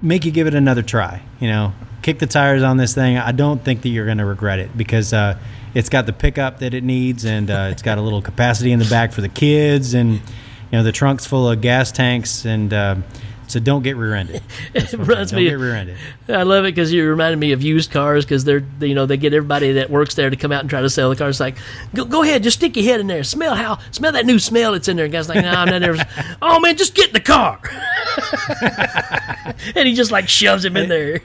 make 0.00 0.24
you 0.24 0.30
give 0.30 0.46
it 0.46 0.54
another 0.54 0.82
try. 0.82 1.22
You 1.40 1.48
know, 1.48 1.72
kick 2.02 2.20
the 2.20 2.28
tires 2.28 2.62
on 2.62 2.76
this 2.76 2.94
thing. 2.94 3.18
I 3.18 3.32
don't 3.32 3.64
think 3.64 3.82
that 3.82 3.88
you're 3.88 4.06
going 4.06 4.18
to 4.18 4.24
regret 4.24 4.60
it 4.60 4.76
because 4.78 5.12
uh, 5.12 5.40
it's 5.74 5.88
got 5.88 6.06
the 6.06 6.12
pickup 6.12 6.58
that 6.60 6.74
it 6.74 6.84
needs, 6.84 7.24
and 7.24 7.50
uh, 7.50 7.68
it's 7.70 7.82
got 7.82 7.98
a 7.98 8.00
little 8.02 8.22
capacity 8.22 8.72
in 8.72 8.78
the 8.78 8.84
back 8.86 9.12
for 9.12 9.20
the 9.20 9.28
kids, 9.28 9.94
and 9.94 10.14
you 10.14 10.20
know 10.72 10.82
the 10.82 10.92
trunk's 10.92 11.26
full 11.26 11.48
of 11.50 11.60
gas 11.60 11.92
tanks, 11.92 12.44
and 12.44 12.72
uh, 12.72 12.96
so 13.46 13.58
don't 13.58 13.82
get 13.82 13.96
rear-ended. 13.96 14.42
It 14.74 14.92
reminds 14.92 15.32
don't 15.32 15.40
me. 15.40 15.48
get 15.48 15.58
rear-ended. 15.58 15.96
I 16.28 16.44
love 16.44 16.64
it 16.64 16.68
because 16.68 16.92
you 16.92 17.08
reminded 17.08 17.38
me 17.38 17.50
of 17.50 17.62
used 17.62 17.90
cars 17.90 18.24
because 18.24 18.44
they're 18.44 18.64
you 18.80 18.94
know 18.94 19.06
they 19.06 19.16
get 19.16 19.34
everybody 19.34 19.72
that 19.72 19.90
works 19.90 20.14
there 20.14 20.30
to 20.30 20.36
come 20.36 20.52
out 20.52 20.60
and 20.60 20.70
try 20.70 20.80
to 20.80 20.90
sell 20.90 21.10
the 21.10 21.16
cars. 21.16 21.34
It's 21.36 21.40
like, 21.40 21.56
go, 21.94 22.04
go 22.04 22.22
ahead, 22.22 22.44
just 22.44 22.58
stick 22.58 22.76
your 22.76 22.84
head 22.84 23.00
in 23.00 23.08
there, 23.08 23.24
smell 23.24 23.56
how 23.56 23.78
smell 23.90 24.12
that 24.12 24.26
new 24.26 24.38
smell 24.38 24.72
that's 24.72 24.86
in 24.88 24.96
there. 24.96 25.06
And 25.06 25.12
guys 25.12 25.28
like, 25.28 25.42
no, 25.42 25.50
I'm 25.50 25.68
not 25.68 25.80
never. 25.82 26.04
oh 26.40 26.60
man, 26.60 26.76
just 26.76 26.94
get 26.94 27.08
in 27.08 27.12
the 27.14 27.20
car. 27.20 27.60
and 29.74 29.88
he 29.88 29.94
just 29.94 30.10
like 30.12 30.28
shoves 30.28 30.64
him 30.64 30.76
in 30.76 30.88
there. 30.88 31.20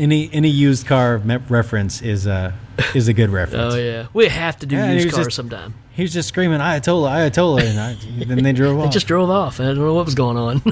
Any 0.00 0.30
any 0.32 0.48
used 0.48 0.86
car 0.86 1.18
reference 1.18 2.00
is 2.00 2.26
a 2.26 2.54
is 2.94 3.06
a 3.08 3.12
good 3.12 3.28
reference. 3.30 3.74
oh 3.74 3.76
yeah, 3.78 4.06
we 4.14 4.28
have 4.28 4.56
to 4.60 4.66
do 4.66 4.74
Yeah, 4.76 4.92
used 4.92 5.10
cars 5.12 5.26
just- 5.26 5.36
sometime. 5.36 5.74
He 5.92 6.02
was 6.02 6.12
just 6.14 6.28
screaming 6.28 6.60
Ayatollah, 6.60 7.30
Ayatollah, 7.30 7.62
and 7.64 7.78
I, 7.78 8.24
then 8.24 8.42
they 8.42 8.52
drove 8.54 8.78
off. 8.78 8.84
They 8.86 8.90
just 8.90 9.06
drove 9.06 9.28
off. 9.28 9.60
I 9.60 9.64
don't 9.64 9.78
know 9.78 9.92
what 9.92 10.06
was 10.06 10.14
going 10.14 10.38
on. 10.38 10.62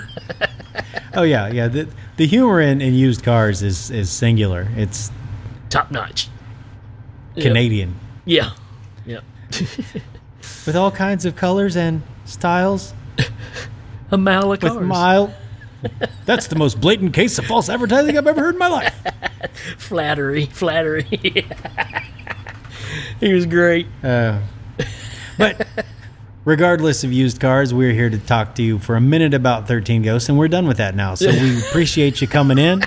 oh 1.14 1.22
yeah, 1.24 1.48
yeah. 1.48 1.68
The, 1.68 1.86
the 2.16 2.26
humor 2.26 2.60
in, 2.62 2.80
in 2.80 2.94
used 2.94 3.22
cars 3.22 3.62
is 3.62 3.90
is 3.90 4.08
singular. 4.08 4.68
It's 4.76 5.10
Top 5.68 5.90
notch. 5.90 6.28
Yep. 7.34 7.42
Canadian 7.42 7.96
Yeah. 8.24 8.52
Yep. 9.04 9.22
with 10.66 10.74
all 10.76 10.90
kinds 10.90 11.26
of 11.26 11.36
colors 11.36 11.76
and 11.76 12.02
styles. 12.24 12.94
A 14.10 14.16
mile 14.16 14.44
of 14.44 14.48
With 14.62 14.72
cars. 14.72 14.86
mile. 14.86 15.34
That's 16.24 16.46
the 16.48 16.56
most 16.56 16.80
blatant 16.80 17.14
case 17.14 17.38
of 17.38 17.46
false 17.46 17.68
advertising 17.68 18.18
I've 18.18 18.26
ever 18.26 18.40
heard 18.40 18.54
in 18.54 18.58
my 18.58 18.68
life. 18.68 18.94
flattery, 19.78 20.46
flattery. 20.46 21.04
he 23.20 23.32
was 23.32 23.46
great. 23.46 23.86
Uh, 24.02 24.40
but 25.36 25.66
regardless 26.44 27.04
of 27.04 27.12
used 27.12 27.40
cars, 27.40 27.72
we're 27.72 27.92
here 27.92 28.10
to 28.10 28.18
talk 28.18 28.54
to 28.56 28.62
you 28.62 28.78
for 28.78 28.96
a 28.96 29.00
minute 29.00 29.34
about 29.34 29.68
13 29.68 30.02
Ghosts, 30.02 30.28
and 30.28 30.38
we're 30.38 30.48
done 30.48 30.66
with 30.66 30.78
that 30.78 30.94
now. 30.94 31.14
So 31.14 31.30
we 31.30 31.58
appreciate 31.60 32.20
you 32.20 32.28
coming 32.28 32.58
in. 32.58 32.82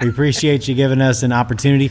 We 0.00 0.08
appreciate 0.08 0.66
you 0.66 0.74
giving 0.74 1.00
us 1.00 1.22
an 1.22 1.32
opportunity. 1.32 1.90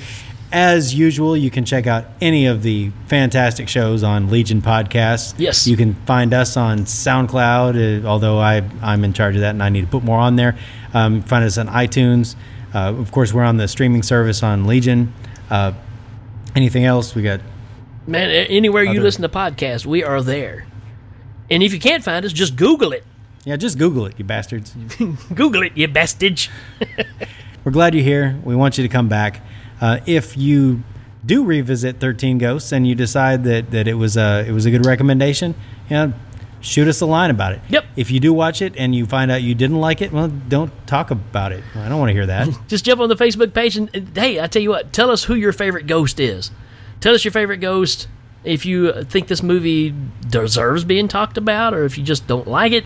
As 0.52 0.96
usual, 0.96 1.38
you 1.38 1.52
can 1.52 1.64
check 1.64 1.86
out 1.86 2.06
any 2.22 2.48
of 2.48 2.64
the 2.64 2.90
fantastic 3.06 3.70
shows 3.70 4.02
on 4.04 4.32
Legion 4.32 4.62
Podcasts. 4.64 5.36
Yes. 5.38 5.68
You 5.68 5.78
can 5.78 5.94
find 6.06 6.34
us 6.34 6.58
on 6.58 6.80
SoundCloud, 6.80 8.04
uh, 8.04 8.08
although 8.08 8.40
I, 8.40 8.64
I'm 8.82 9.04
in 9.04 9.14
charge 9.14 9.36
of 9.36 9.42
that 9.42 9.52
and 9.52 9.62
I 9.62 9.70
need 9.70 9.82
to 9.82 9.88
put 9.88 10.04
more 10.04 10.18
on 10.18 10.38
there. 10.38 10.58
Um, 10.94 11.22
find 11.22 11.46
us 11.46 11.60
on 11.60 11.68
iTunes. 11.68 12.36
Uh, 12.74 12.94
of 12.98 13.12
course, 13.12 13.32
we're 13.32 13.44
on 13.44 13.58
the 13.58 13.68
streaming 13.68 14.02
service 14.02 14.42
on 14.42 14.66
Legion. 14.66 15.14
Uh, 15.52 15.74
anything 16.56 16.84
else? 16.84 17.14
We 17.14 17.22
got 17.22 17.42
Man, 18.08 18.30
anywhere 18.32 18.84
you 18.84 18.92
Other- 18.92 19.02
listen 19.02 19.22
to 19.22 19.30
podcasts, 19.30 19.86
we 19.86 20.04
are 20.04 20.24
there. 20.24 20.66
And 21.52 21.62
if 21.62 21.74
you 21.74 21.80
can't 21.80 22.04
find 22.04 22.26
us, 22.26 22.34
just 22.34 22.56
Google 22.56 22.92
it. 22.92 23.04
Yeah, 23.46 23.56
just 23.56 23.78
Google 23.78 24.08
it, 24.08 24.16
you 24.18 24.26
bastards. 24.26 24.76
Google 25.36 25.62
it, 25.62 25.78
you 25.78 25.88
bastard. 25.88 26.42
We're 27.64 27.72
glad 27.72 27.94
you're 27.94 28.04
here. 28.04 28.40
We 28.44 28.56
want 28.56 28.78
you 28.80 28.84
to 28.84 28.88
come 28.90 29.10
back. 29.10 29.42
Uh, 29.82 30.00
if 30.06 30.38
you 30.38 30.84
do 31.26 31.44
revisit 31.44 32.00
13 32.00 32.38
Ghosts 32.38 32.72
and 32.72 32.88
you 32.88 32.96
decide 32.96 33.44
that, 33.44 33.72
that 33.72 33.88
it 33.88 33.96
was 33.96 34.18
a 34.18 34.46
it 34.48 34.52
was 34.52 34.66
a 34.66 34.72
good 34.72 34.86
recommendation, 34.86 35.56
you 35.90 35.96
know, 35.96 36.14
shoot 36.62 36.88
us 36.88 37.02
a 37.02 37.06
line 37.06 37.30
about 37.30 37.54
it. 37.54 37.62
Yep. 37.70 37.86
If 37.96 38.12
you 38.12 38.20
do 38.20 38.34
watch 38.34 38.62
it 38.62 38.74
and 38.78 38.94
you 38.94 39.06
find 39.06 39.32
out 39.32 39.42
you 39.42 39.56
didn't 39.56 39.80
like 39.80 40.02
it, 40.02 40.12
well, 40.12 40.28
don't 40.28 40.72
talk 40.88 41.12
about 41.12 41.52
it. 41.52 41.64
I 41.76 41.90
don't 41.90 42.00
want 42.00 42.10
to 42.10 42.14
hear 42.14 42.26
that. 42.28 42.50
just 42.68 42.86
jump 42.86 43.02
on 43.02 43.10
the 43.10 43.16
Facebook 43.16 43.54
page 43.54 43.78
and, 43.78 43.90
hey, 44.16 44.40
I 44.40 44.48
tell 44.48 44.62
you 44.62 44.70
what, 44.70 44.94
tell 44.94 45.10
us 45.12 45.24
who 45.26 45.36
your 45.36 45.54
favorite 45.54 45.88
ghost 45.88 46.20
is. 46.20 46.52
Tell 47.02 47.14
us 47.14 47.24
your 47.24 47.32
favorite 47.32 47.58
ghost. 47.58 48.08
If 48.44 48.66
you 48.66 48.90
uh, 48.90 49.04
think 49.04 49.28
this 49.28 49.44
movie 49.44 49.94
deserves 50.28 50.86
being 50.86 51.08
talked 51.08 51.38
about, 51.38 51.74
or 51.74 51.84
if 51.86 51.98
you 51.98 52.04
just 52.04 52.28
don't 52.28 52.48
like 52.48 52.72
it, 52.72 52.86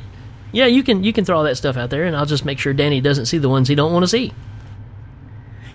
yeah, 0.52 0.66
you 0.66 0.84
can 0.84 1.04
you 1.04 1.14
can 1.14 1.26
throw 1.26 1.38
all 1.38 1.44
that 1.44 1.58
stuff 1.58 1.78
out 1.78 1.90
there, 1.90 2.06
and 2.06 2.16
I'll 2.16 2.26
just 2.26 2.46
make 2.46 2.60
sure 2.60 2.74
Danny 2.74 3.02
doesn't 3.02 3.26
see 3.26 3.40
the 3.40 3.50
ones 3.50 3.68
he 3.68 3.76
don't 3.76 3.92
want 3.92 4.04
to 4.04 4.08
see. 4.08 4.34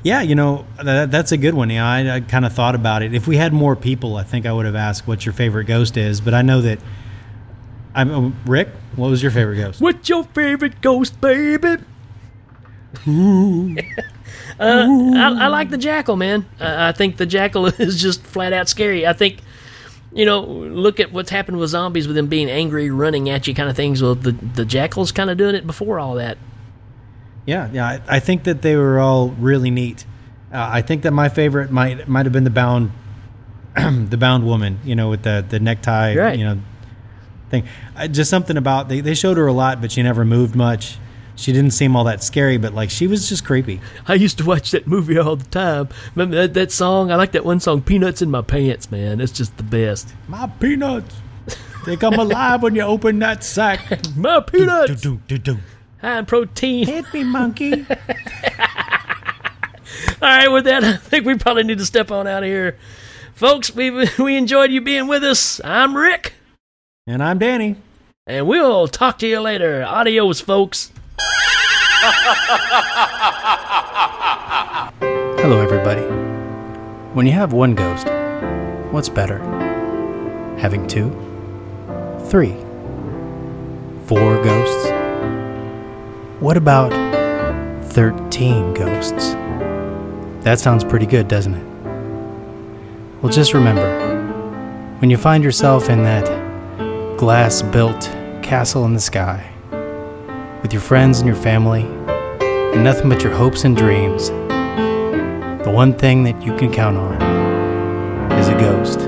Yeah, 0.03 0.23
you 0.23 0.35
know, 0.35 0.67
that, 0.83 1.11
that's 1.11 1.33
a 1.33 1.37
good 1.37 1.55
one. 1.55 1.71
Yeah, 1.71 1.87
I, 1.87 2.17
I 2.17 2.21
kind 2.21 2.45
of 2.45 2.53
thought 2.53 2.75
about 2.75 3.03
it. 3.03 3.15
If 3.15 3.27
we 3.27 3.37
had 3.37 3.53
more 3.53 3.77
people, 3.77 4.17
I 4.17 4.23
think 4.23 4.47
I 4.47 4.53
would 4.53 4.67
have 4.67 4.77
asked 4.77 5.07
what 5.07 5.27
your 5.27 5.33
favorite 5.33 5.65
ghost 5.65 5.97
is. 5.97 6.21
But 6.21 6.35
I 6.35 6.43
know 6.43 6.61
that. 6.63 6.79
I'm 7.95 8.11
uh, 8.11 8.31
Rick. 8.47 8.69
What 8.97 9.09
was 9.09 9.23
your 9.23 9.33
favorite 9.33 9.57
ghost? 9.57 9.81
What's 9.81 10.09
your 10.09 10.25
favorite 10.25 10.81
ghost, 10.81 11.21
baby? 11.21 11.77
Uh, 14.61 15.13
I, 15.15 15.45
I 15.45 15.47
like 15.49 15.71
the 15.71 15.79
jackal, 15.79 16.17
man. 16.17 16.45
I, 16.59 16.89
I 16.89 16.93
think 16.93 17.17
the 17.17 17.27
jackal 17.27 17.67
is 17.79 18.01
just 18.01 18.25
flat 18.25 18.53
out 18.53 18.69
scary. 18.69 19.07
I 19.07 19.13
think, 19.13 19.39
you 20.13 20.25
know, 20.25 20.41
look 20.41 20.99
at 20.99 21.13
what's 21.13 21.31
happened 21.31 21.59
with 21.59 21.71
zombies 21.71 22.09
with 22.09 22.17
them 22.17 22.27
being 22.27 22.51
angry, 22.51 22.91
running 22.91 23.29
at 23.31 23.47
you, 23.47 23.55
kind 23.55 23.69
of 23.71 23.77
things. 23.77 24.03
Well, 24.03 24.17
the 24.17 24.33
the 24.33 24.65
jackal's 24.65 25.13
kind 25.13 25.31
of 25.31 25.39
doing 25.39 25.55
it 25.55 25.67
before 25.67 26.01
all 26.01 26.17
that. 26.17 26.39
Yeah, 27.49 27.71
yeah. 27.73 27.87
I, 27.87 28.17
I 28.17 28.21
think 28.21 28.45
that 28.45 28.61
they 28.61 28.77
were 28.77 29.01
all 29.01 29.31
really 29.31 29.71
neat. 29.71 30.05
Uh, 30.53 30.69
I 30.71 30.83
think 30.83 31.03
that 31.03 31.13
my 31.13 31.31
favorite 31.31 31.71
might 31.71 32.07
might 32.07 32.27
have 32.27 32.33
been 32.33 32.45
the 32.45 32.51
bound, 32.51 32.93
the 33.75 34.19
bound 34.19 34.45
woman. 34.45 34.81
You 34.85 34.95
know, 34.95 35.09
with 35.09 35.23
the 35.23 35.43
the 35.49 35.59
necktie. 35.59 36.15
Right. 36.15 36.39
You 36.39 36.45
know, 36.45 36.61
thing. 37.49 37.67
Uh, 37.97 38.07
just 38.07 38.29
something 38.29 38.59
about 38.59 38.91
they 38.91 39.01
they 39.01 39.15
showed 39.15 39.39
her 39.39 39.47
a 39.47 39.53
lot, 39.55 39.81
but 39.81 39.91
she 39.91 40.03
never 40.03 40.27
moved 40.27 40.55
much. 40.55 40.99
She 41.37 41.53
didn't 41.53 41.71
seem 41.71 41.97
all 41.97 42.05
that 42.05 42.23
scary, 42.23 42.59
but 42.59 42.75
like 42.75 42.91
she 42.91 43.07
was 43.07 43.31
just 43.31 43.47
creepy. 43.47 43.81
I 44.07 44.15
used 44.15 44.37
to 44.39 44.45
watch 44.45 44.71
that 44.73 44.87
movie 44.87 45.17
all 45.17 45.37
the 45.37 45.47
time. 45.47 45.89
Remember 46.15 46.37
that, 46.37 46.53
that 46.53 46.71
song? 46.71 47.11
I 47.11 47.17
like 47.17 47.33
that 47.33 47.47
one 47.47 47.61
song, 47.61 47.81
"Peanuts 47.81 48.21
in 48.21 48.31
My 48.31 48.43
Pants." 48.43 48.91
Man, 48.91 49.23
it's 49.23 49.33
just 49.33 49.57
the 49.57 49.63
best. 49.63 50.13
My 50.29 50.49
peanuts, 50.49 51.17
they 51.87 51.97
come 51.97 52.15
alive 52.15 52.63
when 52.63 52.75
you 52.75 52.83
open 52.83 53.21
that 53.21 53.43
sack. 53.43 54.01
My 54.17 54.41
peanuts. 54.41 55.01
Do, 55.01 55.19
do, 55.27 55.39
do, 55.39 55.57
in 56.03 56.27
protein. 56.27 56.87
Hit 56.87 57.13
me, 57.13 57.25
monkey. 57.25 57.73
All 60.21 60.29
right, 60.29 60.49
with 60.49 60.65
that, 60.65 60.85
I 60.85 60.97
think 60.97 61.27
we 61.27 61.37
probably 61.37 61.65
need 61.65 61.79
to 61.79 61.87
step 61.87 62.11
on 62.11 62.27
out 62.27 62.43
of 62.43 62.49
here. 62.49 62.77
Folks, 63.35 63.75
we 63.75 63.91
we 64.19 64.37
enjoyed 64.37 64.71
you 64.71 64.81
being 64.81 65.07
with 65.07 65.23
us. 65.25 65.61
I'm 65.65 65.97
Rick. 65.97 66.35
And 67.07 67.23
I'm 67.23 67.39
Danny. 67.39 67.77
And 68.27 68.47
we'll 68.47 68.89
talk 68.89 69.19
to 69.21 69.27
you 69.27 69.41
later. 69.41 69.85
Adios, 69.85 70.41
folks. 70.41 70.93
Hello, 75.41 75.61
everybody. 75.61 76.03
When 77.15 77.27
you 77.27 77.33
have 77.33 77.53
one 77.53 77.75
ghost, 77.75 78.07
what's 78.93 79.09
better? 79.09 79.39
Having 80.59 80.89
two? 80.89 81.11
Three? 82.29 82.57
Four 84.07 84.43
ghosts? 84.43 84.98
What 86.41 86.57
about 86.57 86.93
13 87.87 88.73
ghosts? 88.75 89.33
That 90.45 90.61
sounds 90.61 90.85
pretty 90.85 91.07
good, 91.07 91.27
doesn't 91.27 91.55
it? 91.55 91.67
Well, 93.21 93.33
just 93.33 93.55
remember 93.55 94.95
when 95.01 95.11
you 95.11 95.17
find 95.17 95.43
yourself 95.43 95.91
in 95.91 96.05
that 96.05 97.19
glass 97.19 97.63
built 97.63 98.03
castle 98.41 98.85
in 98.85 98.95
the 98.95 99.01
sky, 99.01 99.51
with 100.63 100.73
your 100.73 100.81
friends 100.81 101.19
and 101.19 101.27
your 101.27 101.35
family, 101.35 101.83
and 101.83 102.85
nothing 102.85 103.09
but 103.09 103.25
your 103.25 103.35
hopes 103.35 103.65
and 103.65 103.77
dreams, 103.77 104.29
the 104.29 105.73
one 105.75 105.93
thing 105.93 106.23
that 106.23 106.41
you 106.41 106.57
can 106.57 106.73
count 106.73 106.97
on 106.97 107.21
is 108.39 108.47
a 108.47 108.55
ghost. 108.55 109.01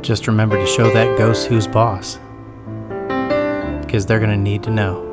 Just 0.00 0.28
remember 0.28 0.56
to 0.56 0.66
show 0.66 0.92
that 0.92 1.18
ghost 1.18 1.48
who's 1.48 1.66
boss, 1.66 2.20
because 3.84 4.06
they're 4.06 4.20
going 4.20 4.30
to 4.30 4.36
need 4.36 4.62
to 4.62 4.70
know. 4.70 5.09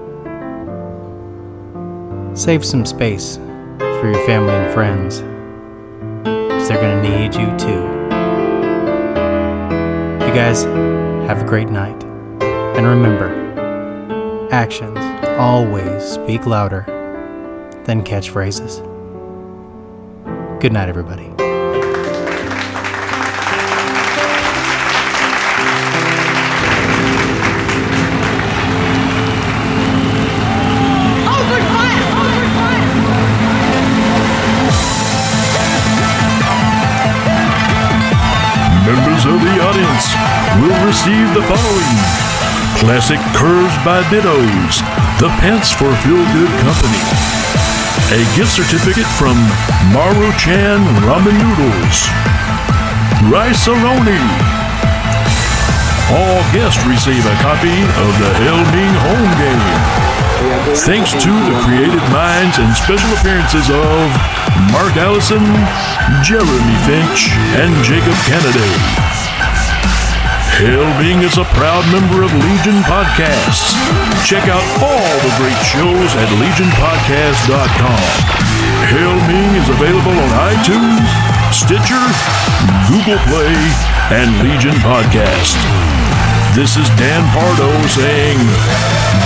Save 2.37 2.63
some 2.63 2.85
space 2.85 3.37
for 3.79 4.11
your 4.11 4.25
family 4.27 4.53
and 4.53 4.71
friends, 4.71 5.21
because 6.23 6.69
they're 6.69 6.79
going 6.79 7.03
to 7.03 7.09
need 7.09 7.33
you 7.33 7.47
too. 7.57 7.81
You 10.23 10.33
guys, 10.35 10.63
have 11.27 11.41
a 11.41 11.45
great 11.45 11.69
night. 11.69 12.03
And 12.43 12.85
remember, 12.85 14.49
actions 14.51 14.99
always 15.39 16.03
speak 16.03 16.45
louder 16.45 16.85
than 17.85 18.03
catchphrases. 18.03 18.83
Good 20.61 20.73
night, 20.73 20.89
everybody. 20.89 21.33
Classic 42.87 43.19
Curves 43.35 43.75
by 43.83 43.99
Dittos, 44.07 44.79
the 45.19 45.27
pants 45.43 45.75
for 45.75 45.91
Feel 46.07 46.23
Good 46.31 46.53
Company, 46.63 47.03
a 48.15 48.23
gift 48.31 48.55
certificate 48.55 49.11
from 49.19 49.35
Maruchan 49.91 50.79
Ramen 51.03 51.35
Noodles, 51.35 52.07
Rice-A-Roni. 53.27 54.23
All 56.15 56.39
guests 56.55 56.79
receive 56.87 57.27
a 57.27 57.35
copy 57.43 57.75
of 57.75 58.11
the 58.23 58.31
Hail 58.39 58.63
Ming 58.71 58.95
home 59.03 59.31
game. 59.35 59.67
Thanks 60.87 61.11
to 61.11 61.31
the 61.43 61.59
creative 61.67 62.07
minds 62.15 62.55
and 62.55 62.71
special 62.71 63.11
appearances 63.19 63.67
of 63.67 64.07
Mark 64.71 64.95
Allison, 64.95 65.43
Jeremy 66.23 66.77
Finch, 66.87 67.35
and 67.59 67.75
Jacob 67.83 68.15
Kennedy. 68.31 69.16
Hail 70.57 70.89
Ming 70.97 71.21
is 71.21 71.37
a 71.37 71.45
proud 71.53 71.85
member 71.93 72.25
of 72.25 72.33
Legion 72.33 72.81
Podcasts. 72.89 73.77
Check 74.25 74.49
out 74.49 74.65
all 74.81 75.13
the 75.21 75.29
great 75.37 75.61
shows 75.61 76.09
at 76.17 76.25
legionpodcast.com. 76.41 78.01
Hail 78.89 79.13
Ming 79.29 79.53
is 79.53 79.69
available 79.69 80.17
on 80.17 80.29
iTunes, 80.49 81.05
Stitcher, 81.53 82.01
Google 82.89 83.21
Play, 83.29 83.53
and 84.09 84.33
Legion 84.41 84.73
Podcast. 84.81 85.53
This 86.55 86.75
is 86.75 86.89
Dan 86.97 87.21
Pardo 87.37 87.69
saying 87.85 88.39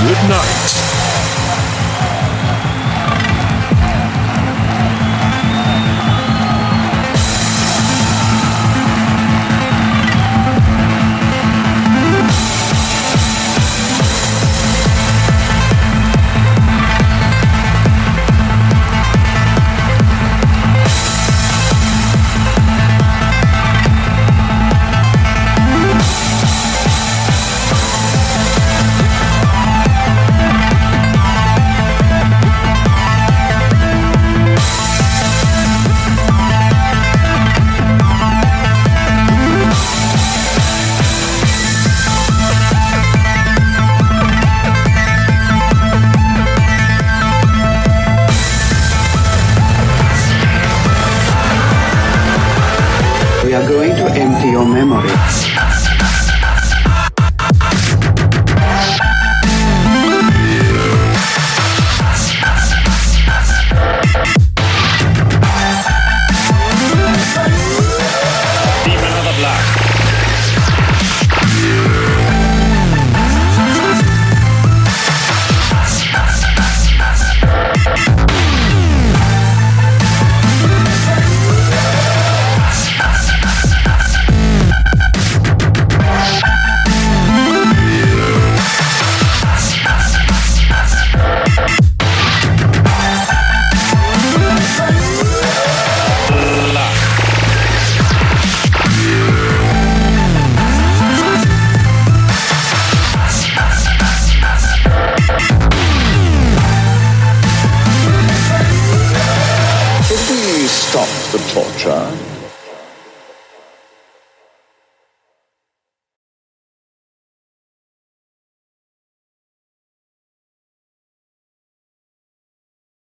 good 0.04 0.20
night. 0.28 0.91